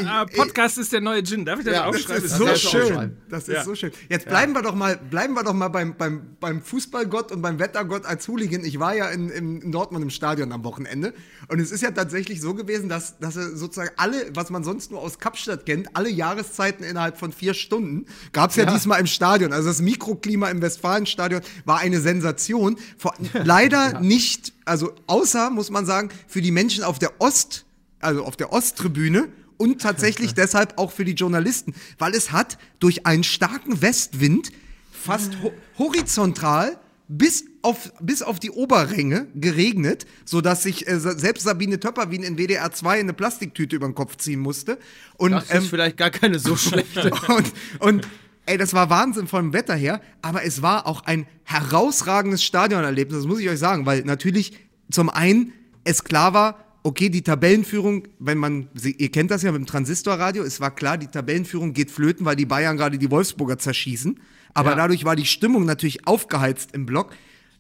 Ah, 0.06 0.26
Podcast 0.26 0.78
ist 0.78 0.94
der 0.94 1.02
neue 1.02 1.24
Gin. 1.24 1.46
Darf 1.46 1.60
ich 1.60 1.66
das 1.66 1.74
Ja, 1.74 1.86
Das 1.86 1.96
aufschreiben? 1.96 2.24
ist 2.24 2.32
Das 2.32 2.38
so 2.40 2.46
kannst 2.46 2.64
du 2.64 2.70
schön. 2.70 3.18
Das 3.30 3.48
ist 3.48 3.54
Ja. 3.56 3.64
so 3.64 3.76
schön. 3.76 3.92
Jetzt 4.10 4.28
bleiben 4.28 4.54
wir 4.54 4.62
doch 4.62 4.76
mal, 4.76 4.98
bleiben 4.98 5.34
wir 5.34 5.44
doch 5.44 5.54
mal 5.54 5.68
beim, 5.68 5.96
beim, 5.98 6.36
beim 6.40 6.62
Fußballgott 6.62 7.32
und 7.32 7.42
beim 7.42 7.60
Wettergott 7.60 8.06
als 8.06 8.28
Hooligan. 8.28 8.64
Ich 8.64 8.80
war 8.80 8.96
ja 8.96 9.10
in, 9.10 9.30
in, 9.30 9.72
Dortmund 9.72 10.04
im 10.04 10.10
Stadion 10.10 10.52
am 10.52 10.64
Wochenende 10.64 11.14
und 11.50 11.60
es 11.60 11.72
ist 11.72 11.82
ja 11.82 11.92
tatsächlich 11.92 12.42
so 12.42 12.54
gewesen, 12.54 12.90
dass, 12.90 13.20
dass 13.20 13.36
er 13.36 13.56
sozusagen 13.56 13.92
alle, 13.98 14.32
was 14.34 14.50
man 14.50 14.64
sonst 14.64 14.92
nur 14.92 15.02
aus 15.02 15.20
Kapstadt 15.20 15.66
kennt, 15.66 15.96
alle 15.96 16.10
Jahreszeiten 16.10 16.84
innerhalb 16.84 17.18
von 17.18 17.32
vier 17.32 17.54
Stunden 17.54 18.06
gab 18.32 18.52
es 18.52 18.56
ja, 18.56 18.66
diesmal 18.66 19.00
im 19.00 19.08
Stadion. 19.08 19.54
Also 19.54 19.68
das 19.70 19.82
Mikroklima 19.82 20.50
im 20.50 20.62
Westfalenstadion 20.62 21.42
war 21.66 21.80
eine 21.80 22.00
Sensation. 22.00 22.78
Vor, 22.98 23.14
leider 23.34 24.00
nicht, 24.00 24.54
also 24.66 24.94
außer, 25.08 25.50
muss 25.50 25.70
man 25.70 25.86
sagen, 25.86 26.10
für 26.28 26.42
die 26.42 26.52
Menschen 26.52 26.84
auf 26.84 27.00
der 27.00 27.12
Ost, 27.20 27.66
also 28.00 28.24
auf 28.24 28.36
der 28.36 28.52
Osttribüne 28.54 29.30
und 29.58 29.82
tatsächlich 29.82 30.34
deshalb 30.36 30.78
auch 30.78 30.91
für 30.91 31.06
die 31.06 31.14
Journalisten, 31.14 31.74
weil 31.97 32.14
es 32.14 32.32
hat 32.32 32.58
durch 32.80 33.06
einen 33.06 33.24
starken 33.24 33.82
Westwind 33.82 34.52
fast 34.91 35.41
ho 35.41 35.52
horizontal 35.78 36.80
bis 37.10 37.45
auf, 37.64 37.91
bis 38.00 38.22
auf 38.22 38.39
die 38.39 38.52
Oberränge 38.52 39.28
geregnet, 39.34 40.06
sodass 40.26 40.64
sich 40.64 40.88
äh, 40.88 41.00
selbst 41.00 41.43
Sabine 41.43 41.80
Töpperwien 41.80 42.24
in 42.24 42.38
WDR 42.38 42.72
2 42.72 43.00
eine 43.00 43.14
Plastiktüte 43.14 43.76
über 43.76 43.88
den 43.88 43.95
Kopf 43.95 44.18
ziehen 44.18 44.39
musste. 44.39 44.78
Und, 45.18 45.32
Das 45.32 45.45
ist 45.45 45.52
ähm, 45.52 45.64
vielleicht 45.64 45.97
gar 45.97 46.12
keine 46.12 46.38
so 46.38 46.56
schlechte. 46.56 47.12
und, 47.28 47.52
und 47.80 48.08
ey, 48.45 48.58
das 48.58 48.74
war 48.74 48.91
Wahnsinn 48.91 49.28
vom 49.28 49.54
Wetter 49.54 49.76
her, 49.76 50.02
aber 50.22 50.43
es 50.43 50.62
war 50.62 50.86
auch 50.86 51.04
ein 51.06 51.26
herausragendes 51.45 52.43
Stadionerlebnis, 52.43 53.20
das 53.20 53.28
muss 53.28 53.39
ich 53.39 53.50
euch 53.50 53.60
sagen, 53.60 53.88
weil 53.88 54.04
natürlich 54.04 54.54
zum 54.91 55.10
einen 55.10 55.54
es 55.84 56.04
klar 56.04 56.34
war, 56.34 56.68
okay, 56.84 57.10
die 57.10 57.22
Tabellenführung, 57.22 58.08
wenn 58.20 58.38
man, 58.38 58.70
ihr 58.84 59.12
kennt 59.12 59.32
das 59.32 59.44
ja 59.44 59.52
mit 59.52 59.60
dem 59.60 59.66
Transistorradio, 59.66 60.44
es 60.44 60.60
war 60.62 60.74
klar, 60.74 60.98
die 60.98 61.08
Tabellenführung 61.08 61.74
geht 61.74 61.92
flöten, 61.92 62.26
weil 62.26 62.36
die 62.36 62.46
Bayern 62.46 62.78
gerade 62.78 62.98
die 62.98 63.12
Wolfsburger 63.12 63.58
zerschießen, 63.58 64.20
aber 64.54 64.72
Ja. 64.72 64.76
dadurch 64.78 65.04
war 65.06 65.16
die 65.16 65.26
Stimmung 65.26 65.66
natürlich 65.66 66.08
aufgeheizt 66.08 66.72
im 66.74 66.86
Block 66.86 67.12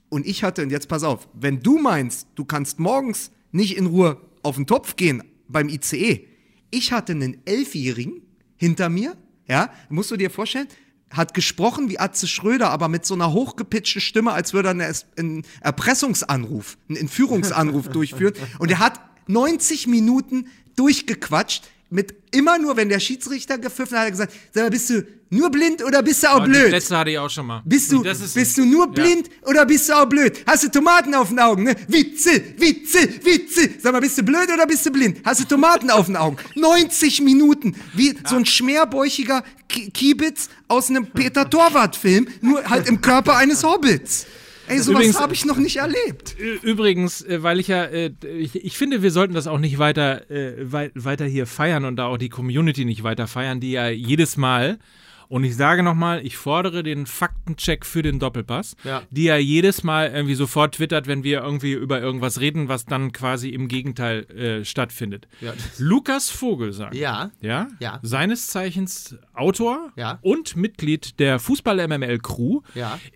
und 0.09 0.25
ich 0.25 0.43
hatte, 0.43 0.63
und 0.63 0.69
jetzt 0.71 0.87
pass 0.87 1.03
auf, 1.03 1.27
wenn 1.33 1.61
du 1.61 1.77
meinst, 1.79 2.27
du 2.35 2.45
kannst 2.45 2.79
morgens 2.79 3.31
nicht 3.51 3.77
in 3.77 3.87
Ruhe 3.87 4.17
auf 4.41 4.55
den 4.55 4.67
Topf 4.67 4.95
gehen 4.95 5.23
beim 5.47 5.69
ICE, 5.69 6.25
ich 6.71 6.91
hatte 6.91 7.11
einen 7.13 7.41
Elfjährigen 7.45 8.21
hinter 8.55 8.89
mir, 8.89 9.17
ja, 9.47 9.69
musst 9.89 10.11
du 10.11 10.17
dir 10.17 10.29
vorstellen, 10.29 10.67
hat 11.11 11.33
gesprochen 11.33 11.89
wie 11.89 11.97
Atze 11.97 12.27
Schröder, 12.27 12.69
aber 12.69 12.87
mit 12.87 13.03
so 13.03 13.15
einer 13.15 13.33
hochgepitchten 13.33 13.99
Stimme, 13.99 14.31
als 14.31 14.53
würde 14.53 14.69
er 14.69 14.93
einen 15.17 15.43
Erpressungsanruf, 15.61 16.77
einen 16.87 16.97
Entführungsanruf 16.97 17.87
durchführen. 17.89 18.33
Und 18.59 18.69
er 18.69 18.77
hat 18.77 18.99
90 19.29 19.87
Minuten 19.87 20.47
durchgequatscht, 20.75 21.63
mit 21.91 22.13
immer 22.31 22.59
nur, 22.59 22.77
wenn 22.77 22.87
der 22.89 22.99
Schiedsrichter 22.99 23.57
gepfiffen 23.57 23.93
hat, 23.97 24.01
hat 24.01 24.07
er 24.07 24.11
gesagt, 24.11 24.33
sag 24.53 24.63
mal, 24.63 24.69
bist 24.69 24.89
du 24.91 25.03
nur 25.31 25.49
blind 25.49 25.83
oder 25.83 26.03
bist 26.03 26.21
du 26.21 26.27
auch 26.31 26.43
Die 26.43 26.49
blöd? 26.51 26.69
letzte 26.71 26.95
hatte 26.95 27.09
ich 27.09 27.17
auch 27.17 27.29
schon 27.31 27.47
mal. 27.47 27.63
Bist 27.65 27.91
du, 27.91 28.03
das 28.03 28.19
bist 28.33 28.57
du 28.59 28.65
nur 28.65 28.91
blind 28.91 29.27
oder 29.47 29.65
bist 29.65 29.89
du 29.89 29.93
auch 29.93 30.05
blöd? 30.05 30.43
Hast 30.45 30.63
du 30.65 30.69
Tomaten 30.69 31.15
auf 31.15 31.29
den 31.29 31.39
Augen, 31.39 31.63
ne? 31.63 31.75
Witze, 31.87 32.29
Witze, 32.57 32.99
Witze. 33.25 33.69
Sag 33.81 33.91
mal, 33.93 34.01
bist 34.01 34.19
du 34.19 34.23
blöd 34.23 34.49
oder 34.53 34.67
bist 34.67 34.85
du 34.85 34.91
blind? 34.91 35.17
Hast 35.25 35.39
du 35.41 35.45
Tomaten 35.45 35.89
auf 35.89 36.05
den 36.05 36.15
Augen? 36.15 36.37
90 36.55 37.21
Minuten. 37.21 37.75
Wie 37.95 38.15
so 38.27 38.35
ein 38.35 38.45
schmerbäuchiger 38.45 39.43
Ki- 39.67 39.89
Kiebitz 39.89 40.49
aus 40.67 40.89
einem 40.91 41.07
Peter 41.07 41.49
Torwart-Film, 41.49 42.27
nur 42.41 42.63
halt 42.69 42.87
im 42.87 43.01
Körper 43.01 43.35
eines 43.35 43.63
Hobbits. 43.63 44.27
Ey, 44.69 44.79
sowas 44.79 45.19
habe 45.19 45.33
ich 45.33 45.45
noch 45.45 45.57
nicht 45.57 45.77
erlebt. 45.77 46.35
Übrigens, 46.61 47.21
äh, 47.21 47.41
weil 47.41 47.59
ich 47.59 47.67
ja, 47.67 47.85
äh, 47.85 48.11
ich, 48.37 48.55
ich 48.55 48.77
finde, 48.77 49.01
wir 49.01 49.11
sollten 49.11 49.33
das 49.33 49.47
auch 49.47 49.57
nicht 49.57 49.79
weiter, 49.79 50.29
äh, 50.29 50.53
wei 50.59 50.91
weiter 50.93 51.25
hier 51.25 51.47
feiern 51.47 51.85
und 51.85 51.95
da 51.95 52.05
auch 52.05 52.17
die 52.17 52.29
Community 52.29 52.85
nicht 52.85 53.03
weiter 53.03 53.27
feiern, 53.27 53.59
die 53.59 53.71
ja 53.71 53.89
jedes 53.89 54.37
Mal, 54.37 54.79
und 55.29 55.43
ich 55.45 55.55
sage 55.55 55.83
nochmal, 55.83 56.25
ich 56.25 56.35
fordere 56.35 56.83
den 56.83 57.05
Faktencheck 57.05 57.85
für 57.85 58.01
den 58.01 58.19
Doppelpass, 58.19 58.75
Ja. 58.83 59.03
die 59.11 59.23
ja 59.25 59.37
jedes 59.37 59.83
Mal 59.83 60.09
irgendwie 60.11 60.35
sofort 60.35 60.75
twittert, 60.75 61.07
wenn 61.07 61.23
wir 61.23 61.41
irgendwie 61.41 61.71
über 61.73 62.01
irgendwas 62.01 62.39
reden, 62.41 62.67
was 62.67 62.85
dann 62.85 63.11
quasi 63.13 63.49
im 63.49 63.67
Gegenteil 63.67 64.25
äh, 64.31 64.65
stattfindet. 64.65 65.27
Ja. 65.39 65.53
Lukas 65.77 66.29
Vogelsang. 66.29 66.93
Ja. 66.93 67.31
Ja? 67.41 67.67
Ja. 67.79 67.99
Seines 68.01 68.47
Zeichens 68.47 69.15
Autor 69.33 69.91
und 70.21 70.55
Mitglied 70.57 71.19
der 71.19 71.39
Fußball-MML-Crew 71.39 72.61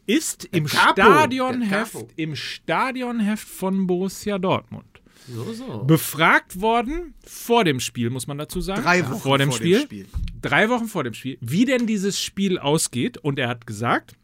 ist 0.05 0.45
im. 0.51 0.67
Stadionheft, 0.67 1.95
im 2.15 2.35
Stadionheft 2.35 3.47
von 3.47 3.87
Borussia 3.87 4.37
Dortmund 4.39 4.92
So, 5.27 5.53
so. 5.53 5.83
befragt 5.85 6.59
worden 6.59 7.13
vor 7.25 7.63
dem 7.63 7.79
Spiel, 7.79 8.09
muss 8.09 8.27
man 8.27 8.37
dazu 8.37 8.61
sagen. 8.61 8.81
Drei 8.81 9.07
Wochen 9.09 9.19
vor 9.19 9.37
dem, 9.37 9.49
vor 9.49 9.59
dem 9.59 9.65
Spiel, 9.65 9.81
Spiel. 9.81 10.07
Drei 10.41 10.69
Wochen 10.69 10.87
vor 10.87 11.03
dem 11.03 11.13
Spiel. 11.13 11.37
Wie 11.39 11.65
denn 11.65 11.87
dieses 11.87 12.19
Spiel 12.19 12.57
ausgeht. 12.57 13.17
Und 13.17 13.39
er 13.39 13.47
hat 13.47 13.65
gesagt, 13.65 14.15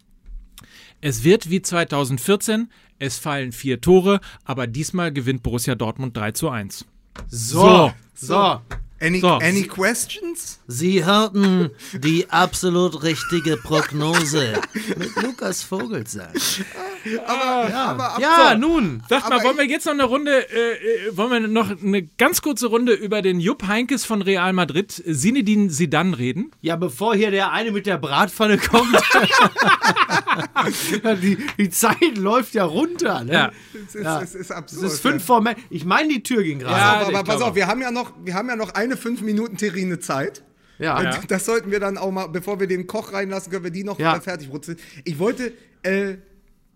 es 1.01 1.23
wird 1.23 1.49
wie 1.49 1.61
2014, 1.61 2.69
es 2.97 3.17
fallen 3.17 3.51
vier 3.51 3.79
Tore, 3.79 4.19
aber 4.43 4.67
diesmal 4.67 5.13
gewinnt 5.13 5.43
Borussia 5.43 5.75
Dortmund 5.75 6.17
3 6.17 6.31
zu 6.33 6.49
1. 6.49 6.85
So. 7.27 7.93
So. 8.13 8.61
Any, 9.01 9.21
So. 9.21 9.35
any 9.37 9.63
questions? 9.63 10.59
Sie 10.67 11.05
hörten 11.05 11.69
die 11.93 12.29
absolut 12.29 13.01
richtige 13.03 13.55
Prognose 13.57 14.61
mit 14.97 15.15
Lukas 15.23 15.63
Vogelsang. 15.63 16.33
Aber 17.25 18.17
Ja, 18.19 18.55
nun. 18.57 19.01
Sagt 19.09 19.25
Aber 19.25 19.37
mal, 19.37 19.43
wollen 19.45 19.57
wir 19.57 19.65
jetzt 19.67 19.85
noch 19.85 19.93
eine 19.93 20.03
Runde, 20.03 20.31
äh, 20.51 20.73
äh, 21.07 21.17
wollen 21.17 21.31
wir 21.31 21.39
noch 21.47 21.71
eine 21.81 22.03
ganz 22.17 22.41
kurze 22.41 22.67
Runde 22.67 22.91
über 22.93 23.21
den 23.21 23.39
Jupp 23.39 23.67
Heinkes 23.67 24.03
von 24.05 24.21
Real 24.21 24.51
Madrid, 24.51 24.91
Sinedin 25.05 25.69
Sidan 25.69 26.13
reden? 26.13 26.51
Ja, 26.61 26.75
bevor 26.75 27.15
hier 27.15 27.31
der 27.31 27.51
eine 27.53 27.71
mit 27.71 27.85
der 27.85 27.97
Bratpfanne 27.97 28.57
kommt. 28.57 28.95
die, 31.21 31.37
die 31.57 31.69
Zeit 31.69 32.17
läuft 32.17 32.53
ja 32.53 32.63
runter. 32.65 33.23
Ne? 33.23 33.33
Ja. 33.33 33.51
es 33.87 33.95
ist, 33.95 34.03
Ja. 34.03 34.21
es 34.21 34.35
ist 34.35 34.41
Es 34.41 34.51
absurd. 34.51 34.83
ist 34.85 34.99
fünf 35.01 35.23
vor 35.23 35.41
Me 35.41 35.55
Ich 35.69 35.85
meine, 35.85 36.09
die 36.09 36.23
Tür 36.23 36.43
ging 36.43 36.59
gerade. 36.59 36.75
Ja, 36.77 36.93
aber, 37.01 37.07
aber 37.19 37.23
pass 37.23 37.41
auf, 37.41 37.55
wir 37.55 37.67
haben 37.67 37.81
ja 37.81 37.91
noch, 37.91 38.13
wir 38.23 38.33
haben 38.33 38.47
ja 38.49 38.55
noch 38.55 38.73
eine 38.73 38.97
fünf 38.97 39.21
Minuten 39.21 39.57
Terrine 39.57 39.99
Zeit. 39.99 40.43
Ja. 40.77 40.97
Und 40.97 41.03
ja. 41.05 41.19
Das 41.27 41.45
sollten 41.45 41.71
wir 41.71 41.79
dann 41.79 41.97
auch 41.97 42.11
mal, 42.11 42.27
bevor 42.27 42.59
wir 42.59 42.67
den 42.67 42.87
Koch 42.87 43.11
reinlassen, 43.13 43.51
können 43.51 43.65
wir 43.65 43.71
die 43.71 43.83
noch 43.83 43.99
Ja. 43.99 44.13
mal 44.13 44.21
fertig 44.21 44.49
brutzeln. 44.49 44.77
Ich 45.03 45.19
wollte, 45.19 45.51
äh, 45.83 46.15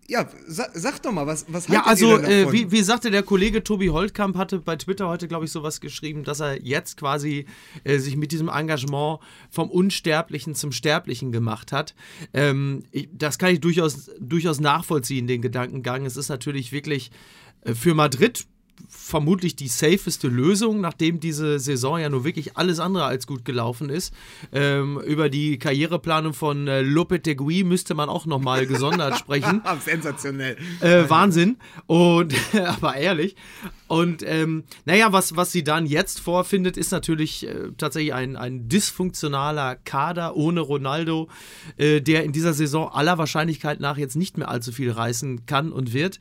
ja, 0.06 0.28
sa 0.46 0.68
sag 0.74 1.00
doch 1.02 1.12
mal, 1.12 1.26
was, 1.26 1.46
was 1.48 1.68
Ja, 1.68 1.84
also, 1.84 2.18
äh, 2.18 2.52
wie, 2.52 2.70
wie 2.70 2.82
sagte 2.82 3.10
der 3.10 3.22
Kollege 3.22 3.64
Tobi 3.64 3.88
Holtkamp, 3.88 4.36
hatte 4.36 4.58
bei 4.58 4.76
Twitter 4.76 5.08
heute, 5.08 5.28
glaube 5.28 5.46
ich, 5.46 5.52
sowas 5.52 5.80
geschrieben, 5.80 6.24
dass 6.24 6.40
er 6.40 6.62
jetzt 6.62 6.96
quasi 6.96 7.46
äh, 7.84 7.98
sich 7.98 8.16
mit 8.16 8.32
diesem 8.32 8.48
Engagement 8.48 9.20
vom 9.50 9.70
Unsterblichen 9.70 10.54
zum 10.54 10.72
Sterblichen 10.72 11.32
gemacht 11.32 11.72
hat. 11.72 11.94
Ähm, 12.32 12.84
ich, 12.90 13.08
das 13.12 13.38
kann 13.38 13.52
ich 13.52 13.60
durchaus, 13.60 14.10
durchaus 14.20 14.60
nachvollziehen, 14.60 15.26
den 15.26 15.40
Gedankengang. 15.40 16.04
Es 16.04 16.16
ist 16.16 16.28
natürlich 16.28 16.72
wirklich 16.72 17.10
äh, 17.62 17.74
für 17.74 17.94
Madrid 17.94 18.46
vermutlich 18.88 19.56
die 19.56 19.68
safeste 19.68 20.28
Lösung, 20.28 20.80
nachdem 20.80 21.20
diese 21.20 21.58
Saison 21.58 21.98
ja 21.98 22.08
nur 22.08 22.24
wirklich 22.24 22.56
alles 22.56 22.80
andere 22.80 23.04
als 23.04 23.26
gut 23.26 23.44
gelaufen 23.44 23.88
ist. 23.88 24.14
Ähm, 24.52 25.00
über 25.00 25.28
die 25.28 25.58
Karriereplanung 25.58 26.34
von 26.34 26.68
äh, 26.68 26.82
Lopetegui 26.82 27.64
müsste 27.64 27.94
man 27.94 28.08
auch 28.08 28.26
nochmal 28.26 28.66
gesondert 28.66 29.18
sprechen. 29.18 29.62
Sensationell. 29.84 30.56
Äh, 30.80 31.08
Wahnsinn. 31.08 31.56
Und 31.86 32.34
aber 32.66 32.96
ehrlich. 32.96 33.36
Und 33.86 34.22
ähm, 34.26 34.64
naja, 34.86 35.12
was, 35.12 35.36
was 35.36 35.52
sie 35.52 35.62
dann 35.62 35.86
jetzt 35.86 36.18
vorfindet, 36.20 36.76
ist 36.76 36.90
natürlich 36.90 37.46
äh, 37.46 37.70
tatsächlich 37.76 38.14
ein, 38.14 38.36
ein 38.36 38.68
dysfunktionaler 38.68 39.76
Kader 39.76 40.36
ohne 40.36 40.60
Ronaldo, 40.60 41.28
äh, 41.76 42.00
der 42.00 42.24
in 42.24 42.32
dieser 42.32 42.54
Saison 42.54 42.90
aller 42.90 43.18
Wahrscheinlichkeit 43.18 43.80
nach 43.80 43.98
jetzt 43.98 44.16
nicht 44.16 44.38
mehr 44.38 44.48
allzu 44.48 44.72
viel 44.72 44.90
reißen 44.90 45.46
kann 45.46 45.70
und 45.70 45.92
wird. 45.92 46.18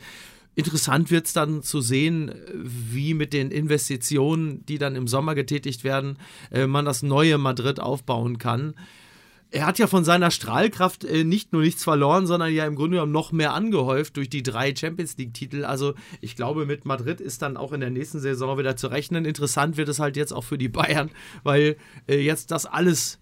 Interessant 0.56 1.10
wird 1.10 1.26
es 1.26 1.34
dann 1.34 1.64
zu 1.64 1.82
sehen, 1.82 2.32
wie 2.54 3.14
mit 3.14 3.34
den 3.34 3.50
Investitionen, 3.50 4.66
die 4.66 4.78
dann 4.78 4.96
im 4.96 5.08
Sommer 5.08 5.36
getätigt 5.36 5.84
werden, 5.84 6.18
äh, 6.52 6.68
man 6.68 6.86
das 6.86 7.02
neue 7.04 7.38
Madrid 7.38 7.80
aufbauen 7.80 8.38
kann. 8.38 8.76
Er 9.50 9.68
hat 9.68 9.78
ja 9.78 9.86
von 9.86 10.04
seiner 10.04 10.32
Strahlkraft 10.32 11.04
äh, 11.04 11.24
nicht 11.24 11.54
nur 11.54 11.62
nichts 11.62 11.84
verloren, 11.84 12.26
sondern 12.26 12.52
ja 12.52 12.66
im 12.66 12.76
Grunde 12.76 12.96
genommen 12.96 13.12
noch 13.12 13.32
mehr 13.32 13.54
angehäuft 13.54 14.18
durch 14.18 14.28
die 14.28 14.42
drei 14.42 14.76
Champions 14.76 15.16
League-Titel. 15.18 15.64
Also 15.64 15.94
ich 16.22 16.36
glaube, 16.36 16.66
mit 16.66 16.86
Madrid 16.86 17.22
ist 17.22 17.44
dann 17.44 17.56
auch 17.56 17.72
in 17.72 17.80
der 17.80 17.92
nächsten 17.92 18.20
Saison 18.20 18.58
wieder 18.58 18.76
zu 18.76 18.88
rechnen. 18.88 19.26
Interessant 19.26 19.78
wird 19.78 19.90
es 19.90 20.00
halt 20.00 20.18
jetzt 20.18 20.34
auch 20.34 20.44
für 20.44 20.58
die 20.58 20.70
Bayern, 20.70 21.12
weil 21.44 21.78
äh, 22.08 22.18
jetzt 22.20 22.50
das 22.50 22.66
alles 22.66 23.20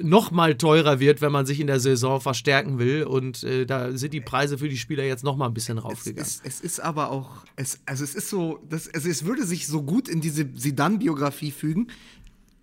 noch 0.00 0.30
mal 0.30 0.56
teurer 0.56 1.00
wird, 1.00 1.20
wenn 1.20 1.32
man 1.32 1.46
sich 1.46 1.60
in 1.60 1.66
der 1.66 1.80
Saison 1.80 2.20
verstärken 2.20 2.78
will. 2.78 3.04
Und 3.04 3.42
äh, 3.42 3.66
da 3.66 3.92
sind 3.96 4.14
die 4.14 4.20
Preise 4.20 4.58
für 4.58 4.68
die 4.68 4.76
Spieler 4.76 5.04
jetzt 5.04 5.24
noch 5.24 5.36
mal 5.36 5.46
ein 5.46 5.54
bisschen 5.54 5.78
Es 5.78 5.84
raufgegangen. 5.84 6.22
ist, 6.22 6.42
es 6.44 6.60
ist 6.60 6.80
aber 6.80 7.10
auch, 7.10 7.44
es, 7.56 7.80
also 7.86 8.04
es 8.04 8.14
ist 8.14 8.28
so, 8.28 8.60
das, 8.68 8.88
also 8.92 9.08
es 9.08 9.24
würde 9.24 9.44
sich 9.44 9.66
so 9.66 9.82
gut 9.82 10.08
in 10.08 10.20
diese 10.20 10.48
Sidan-Biografie 10.54 11.50
fügen, 11.50 11.88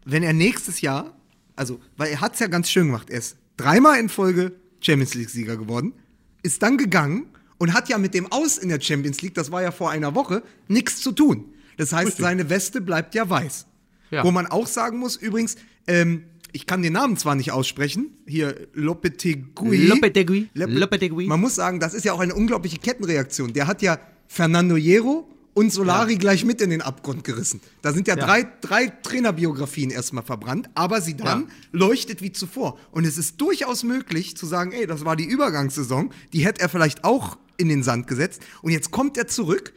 wenn 0.05 0.23
er 0.23 0.33
nächstes 0.33 0.81
Jahr, 0.81 1.15
also, 1.55 1.79
weil 1.97 2.11
er 2.11 2.21
hat 2.21 2.33
es 2.33 2.39
ja 2.39 2.47
ganz 2.47 2.69
schön 2.69 2.87
gemacht, 2.87 3.09
er 3.09 3.19
ist 3.19 3.37
dreimal 3.57 3.99
in 3.99 4.09
Folge 4.09 4.53
Champions 4.79 5.13
League-Sieger 5.13 5.57
geworden, 5.57 5.93
ist 6.41 6.61
dann 6.63 6.77
gegangen 6.77 7.27
und 7.57 7.73
hat 7.73 7.89
ja 7.89 7.97
mit 7.97 8.13
dem 8.13 8.31
Aus 8.31 8.57
in 8.57 8.69
der 8.69 8.81
Champions 8.81 9.21
League, 9.21 9.35
das 9.35 9.51
war 9.51 9.61
ja 9.61 9.71
vor 9.71 9.91
einer 9.91 10.15
Woche, 10.15 10.43
nichts 10.67 11.01
zu 11.01 11.11
tun. 11.11 11.53
Das 11.77 11.93
heißt, 11.93 12.17
seine 12.17 12.49
Weste 12.49 12.81
bleibt 12.81 13.15
ja 13.15 13.29
weiß. 13.29 13.65
Ja. 14.11 14.23
Wo 14.23 14.31
man 14.31 14.45
auch 14.45 14.67
sagen 14.67 14.99
muss, 14.99 15.15
übrigens, 15.15 15.55
ähm, 15.87 16.25
ich 16.53 16.65
kann 16.67 16.81
den 16.81 16.93
Namen 16.93 17.17
zwar 17.17 17.35
nicht 17.35 17.51
aussprechen, 17.51 18.11
hier 18.27 18.55
Lopetegui. 18.73 19.75
Lopetegui. 19.87 20.49
Lope- 20.53 20.71
Lopetegui. 20.73 21.25
Man 21.27 21.41
muss 21.41 21.55
sagen, 21.55 21.79
das 21.79 21.93
ist 21.93 22.05
ja 22.05 22.13
auch 22.13 22.19
eine 22.19 22.35
unglaubliche 22.35 22.77
Kettenreaktion. 22.77 23.51
Der 23.53 23.67
hat 23.67 23.81
ja 23.81 23.99
Fernando 24.27 24.75
Hierro 24.75 25.27
und 25.55 25.71
Solari 25.71 26.15
gleich 26.15 26.45
mit 26.45 26.61
in 26.61 26.69
den 26.71 26.81
Abgrund 26.81 27.23
gerissen. 27.23 27.59
Da 27.81 27.91
sind 27.93 28.07
ja, 28.07 28.17
Ja. 28.17 28.25
drei, 28.25 28.47
drei 28.61 28.87
Trainerbiografien 28.87 29.91
erstmal 29.91 30.23
verbrannt, 30.23 30.69
aber 30.73 31.01
sie 31.01 31.15
dann 31.17 31.41
Ja. 31.41 31.47
leuchtet 31.71 32.21
wie 32.21 32.31
zuvor. 32.31 32.77
Und 32.91 33.05
es 33.05 33.17
ist 33.17 33.39
durchaus 33.41 33.83
möglich 33.83 34.35
zu 34.37 34.45
sagen, 34.45 34.71
ey, 34.71 34.87
das 34.87 35.05
war 35.05 35.15
die 35.15 35.25
Übergangssaison, 35.25 36.11
die 36.33 36.45
hätte 36.45 36.61
er 36.61 36.69
vielleicht 36.69 37.03
auch 37.03 37.37
in 37.57 37.69
den 37.69 37.83
Sand 37.83 38.07
gesetzt. 38.07 38.41
Und 38.63 38.71
jetzt 38.71 38.89
kommt 38.91 39.17
er 39.17 39.27
zurück. 39.27 39.73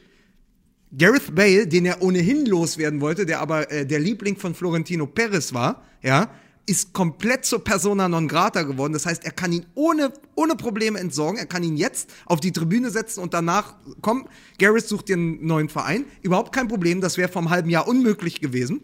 Gareth 0.96 1.34
Bale, 1.34 1.66
den 1.66 1.84
er 1.84 2.00
ohnehin 2.00 2.46
loswerden 2.46 3.00
wollte, 3.00 3.26
der 3.26 3.40
aber 3.40 3.70
äh, 3.70 3.84
der 3.84 3.98
Liebling 3.98 4.36
von 4.36 4.54
Florentino 4.54 5.06
Perez 5.06 5.52
war, 5.52 5.82
ja, 6.02 6.30
ist 6.66 6.92
komplett 6.92 7.44
zur 7.44 7.62
Persona 7.62 8.08
non 8.08 8.26
grata 8.26 8.62
geworden. 8.62 8.92
Das 8.92 9.06
heißt, 9.06 9.24
er 9.24 9.30
kann 9.30 9.52
ihn 9.52 9.66
ohne, 9.74 10.12
ohne 10.34 10.56
Probleme 10.56 10.98
entsorgen. 10.98 11.38
Er 11.38 11.46
kann 11.46 11.62
ihn 11.62 11.76
jetzt 11.76 12.10
auf 12.26 12.40
die 12.40 12.52
Tribüne 12.52 12.90
setzen 12.90 13.20
und 13.20 13.34
danach, 13.34 13.76
komm, 14.02 14.28
Gareth 14.58 14.88
sucht 14.88 15.08
dir 15.08 15.14
einen 15.14 15.46
neuen 15.46 15.68
Verein. 15.68 16.04
Überhaupt 16.22 16.52
kein 16.52 16.66
Problem. 16.66 17.00
Das 17.00 17.16
wäre 17.16 17.28
vom 17.28 17.50
halben 17.50 17.70
Jahr 17.70 17.86
unmöglich 17.86 18.40
gewesen. 18.40 18.80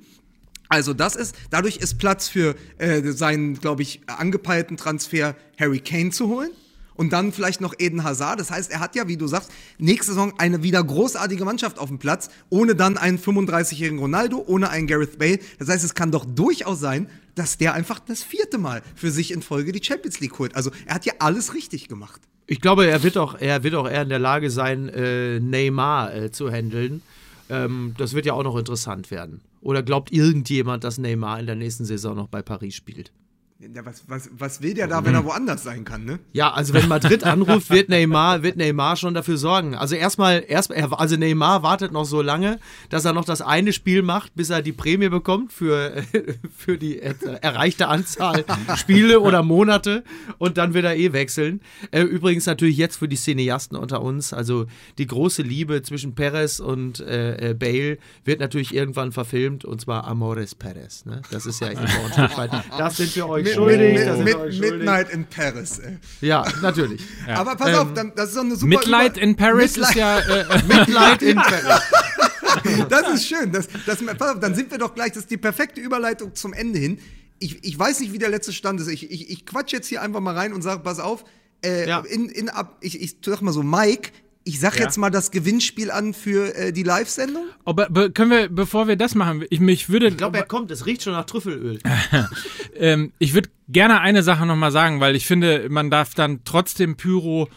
Also 0.68 0.94
das 0.94 1.16
ist, 1.16 1.34
dadurch 1.50 1.76
ist 1.78 1.98
Platz 1.98 2.28
für 2.28 2.54
äh, 2.78 3.02
seinen, 3.10 3.58
glaube 3.58 3.82
ich, 3.82 4.00
angepeilten 4.06 4.76
Transfer 4.76 5.36
Harry 5.58 5.80
Kane 5.80 6.10
zu 6.10 6.28
holen. 6.28 6.50
Und 6.94 7.12
dann 7.12 7.32
vielleicht 7.32 7.60
noch 7.60 7.74
Eden 7.78 8.04
Hazard. 8.04 8.38
Das 8.38 8.50
heißt, 8.50 8.70
er 8.70 8.80
hat 8.80 8.94
ja, 8.94 9.08
wie 9.08 9.16
du 9.16 9.26
sagst, 9.26 9.50
nächste 9.78 10.12
Saison 10.12 10.34
eine 10.38 10.62
wieder 10.62 10.84
großartige 10.84 11.44
Mannschaft 11.44 11.78
auf 11.78 11.88
dem 11.88 11.98
Platz, 11.98 12.28
ohne 12.48 12.74
dann 12.74 12.96
einen 12.96 13.18
35-jährigen 13.18 13.98
Ronaldo, 13.98 14.44
ohne 14.46 14.70
einen 14.70 14.86
Gareth 14.86 15.18
Bale. 15.18 15.38
Das 15.58 15.68
heißt, 15.68 15.84
es 15.84 15.94
kann 15.94 16.10
doch 16.10 16.24
durchaus 16.24 16.80
sein, 16.80 17.08
dass 17.34 17.58
der 17.58 17.74
einfach 17.74 18.00
das 18.00 18.22
vierte 18.22 18.58
Mal 18.58 18.82
für 18.94 19.10
sich 19.10 19.32
in 19.32 19.42
Folge 19.42 19.72
die 19.72 19.82
Champions 19.82 20.20
League 20.20 20.38
holt. 20.38 20.54
Also 20.54 20.70
er 20.86 20.94
hat 20.94 21.06
ja 21.06 21.14
alles 21.18 21.54
richtig 21.54 21.88
gemacht. 21.88 22.20
Ich 22.46 22.60
glaube, 22.60 22.86
er 22.86 23.02
wird 23.02 23.16
auch, 23.16 23.36
er 23.40 23.62
wird 23.62 23.74
auch 23.74 23.88
eher 23.88 24.02
in 24.02 24.08
der 24.08 24.18
Lage 24.18 24.50
sein, 24.50 24.88
äh, 24.88 25.40
Neymar 25.40 26.14
äh, 26.14 26.30
zu 26.30 26.50
handeln. 26.50 27.02
Ähm, 27.48 27.94
das 27.98 28.14
wird 28.14 28.26
ja 28.26 28.34
auch 28.34 28.42
noch 28.42 28.56
interessant 28.56 29.10
werden. 29.10 29.40
Oder 29.60 29.82
glaubt 29.82 30.12
irgendjemand, 30.12 30.84
dass 30.84 30.98
Neymar 30.98 31.38
in 31.38 31.46
der 31.46 31.54
nächsten 31.54 31.84
Saison 31.84 32.16
noch 32.16 32.28
bei 32.28 32.42
Paris 32.42 32.74
spielt? 32.74 33.12
Ja, 33.74 33.86
was, 33.86 34.02
was, 34.08 34.28
was 34.36 34.60
will 34.60 34.74
der 34.74 34.88
da, 34.88 35.04
wenn 35.04 35.14
er 35.14 35.24
woanders 35.24 35.62
sein 35.62 35.84
kann, 35.84 36.04
ne? 36.04 36.18
Ja, 36.32 36.52
also 36.52 36.74
wenn 36.74 36.88
Madrid 36.88 37.22
anruft, 37.22 37.70
wird 37.70 37.88
Neymar, 37.88 38.42
wird 38.42 38.56
Neymar 38.56 38.96
schon 38.96 39.14
dafür 39.14 39.36
sorgen. 39.36 39.76
Also 39.76 39.94
erstmal, 39.94 40.42
erst, 40.48 40.72
er- 40.72 40.98
also 40.98 41.16
Neymar 41.16 41.62
wartet 41.62 41.92
noch 41.92 42.04
so 42.04 42.22
lange, 42.22 42.58
dass 42.90 43.04
er 43.04 43.12
noch 43.12 43.24
das 43.24 43.40
eine 43.40 43.72
Spiel 43.72 44.02
macht, 44.02 44.34
bis 44.34 44.50
er 44.50 44.62
die 44.62 44.72
Prämie 44.72 45.08
bekommt 45.10 45.52
für, 45.52 46.02
für 46.56 46.76
die 46.76 46.98
er- 46.98 47.14
erreichte 47.40 47.86
Anzahl 47.86 48.44
Spiele 48.76 49.20
oder 49.20 49.44
Monate 49.44 50.02
und 50.38 50.58
dann 50.58 50.74
wird 50.74 50.84
er 50.84 50.96
eh 50.96 51.12
wechseln. 51.12 51.60
Äh, 51.92 52.02
Übrigens 52.02 52.46
natürlich 52.46 52.76
jetzt 52.76 52.96
für 52.96 53.06
die 53.06 53.16
Cineasten 53.16 53.76
unter 53.76 54.02
uns, 54.02 54.32
also 54.32 54.66
die 54.98 55.06
große 55.06 55.42
Liebe 55.42 55.82
zwischen 55.82 56.16
Perez 56.16 56.58
und 56.58 56.98
äh, 56.98 57.50
äh, 57.50 57.54
Bale 57.54 57.98
wird 58.24 58.40
natürlich 58.40 58.74
irgendwann 58.74 59.12
verfilmt 59.12 59.64
und 59.64 59.80
zwar 59.80 60.04
Amores 60.08 60.56
Perez. 60.56 61.04
Ne? 61.04 61.22
Das 61.30 61.46
ist 61.46 61.60
ja 61.60 61.68
immer 61.68 61.82
ein 61.82 62.12
Stück 62.12 62.36
weit. 62.36 62.50
Das 62.76 62.96
sind 62.96 63.14
wir 63.14 63.28
euch 63.28 63.51
schuldig. 63.54 64.24
mit. 64.24 64.60
Midnight 64.60 65.10
in 65.10 65.24
Paris, 65.26 65.78
ey. 65.78 65.98
Ja, 66.20 66.44
natürlich. 66.62 67.00
Aber 67.28 67.56
pass 67.56 67.74
auf, 67.78 67.92
dann, 67.94 68.12
das 68.14 68.28
ist 68.30 68.36
doch 68.36 68.42
eine 68.44 68.56
super 68.56 68.82
Über- 68.86 69.16
in 69.20 69.36
Paris 69.36 69.76
Mitleid- 69.76 69.88
ist 69.90 69.94
ja. 69.96 70.18
Äh, 70.18 70.62
Mitleid 70.68 71.22
in 71.22 71.36
Paris. 71.36 71.62
Das 72.90 73.08
ist 73.14 73.26
schön. 73.26 73.50
Das, 73.50 73.66
das, 73.86 74.04
pass 74.18 74.34
auf, 74.34 74.40
dann 74.40 74.54
sind 74.54 74.70
wir 74.70 74.76
doch 74.78 74.94
gleich, 74.94 75.08
das 75.12 75.22
ist 75.22 75.30
die 75.30 75.38
perfekte 75.38 75.80
Überleitung 75.80 76.34
zum 76.34 76.52
Ende 76.52 76.78
hin. 76.78 76.98
Ich, 77.38 77.64
ich 77.64 77.78
weiß 77.78 78.00
nicht, 78.00 78.12
wie 78.12 78.18
der 78.18 78.28
letzte 78.28 78.52
Stand 78.52 78.78
ist. 78.80 78.88
Ich, 78.88 79.10
ich, 79.10 79.30
ich 79.30 79.46
quatsch 79.46 79.72
jetzt 79.72 79.88
hier 79.88 80.02
einfach 80.02 80.20
mal 80.20 80.34
rein 80.36 80.52
und 80.52 80.60
sage, 80.62 80.80
pass 80.82 80.98
auf, 81.00 81.24
äh, 81.64 81.88
Ja. 81.88 82.00
in, 82.00 82.28
in, 82.28 82.50
ab, 82.50 82.76
ich, 82.82 83.00
ich 83.00 83.16
sag 83.24 83.40
mal 83.40 83.52
so, 83.52 83.62
Mike, 83.62 84.10
ich 84.44 84.58
sag 84.60 84.76
Ja. 84.76 84.82
jetzt 84.82 84.96
mal 84.98 85.10
das 85.10 85.30
Gewinnspiel 85.30 85.90
an 85.90 86.14
für 86.14 86.54
äh, 86.56 86.72
die 86.72 86.82
Live-Sendung. 86.82 87.44
aber 87.64 87.88
be- 87.88 88.10
können 88.10 88.30
wir, 88.30 88.48
bevor 88.48 88.88
wir 88.88 88.96
das 88.96 89.14
machen, 89.14 89.44
ich 89.50 89.60
mich 89.60 89.88
würde. 89.88 90.08
Ich 90.08 90.16
glaube, 90.16 90.38
er 90.38 90.44
kommt. 90.44 90.70
Es 90.70 90.84
riecht 90.86 91.02
schon 91.02 91.12
nach 91.12 91.26
Trüffelöl. 91.26 91.78
ähm, 92.76 93.12
ich 93.18 93.34
würde 93.34 93.50
gerne 93.68 94.00
eine 94.00 94.22
Sache 94.22 94.46
nochmal 94.46 94.72
sagen, 94.72 95.00
weil 95.00 95.16
ich 95.16 95.26
finde, 95.26 95.68
man 95.70 95.90
darf 95.90 96.14
dann 96.14 96.40
trotzdem 96.44 96.96
Pyro 96.96 97.48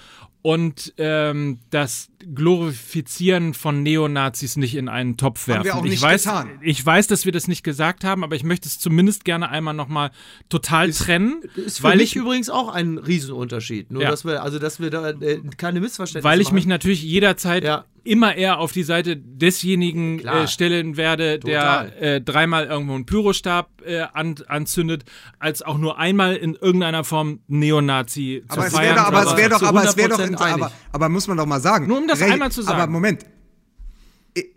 und 0.41 0.93
ähm, 0.97 1.59
das 1.71 2.09
Glorifizieren 2.34 3.53
von 3.53 3.84
Neonazis 3.84 4.57
nicht 4.57 4.76
in 4.76 4.89
einen 4.89 5.17
Topf 5.17 5.47
werfen. 5.47 5.59
Haben 5.59 5.65
wir 5.65 5.76
auch 5.76 5.86
ich, 5.86 5.91
nicht 5.91 6.01
weiß, 6.01 6.23
getan. 6.23 6.49
ich 6.61 6.84
weiß, 6.86 7.07
dass 7.07 7.26
wir 7.26 7.32
das 7.32 7.47
nicht 7.47 7.63
gesagt 7.63 8.03
haben, 8.03 8.23
aber 8.23 8.36
ich 8.36 8.43
möchte 8.43 8.67
es 8.67 8.80
zumindest 8.80 9.26
gerne 9.26 9.49
einmal 9.49 9.73
nochmal 9.73 10.11
total 10.49 10.91
trennen, 10.91 11.41
Ist 11.55 11.78
für 11.78 11.84
weil 11.84 11.97
mich 11.97 12.11
ich 12.11 12.15
übrigens 12.15 12.49
auch 12.49 12.69
ein 12.69 12.97
Riesenunterschied. 12.97 13.91
Nur, 13.91 14.01
Ja. 14.03 14.09
dass 14.11 14.26
wir, 14.26 14.41
also, 14.43 14.59
dass 14.59 14.80
wir 14.80 14.89
da 14.89 15.09
äh, 15.09 15.39
keine 15.57 15.80
Missverständnisse 15.82 16.23
weil 16.30 16.41
ich 16.41 16.51
mich 16.51 16.63
machen. 16.65 16.69
natürlich 16.69 17.03
jederzeit 17.03 17.63
Ja. 17.63 17.86
immer 18.03 18.36
eher 18.36 18.59
auf 18.59 18.71
die 18.71 18.84
Seite 18.84 19.17
desjenigen 19.17 20.19
äh, 20.19 20.47
stellen 20.47 20.97
werde, 20.97 21.39
Total. 21.39 21.89
der 21.99 22.15
äh, 22.15 22.21
dreimal 22.21 22.65
irgendwo 22.65 22.93
einen 22.95 23.05
Pyrostab 23.05 23.69
äh, 23.86 24.01
an, 24.13 24.36
anzündet, 24.47 25.05
als 25.39 25.61
auch 25.61 25.78
nur 25.78 25.97
einmal 25.99 26.36
in 26.36 26.55
irgendeiner 26.55 27.03
Form 27.03 27.39
Neonazi 27.47 28.43
zu 28.47 28.53
Aber 28.57 28.67
es 28.67 28.73
feiern. 28.73 28.95
wäre 28.95 28.95
doch, 28.97 29.07
aber 29.07 29.23
es 29.32 29.38
wäre 29.38 29.49
doch, 29.49 29.59
zu 29.59 29.65
aber 29.65 29.84
es 29.84 29.97
wäre 29.97 30.09
doch, 30.09 30.19
100% 30.19 30.28
in- 30.28 30.36
einig. 30.36 30.63
aber, 30.63 30.71
aber 30.91 31.09
muss 31.09 31.28
man 31.28 31.38
doch 31.38 31.45
mal 31.45 31.59
sagen. 31.59 31.88
Nur 31.88 31.97
um 31.97 32.07
das 32.07 32.14
Re- 32.22 32.32
einmal 32.34 32.51
zu 32.51 32.61
sagen. 32.61 32.80
Aber 32.82 32.91
Moment. 32.91 33.26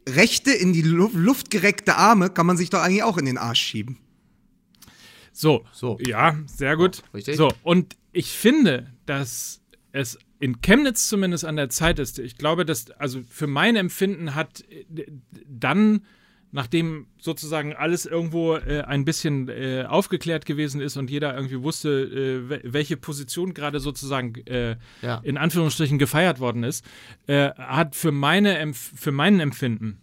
Rechte 0.08 0.50
in 0.50 0.72
die 0.72 0.82
Lu 0.82 1.08
Luft 1.14 1.50
gereckte 1.50 1.96
Arme 1.96 2.30
kann 2.30 2.46
man 2.46 2.56
sich 2.56 2.68
doch 2.70 2.80
eigentlich 2.80 3.04
auch 3.04 3.16
in 3.16 3.26
den 3.26 3.38
Arsch 3.38 3.60
schieben. 3.60 3.98
So, 5.32 5.64
So. 5.72 5.98
ja, 6.04 6.36
sehr 6.46 6.76
gut. 6.76 7.02
richtig. 7.14 7.36
So, 7.36 7.48
und 7.62 7.96
ich 8.12 8.32
finde, 8.32 8.92
dass 9.06 9.60
es 9.92 10.18
in 10.40 10.60
Chemnitz 10.62 11.06
zumindest 11.08 11.44
an 11.44 11.54
der 11.54 11.68
Zeit 11.68 12.00
ist. 12.00 12.18
Ich 12.18 12.36
glaube, 12.38 12.64
dass, 12.64 12.90
also 12.92 13.20
für 13.28 13.46
mein 13.46 13.76
Empfinden 13.76 14.34
hat 14.34 14.64
äh, 14.68 14.84
dann, 15.46 16.04
nachdem 16.50 17.06
sozusagen 17.18 17.74
alles 17.74 18.06
irgendwo 18.06 18.54
äh, 18.56 18.80
ein 18.82 19.04
bisschen 19.04 19.48
äh, 19.48 19.84
aufgeklärt 19.86 20.46
gewesen 20.46 20.80
ist 20.80 20.96
und 20.96 21.10
jeder 21.10 21.34
irgendwie 21.34 21.62
wusste, 21.62 21.88
äh, 21.90 22.50
wel- 22.50 22.60
welche 22.64 22.96
Position 22.96 23.52
gerade 23.54 23.80
sozusagen 23.80 24.34
äh, 24.46 24.76
Ja. 25.02 25.20
in 25.24 25.36
Anführungsstrichen 25.36 25.98
gefeiert 25.98 26.40
worden 26.40 26.64
ist, 26.64 26.84
äh, 27.26 27.50
hat 27.52 27.94
für, 27.96 28.12
meine, 28.12 28.72
für 28.74 29.12
meinen 29.12 29.40
Empfinden 29.40 29.98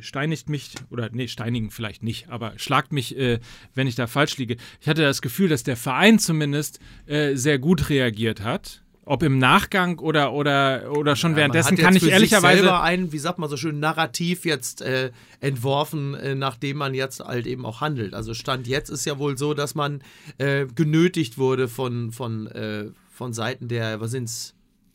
steinigt 0.00 0.48
mich, 0.48 0.74
oder 0.90 1.10
nee, 1.12 1.28
steinigen 1.28 1.70
vielleicht 1.70 2.02
nicht, 2.02 2.28
aber 2.28 2.54
schlagt 2.56 2.92
mich, 2.92 3.16
äh, 3.16 3.38
wenn 3.74 3.86
ich 3.86 3.94
da 3.94 4.06
falsch 4.06 4.36
liege. 4.38 4.56
Ich 4.80 4.88
hatte 4.88 5.02
das 5.02 5.22
Gefühl, 5.22 5.48
dass 5.48 5.62
der 5.62 5.76
Verein 5.76 6.18
zumindest 6.18 6.80
äh, 7.06 7.36
sehr 7.36 7.58
gut 7.58 7.88
reagiert 7.88 8.40
hat. 8.42 8.82
Ob 9.04 9.24
im 9.24 9.38
Nachgang 9.38 9.98
oder, 9.98 10.32
oder, 10.32 10.92
oder 10.92 11.16
schon 11.16 11.32
Ja, 11.32 11.38
währenddessen, 11.38 11.76
kann 11.76 11.96
ich 11.96 12.06
ehrlicherweise. 12.06 12.62
Selber 12.62 12.82
ein, 12.82 13.10
wie 13.10 13.18
sagt 13.18 13.38
man 13.38 13.50
so 13.50 13.56
schön, 13.56 13.80
Narrativ 13.80 14.44
jetzt 14.44 14.80
äh, 14.80 15.10
entworfen, 15.40 16.14
äh, 16.14 16.36
nachdem 16.36 16.76
man 16.76 16.94
jetzt 16.94 17.18
halt 17.20 17.46
eben 17.46 17.66
auch 17.66 17.80
handelt. 17.80 18.14
Also 18.14 18.32
Stand 18.32 18.68
jetzt 18.68 18.90
ist 18.90 19.04
ja 19.04 19.18
wohl 19.18 19.36
so, 19.36 19.54
dass 19.54 19.74
man 19.74 20.02
äh, 20.38 20.66
genötigt 20.66 21.36
wurde 21.36 21.66
von, 21.66 22.12
von, 22.12 22.46
äh, 22.46 22.90
von 23.10 23.32
Seiten 23.32 23.66
der, 23.68 24.00
was 24.00 24.12
sind's? 24.12 24.54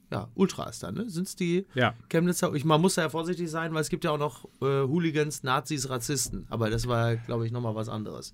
Ja, 0.09 0.29
Ultras 0.35 0.79
dann, 0.79 0.93
ne? 0.95 1.09
Sind's 1.09 1.35
die 1.35 1.65
Ja. 1.73 1.93
Chemnitzer? 2.07 2.53
Ich, 2.53 2.63
man 2.63 2.79
muss 2.79 2.95
da 2.95 3.01
ja 3.01 3.09
vorsichtig 3.09 3.51
sein, 3.51 3.73
weil 3.73 3.81
es 3.81 3.89
gibt 3.89 4.05
ja 4.05 4.11
auch 4.11 4.17
noch 4.17 4.45
äh, 4.61 4.87
Hooligans, 4.87 5.43
Nazis, 5.43 5.89
Rassisten. 5.89 6.47
Aber 6.49 6.69
das 6.69 6.87
war, 6.87 7.17
glaube 7.17 7.45
ich, 7.45 7.51
nochmal 7.51 7.75
was 7.75 7.89
anderes. 7.89 8.33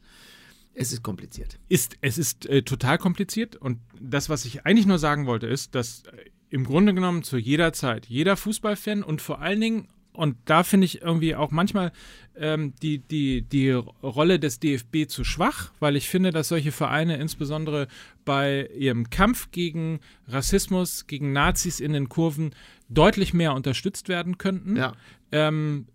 Es 0.75 0.91
ist 0.91 1.03
kompliziert. 1.03 1.59
ist, 1.69 1.97
es 2.01 2.17
ist 2.17 2.45
äh, 2.47 2.63
total 2.63 2.97
kompliziert 2.97 3.55
und 3.55 3.79
das, 3.99 4.29
was 4.29 4.45
ich 4.45 4.65
eigentlich 4.65 4.87
nur 4.87 4.99
sagen 4.99 5.25
wollte, 5.25 5.47
ist, 5.47 5.75
dass 5.75 6.03
äh, 6.05 6.29
im 6.49 6.65
Grunde 6.65 6.93
genommen 6.93 7.23
zu 7.23 7.37
jeder 7.37 7.73
Zeit 7.73 8.05
jeder 8.07 8.37
Fußballfan 8.37 9.03
und 9.03 9.21
vor 9.21 9.41
allen 9.41 9.61
Dingen, 9.61 9.87
und 10.13 10.37
da 10.45 10.63
finde 10.63 10.85
ich 10.85 11.01
irgendwie 11.01 11.35
auch 11.35 11.51
manchmal 11.51 11.91
ähm, 12.35 12.73
die, 12.81 12.99
die, 12.99 13.41
die 13.41 13.71
Rolle 13.71 14.39
des 14.39 14.59
DFB 14.59 15.07
zu 15.07 15.23
schwach, 15.23 15.71
weil 15.79 15.95
ich 15.95 16.07
finde, 16.07 16.31
dass 16.31 16.49
solche 16.49 16.71
Vereine 16.71 17.17
insbesondere 17.17 17.87
bei 18.23 18.67
ihrem 18.77 19.09
Kampf 19.09 19.51
gegen 19.51 19.99
Rassismus, 20.27 21.07
gegen 21.07 21.33
Nazis 21.33 21.79
in 21.79 21.93
den 21.93 22.09
Kurven 22.09 22.51
deutlich 22.89 23.33
mehr 23.33 23.53
unterstützt 23.53 24.07
werden 24.07 24.37
könnten. 24.37 24.75
Ja. 24.75 24.93
Ähm, 25.31 25.87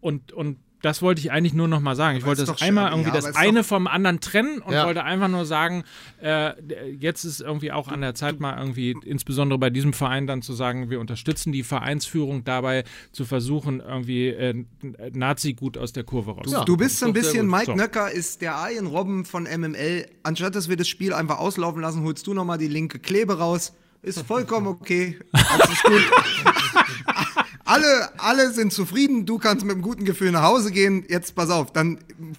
und, 0.00 0.32
und 0.32 0.58
das 0.82 1.02
wollte 1.02 1.20
ich 1.20 1.30
eigentlich 1.30 1.52
nur 1.54 1.68
noch 1.68 1.80
mal 1.80 1.94
sagen. 1.96 2.16
Ich 2.16 2.24
wollte 2.24 2.42
ist 2.42 2.48
das 2.48 2.62
einmal 2.62 2.90
irgendwie 2.90 3.10
ja, 3.10 3.14
das 3.16 3.26
ist 3.28 3.36
eine 3.36 3.64
vom 3.64 3.86
anderen 3.86 4.20
trennen 4.20 4.60
und 4.60 4.72
Ja. 4.72 4.86
wollte 4.86 5.04
einfach 5.04 5.28
nur 5.28 5.44
sagen, 5.44 5.84
äh, 6.22 6.52
jetzt 6.98 7.24
ist 7.24 7.40
irgendwie 7.40 7.70
auch 7.72 7.88
an 7.88 8.00
der 8.00 8.14
Zeit 8.14 8.40
mal 8.40 8.56
irgendwie, 8.58 8.96
insbesondere 9.04 9.58
bei 9.58 9.70
diesem 9.70 9.92
Verein 9.92 10.26
dann 10.26 10.42
zu 10.42 10.52
sagen, 10.54 10.88
wir 10.90 11.00
unterstützen 11.00 11.52
die 11.52 11.62
Vereinsführung 11.62 12.44
dabei 12.44 12.84
zu 13.12 13.24
versuchen, 13.24 13.80
irgendwie 13.80 14.28
äh, 14.28 14.64
Nazi 15.12 15.52
gut 15.54 15.76
aus 15.76 15.92
der 15.92 16.04
Kurve 16.04 16.32
raus. 16.32 16.50
Ja. 16.50 16.64
Du 16.64 16.76
bist 16.76 16.98
so 16.98 17.06
ein 17.06 17.12
bisschen. 17.12 17.46
Mike 17.46 17.66
So. 17.66 17.74
Nöcker 17.74 18.10
ist 18.10 18.40
der 18.40 18.54
Arjen 18.54 18.86
Robben 18.86 19.24
von 19.24 19.44
MML. 19.44 20.06
Anstatt 20.22 20.54
dass 20.54 20.68
wir 20.68 20.76
das 20.76 20.88
Spiel 20.88 21.12
einfach 21.12 21.38
auslaufen 21.38 21.82
lassen, 21.82 22.02
holst 22.04 22.26
du 22.26 22.34
nochmal 22.34 22.58
die 22.58 22.68
linke 22.68 22.98
Klebe 22.98 23.38
raus. 23.38 23.72
Ist 24.02 24.22
vollkommen 24.26 24.66
okay. 24.66 25.18
Alles 25.32 25.82
gut. 25.82 26.02
alle, 27.70 28.10
alle 28.18 28.52
sind 28.52 28.72
zufrieden. 28.72 29.26
Du 29.26 29.38
kannst 29.38 29.64
mit 29.64 29.72
einem 29.72 29.82
guten 29.82 30.04
Gefühl 30.04 30.32
nach 30.32 30.42
Hause 30.42 30.72
gehen. 30.72 31.04
Jetzt 31.08 31.36
pass 31.36 31.50
auf, 31.50 31.72
dann 31.72 31.98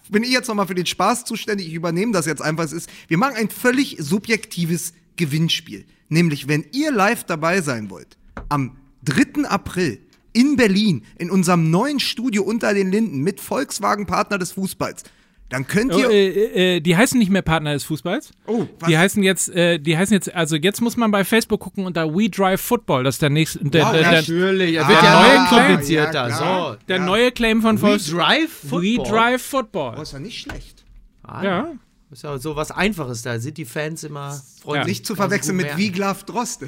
bin 0.10 0.24
ich 0.24 0.32
jetzt 0.32 0.50
nochmal 0.50 0.68
für 0.68 0.76
den 0.76 0.86
Spaß 0.86 1.24
zuständig. 1.24 1.68
Ich 1.68 1.74
übernehme 1.74 2.12
das 2.12 2.26
jetzt 2.26 2.42
einfach. 2.42 2.66
Es 2.66 2.74
ist, 2.74 2.90
wir 3.08 3.18
machen 3.18 3.36
ein 3.36 3.50
völlig 3.50 3.96
subjektives 4.00 4.94
Gewinnspiel. 5.16 5.86
Nämlich, 6.10 6.50
wenn 6.50 6.66
ihr 6.74 6.92
live 6.92 7.24
dabei 7.24 7.62
sein 7.62 7.90
wollt, 7.90 8.18
am 8.50 8.76
3. 9.06 9.48
April 9.48 10.00
in 10.34 10.58
Berlin, 10.58 11.04
in 11.18 11.32
unserem 11.32 11.72
neuen 11.72 12.02
Studio 12.02 12.44
unter 12.44 12.74
den 12.74 12.92
Linden 12.92 13.20
mit 13.20 13.40
Volkswagen 13.40 14.08
Partner 14.08 14.38
des 14.38 14.52
Fußballs, 14.52 15.04
dann 15.52 15.68
könnt 15.68 15.94
Oh, 15.94 16.00
ihr. 16.00 16.10
äh, 16.10 16.78
äh, 16.78 16.80
die 16.82 16.98
heißen 16.98 17.20
nicht 17.20 17.30
mehr 17.30 17.42
Partner 17.44 17.74
des 17.74 17.84
Fußballs. 17.84 18.32
Oh, 18.48 18.66
was? 18.80 18.90
Die 18.90 18.98
heißen 18.98 19.22
jetzt, 19.22 19.50
äh, 19.50 19.78
die 19.80 19.98
heißen 19.98 20.14
jetzt, 20.14 20.34
also 20.34 20.56
jetzt 20.56 20.82
muss 20.82 20.98
man 20.98 21.12
bei 21.12 21.24
Facebook 21.24 21.60
gucken 21.60 21.86
unter 21.86 22.14
We 22.16 22.30
Drive 22.30 22.62
Football. 22.62 23.04
Das 23.04 23.16
ist 23.16 23.22
der 23.22 23.30
nächste, 23.30 23.60
der, 23.64 23.86
Wow, 23.86 23.92
der, 23.92 24.02
der, 24.02 24.12
Natürlich, 24.14 24.76
er 24.76 24.86
Ah, 24.86 24.90
wird 24.90 25.04
ja 25.04 25.22
neue 25.22 25.48
Claim. 25.48 25.68
komplizierter. 25.68 26.30
Ja, 26.30 26.72
so. 26.72 26.78
der 26.88 26.98
Ja. 26.98 27.06
neue 27.06 27.32
Claim 27.32 27.62
von 27.62 27.76
We 27.78 27.80
Volks 27.82 28.08
Drive 28.10 28.50
Football. 28.52 28.82
We 28.84 28.98
Drive 29.10 29.42
Football. 29.42 29.96
Oh, 29.98 30.02
ist 30.02 30.14
ja 30.14 30.20
nicht 30.20 30.40
schlecht. 30.42 30.84
Ah, 31.24 31.44
Ja. 31.44 31.72
Ist 32.12 32.24
ja 32.24 32.38
so 32.40 32.58
was 32.58 32.72
Einfaches, 32.72 33.22
da 33.22 33.40
sind 33.40 33.58
die 33.58 33.64
Fans 33.64 34.04
immer 34.04 34.38
freundlich. 34.62 34.88
Nicht 34.88 35.06
zu 35.06 35.16
verwechseln 35.16 35.56
mit. 35.56 35.78
Wiglaf 35.78 36.24
Droste. 36.26 36.68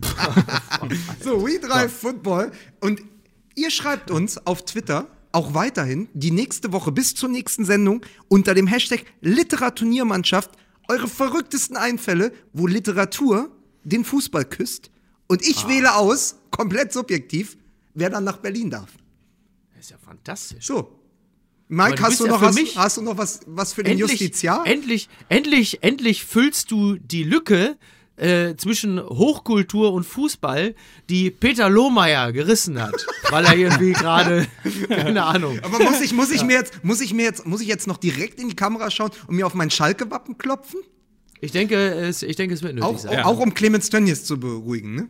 so, 1.22 1.44
We 1.46 1.58
Drive 1.60 1.92
Football. 1.92 2.50
Und 2.80 3.02
ihr 3.56 3.70
schreibt 3.70 4.10
uns 4.10 4.46
auf 4.46 4.64
Twitter 4.64 5.06
auch 5.32 5.54
weiterhin 5.54 6.08
die 6.12 6.30
nächste 6.30 6.72
Woche 6.72 6.92
bis 6.92 7.14
zur 7.14 7.28
nächsten 7.28 7.64
Sendung 7.64 8.04
unter 8.28 8.54
dem 8.54 8.66
Hashtag 8.66 9.04
Literaturniermannschaft 9.20 10.50
eure 10.88 11.08
verrücktesten 11.08 11.76
Einfälle, 11.76 12.32
wo 12.52 12.66
Literatur 12.66 13.50
den 13.84 14.04
Fußball 14.04 14.44
küsst. 14.44 14.90
Und 15.28 15.42
ich 15.42 15.68
wähle 15.68 15.94
aus, 15.94 16.36
komplett 16.50 16.92
subjektiv, 16.92 17.56
wer 17.94 18.10
dann 18.10 18.24
nach 18.24 18.38
Berlin 18.38 18.70
darf. 18.70 18.90
Das 19.74 19.84
ist 19.84 19.90
ja 19.90 19.98
fantastisch. 19.98 20.66
So. 20.66 20.96
Mike, 21.68 22.02
hast 22.02 22.18
du, 22.18 22.26
ja 22.26 22.32
noch 22.32 22.52
mich- 22.52 22.76
hast 22.76 22.96
du 22.96 23.02
noch 23.02 23.16
was, 23.16 23.40
was 23.46 23.72
für 23.72 23.84
den 23.84 23.96
Justiziar? 23.96 24.66
endlich, 24.66 25.08
endlich, 25.28 25.84
endlich 25.84 26.24
füllst 26.24 26.72
du 26.72 26.96
die 26.96 27.22
Lücke 27.22 27.78
äh, 28.20 28.54
zwischen 28.56 29.00
Hochkultur 29.00 29.92
und 29.92 30.04
Fußball, 30.04 30.74
die 31.08 31.30
Peter 31.30 31.70
Lohmeier 31.70 32.32
gerissen 32.32 32.80
hat, 32.80 32.94
weil 33.30 33.44
er 33.46 33.56
irgendwie 33.56 33.92
gerade, 33.94 34.46
keine 34.88 35.24
Ahnung. 35.24 35.58
Aber 35.62 35.78
muss 35.78 36.00
ich, 36.00 36.12
muss 36.12 36.30
ich 36.30 36.44
mir 36.44 36.54
jetzt, 36.54 36.84
muss 36.84 37.00
ich 37.00 37.14
mir 37.14 37.24
jetzt, 37.24 37.46
muss 37.46 37.60
ich 37.60 37.68
jetzt 37.68 37.86
noch 37.86 37.96
direkt 37.96 38.38
in 38.38 38.48
die 38.48 38.56
Kamera 38.56 38.90
schauen 38.90 39.10
und 39.26 39.36
mir 39.36 39.46
auf 39.46 39.54
mein 39.54 39.70
Schalke-Wappen 39.70 40.36
klopfen? 40.38 40.80
Ich 41.40 41.52
denke, 41.52 41.76
es, 41.76 42.22
ich 42.22 42.36
denke, 42.36 42.54
es 42.54 42.62
wird 42.62 42.74
nötig 42.74 42.88
Auch, 42.88 42.98
sein. 42.98 43.20
auch 43.20 43.38
um 43.38 43.54
Clemens 43.54 43.88
Tönnies 43.88 44.24
zu 44.24 44.38
beruhigen, 44.38 44.94
ne? 44.94 45.08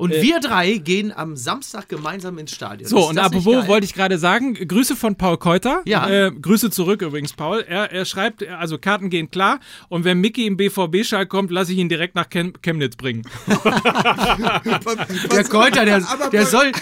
Und 0.00 0.14
wir 0.14 0.40
drei 0.40 0.78
gehen 0.78 1.12
am 1.14 1.36
Samstag 1.36 1.88
gemeinsam 1.88 2.38
ins 2.38 2.52
Stadion. 2.52 2.88
So, 2.88 3.06
und 3.06 3.18
apropos 3.18 3.68
wollte 3.68 3.84
ich 3.84 3.92
gerade 3.92 4.16
sagen, 4.16 4.54
Grüße 4.54 4.96
von 4.96 5.16
Paul 5.16 5.36
Keuter. 5.36 5.82
Ja. 5.84 6.08
Äh, 6.08 6.30
Grüße 6.30 6.70
zurück 6.70 7.02
übrigens, 7.02 7.34
Paul. 7.34 7.60
Er, 7.68 7.92
er 7.92 8.06
schreibt, 8.06 8.42
also 8.46 8.78
Karten 8.78 9.10
gehen 9.10 9.30
klar 9.30 9.60
und 9.90 10.04
wenn 10.04 10.18
Mickey 10.18 10.46
im 10.46 10.56
BVB-Schall 10.56 11.26
kommt, 11.26 11.50
lasse 11.50 11.72
ich 11.72 11.78
ihn 11.78 11.90
direkt 11.90 12.14
nach 12.14 12.30
Chem 12.30 12.54
Chemnitz 12.62 12.96
bringen. 12.96 13.22
Der 15.30 15.44
Keuter, 15.44 15.84
der, 15.84 16.02
der, 16.32 16.46
soll, 16.46 16.72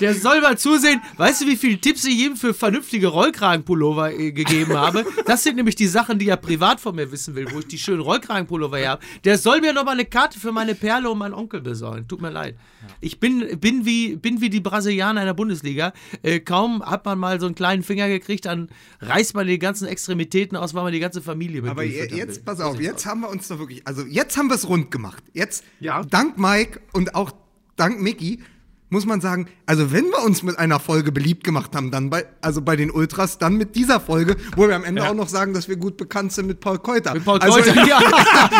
der 0.00 0.14
soll 0.14 0.40
mal 0.40 0.58
zusehen. 0.58 1.00
Weißt 1.16 1.42
du, 1.42 1.46
wie 1.46 1.56
viele 1.56 1.78
Tipps 1.80 2.04
ich 2.04 2.18
ihm 2.18 2.36
für 2.36 2.54
vernünftige 2.54 3.08
Rollkragenpullover 3.08 4.12
äh, 4.12 4.32
gegeben 4.32 4.74
habe? 4.76 5.04
Das 5.26 5.42
sind 5.42 5.56
nämlich 5.56 5.74
die 5.76 5.86
Sachen, 5.86 6.18
die 6.18 6.28
er 6.28 6.36
privat 6.36 6.80
von 6.80 6.94
mir 6.94 7.10
wissen 7.12 7.34
will, 7.34 7.46
wo 7.52 7.58
ich 7.60 7.66
die 7.66 7.78
schönen 7.78 8.00
Rollkragenpullover 8.00 8.78
her 8.78 8.90
habe. 8.90 9.02
Der 9.24 9.38
soll 9.38 9.60
mir 9.60 9.72
noch 9.72 9.84
mal 9.84 9.92
eine 9.92 10.04
Karte 10.04 10.38
für 10.40 10.52
meine 10.52 10.74
Perle 10.74 11.10
und 11.10 11.18
meinen 11.18 11.34
Onkel 11.34 11.60
besorgen. 11.60 12.06
Tut 12.08 12.20
mir 12.20 12.30
leid. 12.30 12.56
Ich 13.00 13.18
bin, 13.20 13.58
bin, 13.60 13.84
wie, 13.84 14.16
bin 14.16 14.40
wie 14.40 14.50
die 14.50 14.60
Brasilianer 14.60 15.20
in 15.22 15.26
der 15.26 15.34
Bundesliga. 15.34 15.92
Äh, 16.22 16.40
kaum 16.40 16.82
hat 16.84 17.04
man 17.04 17.18
mal 17.18 17.40
so 17.40 17.46
einen 17.46 17.54
kleinen 17.54 17.82
Finger 17.82 18.08
gekriegt, 18.08 18.46
dann 18.46 18.68
reißt 19.00 19.34
man 19.34 19.46
die 19.46 19.58
ganzen 19.58 19.88
Extremitäten 19.88 20.56
aus, 20.56 20.74
weil 20.74 20.82
man 20.84 20.92
die 20.92 21.00
ganze 21.00 21.20
Familie 21.22 21.62
mit 21.62 21.70
Aber 21.70 21.84
jetzt, 21.84 22.44
pass 22.44 22.60
auf, 22.60 22.80
jetzt 22.80 23.06
haben 23.06 23.20
wir 23.20 23.28
uns 23.28 23.48
doch 23.48 23.58
wirklich, 23.58 23.86
also 23.86 24.02
jetzt 24.04 24.36
haben 24.36 24.48
wir 24.48 24.54
es 24.54 24.68
rund 24.68 24.90
gemacht. 24.90 25.22
Jetzt, 25.32 25.64
Ja. 25.80 26.02
dank 26.04 26.38
Mike 26.38 26.80
und 26.92 27.14
auch 27.14 27.32
dank 27.76 28.00
Mickey, 28.00 28.40
muss 28.88 29.04
man 29.04 29.20
sagen, 29.20 29.48
also 29.66 29.92
wenn 29.92 30.04
wir 30.06 30.24
uns 30.24 30.42
mit 30.42 30.58
einer 30.58 30.78
Folge 30.78 31.10
beliebt 31.10 31.42
gemacht 31.42 31.74
haben, 31.74 31.90
dann 31.90 32.08
bei, 32.08 32.24
also 32.40 32.62
bei 32.62 32.76
den 32.76 32.90
Ultras, 32.90 33.38
dann 33.38 33.56
mit 33.56 33.74
dieser 33.74 33.98
Folge, 33.98 34.36
wo 34.54 34.68
wir 34.68 34.76
am 34.76 34.84
Ende 34.84 35.08
auch 35.08 35.14
noch 35.14 35.28
sagen, 35.28 35.54
dass 35.54 35.68
wir 35.68 35.76
gut 35.76 35.96
bekannt 35.96 36.32
sind 36.32 36.46
mit 36.46 36.60
Paul 36.60 36.78
Keuter. 36.78 37.14
Mit 37.14 37.24
Paul 37.24 37.40
also, 37.40 37.58
Keuter, 37.58 37.86
ja. 37.86 38.00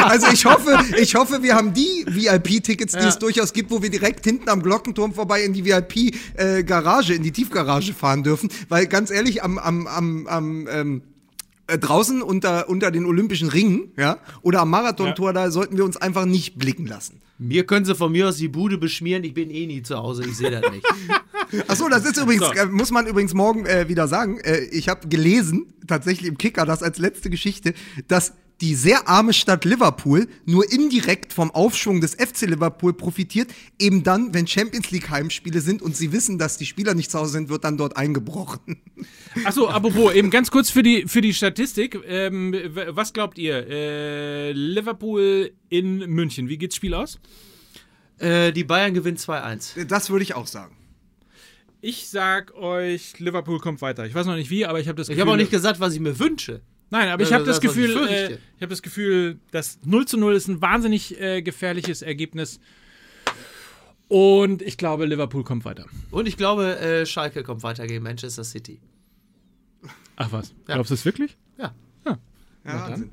also 0.04 0.26
ich 0.32 0.44
hoffe, 0.44 0.78
ich 0.98 1.14
hoffe, 1.14 1.42
wir 1.42 1.54
haben 1.54 1.72
die 1.72 2.04
VIP-Tickets, 2.08 2.94
die 2.94 3.06
es 3.06 3.18
durchaus 3.18 3.52
gibt, 3.52 3.70
wo 3.70 3.82
wir 3.82 3.90
direkt 3.90 4.24
hinten 4.24 4.48
am 4.48 4.62
Glockenturm 4.62 5.14
vorbei 5.14 5.42
in 5.42 5.52
die 5.52 5.64
VIP-Garage, 5.64 7.14
in 7.14 7.22
die 7.22 7.32
Tiefgarage 7.32 7.94
fahren 7.94 8.24
dürfen, 8.24 8.50
weil 8.68 8.86
ganz 8.86 9.10
ehrlich, 9.10 9.44
am, 9.44 9.58
am, 9.58 9.86
am, 9.86 10.26
am 10.26 10.68
ähm, 10.68 11.02
äh, 11.66 11.78
draußen 11.78 12.22
unter, 12.22 12.68
unter 12.68 12.90
den 12.90 13.06
Olympischen 13.06 13.48
Ringen, 13.48 13.92
ja, 13.96 14.18
oder 14.42 14.60
am 14.60 14.70
Marathontor, 14.70 15.32
da 15.32 15.50
sollten 15.50 15.76
wir 15.76 15.84
uns 15.84 15.96
einfach 15.96 16.24
nicht 16.24 16.58
blicken 16.58 16.86
lassen. 16.86 17.20
Mir 17.38 17.66
können 17.66 17.84
sie 17.84 17.94
von 17.94 18.12
mir 18.12 18.28
aus 18.28 18.36
die 18.36 18.48
Bude 18.48 18.78
beschmieren, 18.78 19.24
ich 19.24 19.34
bin 19.34 19.50
eh 19.50 19.66
nie 19.66 19.82
zu 19.82 19.96
Hause, 19.96 20.24
ich 20.24 20.36
sehe 20.36 20.50
das 20.50 20.70
nicht. 20.70 20.86
Achso, 21.68 21.88
das 21.88 22.04
ist 22.04 22.16
übrigens, 22.16 22.48
äh, 22.56 22.66
muss 22.66 22.90
man 22.90 23.06
übrigens 23.06 23.34
morgen 23.34 23.66
äh, 23.66 23.88
wieder 23.88 24.08
sagen, 24.08 24.38
äh, 24.40 24.60
ich 24.70 24.88
habe 24.88 25.08
gelesen, 25.08 25.66
tatsächlich 25.86 26.28
im 26.28 26.38
Kicker, 26.38 26.64
das 26.64 26.82
als 26.82 26.98
letzte 26.98 27.30
Geschichte, 27.30 27.74
dass 28.08 28.32
die 28.60 28.74
sehr 28.74 29.06
arme 29.08 29.32
Stadt 29.34 29.64
Liverpool 29.66 30.28
nur 30.46 30.70
indirekt 30.72 31.32
vom 31.34 31.50
Aufschwung 31.50 32.00
des 32.00 32.14
FC 32.14 32.42
Liverpool 32.42 32.94
profitiert, 32.94 33.50
eben 33.78 34.02
dann, 34.02 34.32
wenn 34.32 34.46
Champions 34.46 34.90
League 34.90 35.10
Heimspiele 35.10 35.60
sind 35.60 35.82
und 35.82 35.94
sie 35.94 36.10
wissen, 36.12 36.38
dass 36.38 36.56
die 36.56 36.64
Spieler 36.64 36.94
nicht 36.94 37.10
zu 37.10 37.18
Hause 37.18 37.32
sind, 37.32 37.48
wird 37.50 37.64
dann 37.64 37.76
dort 37.76 37.96
eingebrochen. 37.98 38.78
Achso, 39.44 39.68
apropos, 39.68 40.14
eben 40.14 40.30
ganz 40.30 40.50
kurz 40.50 40.70
für 40.70 40.82
die, 40.82 41.04
für 41.06 41.20
die 41.20 41.34
Statistik. 41.34 41.98
Ähm, 42.06 42.54
was 42.88 43.12
glaubt 43.12 43.36
ihr? 43.38 43.66
Äh, 43.68 44.52
Liverpool 44.52 45.52
in 45.68 45.98
München, 46.10 46.48
wie 46.48 46.56
geht's 46.56 46.76
Spiel 46.76 46.94
aus? 46.94 47.18
äh, 48.18 48.52
die 48.52 48.64
Bayern 48.64 48.94
gewinnen 48.94 49.18
2-1. 49.18 49.84
Das 49.84 50.08
würde 50.08 50.22
ich 50.22 50.34
auch 50.34 50.46
sagen. 50.46 50.74
Ich 51.82 52.08
sag 52.08 52.54
euch, 52.54 53.18
Liverpool 53.20 53.58
kommt 53.60 53.82
weiter. 53.82 54.06
Ich 54.06 54.14
weiß 54.14 54.24
noch 54.26 54.34
nicht 54.36 54.48
wie, 54.48 54.64
aber 54.64 54.80
ich 54.80 54.88
habe 54.88 54.96
das 54.96 55.08
Ich 55.08 55.12
Gefühl. 55.16 55.20
habe 55.20 55.32
auch 55.32 55.36
nicht 55.36 55.50
gesagt, 55.50 55.78
was 55.78 55.92
ich 55.92 56.00
mir 56.00 56.18
wünsche. 56.18 56.62
Nein, 56.90 57.08
aber 57.08 57.22
ich 57.22 57.30
Ja, 57.30 57.36
habe 57.36 57.44
das, 57.44 57.56
das, 57.60 57.64
ich 57.64 57.68
Gefühl, 57.70 58.08
äh, 58.08 58.32
ich 58.34 58.62
habe 58.62 58.68
das 58.68 58.82
Gefühl, 58.82 59.38
das 59.50 59.78
0 59.84 60.06
zu 60.06 60.16
0 60.18 60.34
ist 60.34 60.48
ein 60.48 60.60
wahnsinnig 60.62 61.20
äh, 61.20 61.42
gefährliches 61.42 62.02
Ergebnis. 62.02 62.60
Und 64.08 64.62
ich 64.62 64.78
glaube, 64.78 65.04
Liverpool 65.06 65.42
kommt 65.42 65.64
weiter. 65.64 65.86
Und 66.12 66.28
ich 66.28 66.36
glaube, 66.36 66.78
äh, 66.78 67.04
Schalke 67.06 67.42
kommt 67.42 67.64
weiter 67.64 67.86
gegen 67.88 68.04
Manchester 68.04 68.44
City. 68.44 68.80
Ach 70.14 70.30
was? 70.30 70.50
Ja. 70.68 70.74
Glaubst 70.74 70.90
du 70.90 70.94
es 70.94 71.04
wirklich? 71.04 71.36
Ja. 71.58 71.74
Ja, 72.04 72.18
Wahnsinn. 72.64 73.10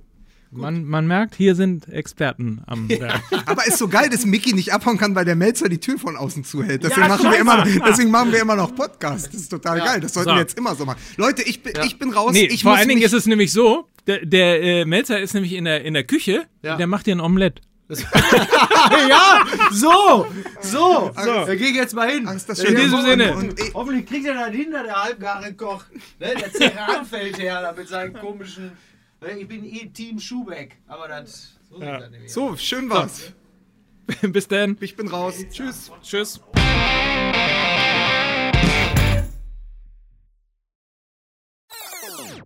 Man, 0.55 0.85
man 0.85 1.07
merkt, 1.07 1.35
hier 1.35 1.55
sind 1.55 1.87
Experten 1.89 2.61
am 2.67 2.87
Werk. 2.89 3.21
Aber 3.45 3.65
ist 3.65 3.77
so 3.77 3.87
geil, 3.87 4.09
dass 4.09 4.25
Mickey 4.25 4.53
nicht 4.53 4.73
abhauen 4.73 4.97
kann, 4.97 5.15
weil 5.15 5.25
der 5.25 5.35
Melzer 5.35 5.69
die 5.69 5.79
Tür 5.79 5.97
von 5.99 6.15
außen 6.17 6.43
zuhält. 6.43 6.83
Deswegen, 6.83 7.01
Ja, 7.01 7.07
machen, 7.09 7.31
wir 7.31 7.39
immer, 7.39 7.63
deswegen 7.87 8.11
machen 8.11 8.31
wir 8.31 8.41
immer 8.41 8.55
noch 8.55 8.73
Podcast. 8.75 9.27
Das 9.27 9.33
ist 9.41 9.49
total 9.49 9.79
geil. 9.79 9.99
Das 9.99 10.13
sollten 10.13 10.29
So. 10.29 10.35
wir 10.35 10.41
jetzt 10.41 10.57
immer 10.57 10.75
so 10.75 10.85
machen. 10.85 10.99
Leute, 11.17 11.41
ich 11.43 11.63
bin, 11.63 11.73
Ja. 11.75 11.83
ich 11.83 11.97
bin 11.99 12.11
raus. 12.13 12.31
Nee, 12.33 12.45
ich 12.45 12.63
vor 12.63 12.75
allen 12.75 12.87
Dingen 12.87 13.01
ist 13.01 13.13
es 13.13 13.25
nämlich 13.25 13.51
so, 13.51 13.87
der, 14.07 14.25
der 14.25 14.61
äh, 14.61 14.85
Melzer 14.85 15.19
ist 15.19 15.33
nämlich 15.33 15.53
in 15.53 15.65
der, 15.65 15.83
in 15.83 15.93
der 15.93 16.03
Küche, 16.03 16.45
Ja. 16.61 16.77
der 16.77 16.87
macht 16.87 17.05
dir 17.07 17.15
ein 17.15 17.21
Omelett. 17.21 17.61
ja, 19.09 19.43
so, 19.71 20.25
so. 20.61 21.11
so. 21.15 21.47
Wir 21.47 21.55
gehen 21.57 21.75
jetzt 21.75 21.93
mal 21.93 22.09
hin. 22.09 22.25
Das 22.25 22.59
In 22.59 22.75
diesem 22.75 22.99
Und- 22.99 23.05
Sinne. 23.05 23.35
Und, 23.35 23.49
und, 23.61 23.73
Hoffentlich 23.73 24.05
kriegt 24.07 24.25
er 24.25 24.33
dann 24.35 24.53
hinter 24.53 24.83
der 24.83 25.03
halbgare 25.03 25.53
Koch. 25.53 25.83
Ne, 26.19 26.33
der 26.39 26.51
Ceran 26.51 27.05
fällt 27.05 27.37
her 27.39 27.61
da 27.61 27.71
mit 27.73 27.87
seinen 27.87 28.13
komischen. 28.13 28.71
Ich 29.38 29.47
bin 29.47 29.65
eh 29.65 29.88
Team 29.88 30.19
Schubeck, 30.19 30.78
aber 30.88 31.07
das. 31.07 31.59
So 31.69 31.82
ja. 31.82 31.99
das 31.99 32.11
nämlich. 32.11 32.32
so, 32.32 32.55
schön 32.57 32.89
war's. 32.89 33.34
Bis 34.21 34.47
dann. 34.47 34.78
Ich 34.82 34.95
bin 34.95 35.07
raus. 35.07 35.36
Tschüss. 35.49 35.91
Tschüss. 36.01 36.41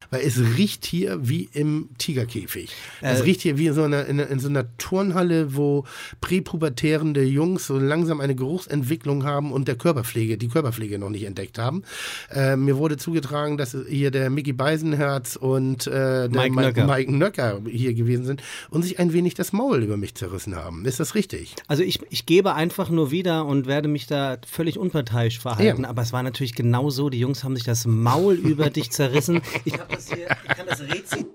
Weil 0.09 0.21
es 0.21 0.39
riecht 0.57 0.85
hier 0.85 1.19
wie 1.27 1.49
im 1.53 1.89
Tigerkäfig. 1.97 2.69
es 3.01 3.23
riecht 3.23 3.41
hier 3.41 3.57
wie 3.57 3.67
in 3.67 3.73
so 3.73 3.83
einer, 3.83 4.05
in, 4.05 4.19
in 4.19 4.39
so 4.39 4.47
einer 4.47 4.65
Turnhalle, 4.77 5.55
wo 5.55 5.83
präpubertärende 6.21 7.23
Jungs 7.23 7.67
so 7.67 7.77
langsam 7.77 8.21
eine 8.21 8.35
Geruchsentwicklung 8.35 9.23
haben 9.25 9.51
und 9.51 9.67
der 9.67 9.75
Körperpflege, 9.75 10.37
die 10.37 10.47
Körperpflege 10.47 10.99
noch 10.99 11.09
nicht 11.09 11.23
entdeckt 11.23 11.57
haben. 11.57 11.83
Äh, 12.31 12.55
mir 12.55 12.77
wurde 12.77 12.97
zugetragen, 12.97 13.57
dass 13.57 13.75
hier 13.89 14.11
der 14.11 14.29
Mickey 14.29 14.53
Beisenherz 14.53 15.35
und 15.35 15.87
äh, 15.87 16.29
der 16.29 16.29
Mike 16.29 16.53
Mi- 16.55 16.61
Nöcker. 16.61 16.85
Mike 16.85 17.11
Nöcker 17.15 17.61
hier 17.69 17.93
gewesen 17.93 18.25
sind 18.25 18.43
und 18.69 18.83
sich 18.83 18.99
ein 18.99 19.13
wenig 19.13 19.33
das 19.33 19.51
Maul 19.53 19.83
über 19.83 19.97
mich 19.97 20.15
zerrissen 20.15 20.55
haben. 20.55 20.85
Ist 20.85 20.99
das 20.99 21.15
richtig? 21.15 21.55
Also 21.67 21.83
ich, 21.83 21.99
ich 22.09 22.25
gebe 22.25 22.53
einfach 22.53 22.89
nur 22.89 23.11
wieder 23.11 23.45
und 23.45 23.65
werde 23.67 23.87
mich 23.87 24.07
da 24.07 24.37
völlig 24.49 24.77
unparteiisch 24.77 25.39
verhalten. 25.39 25.83
Ja. 25.83 25.89
Aber 25.89 26.01
es 26.01 26.13
war 26.13 26.23
natürlich 26.23 26.53
genau 26.55 26.89
so. 26.89 27.09
Die 27.09 27.19
Jungs 27.19 27.43
haben 27.43 27.55
sich 27.55 27.65
das 27.65 27.85
Maul 27.85 28.35
über 28.35 28.69
dich 28.69 28.91
zerrissen. 28.91 29.41
Ich 29.65 29.73
habe 29.79 29.96
das 29.97 30.13
hier, 30.13 30.27
ich 30.43 30.55
kann 30.55 30.67
das 30.67 30.81
Rätsel. 30.81 31.25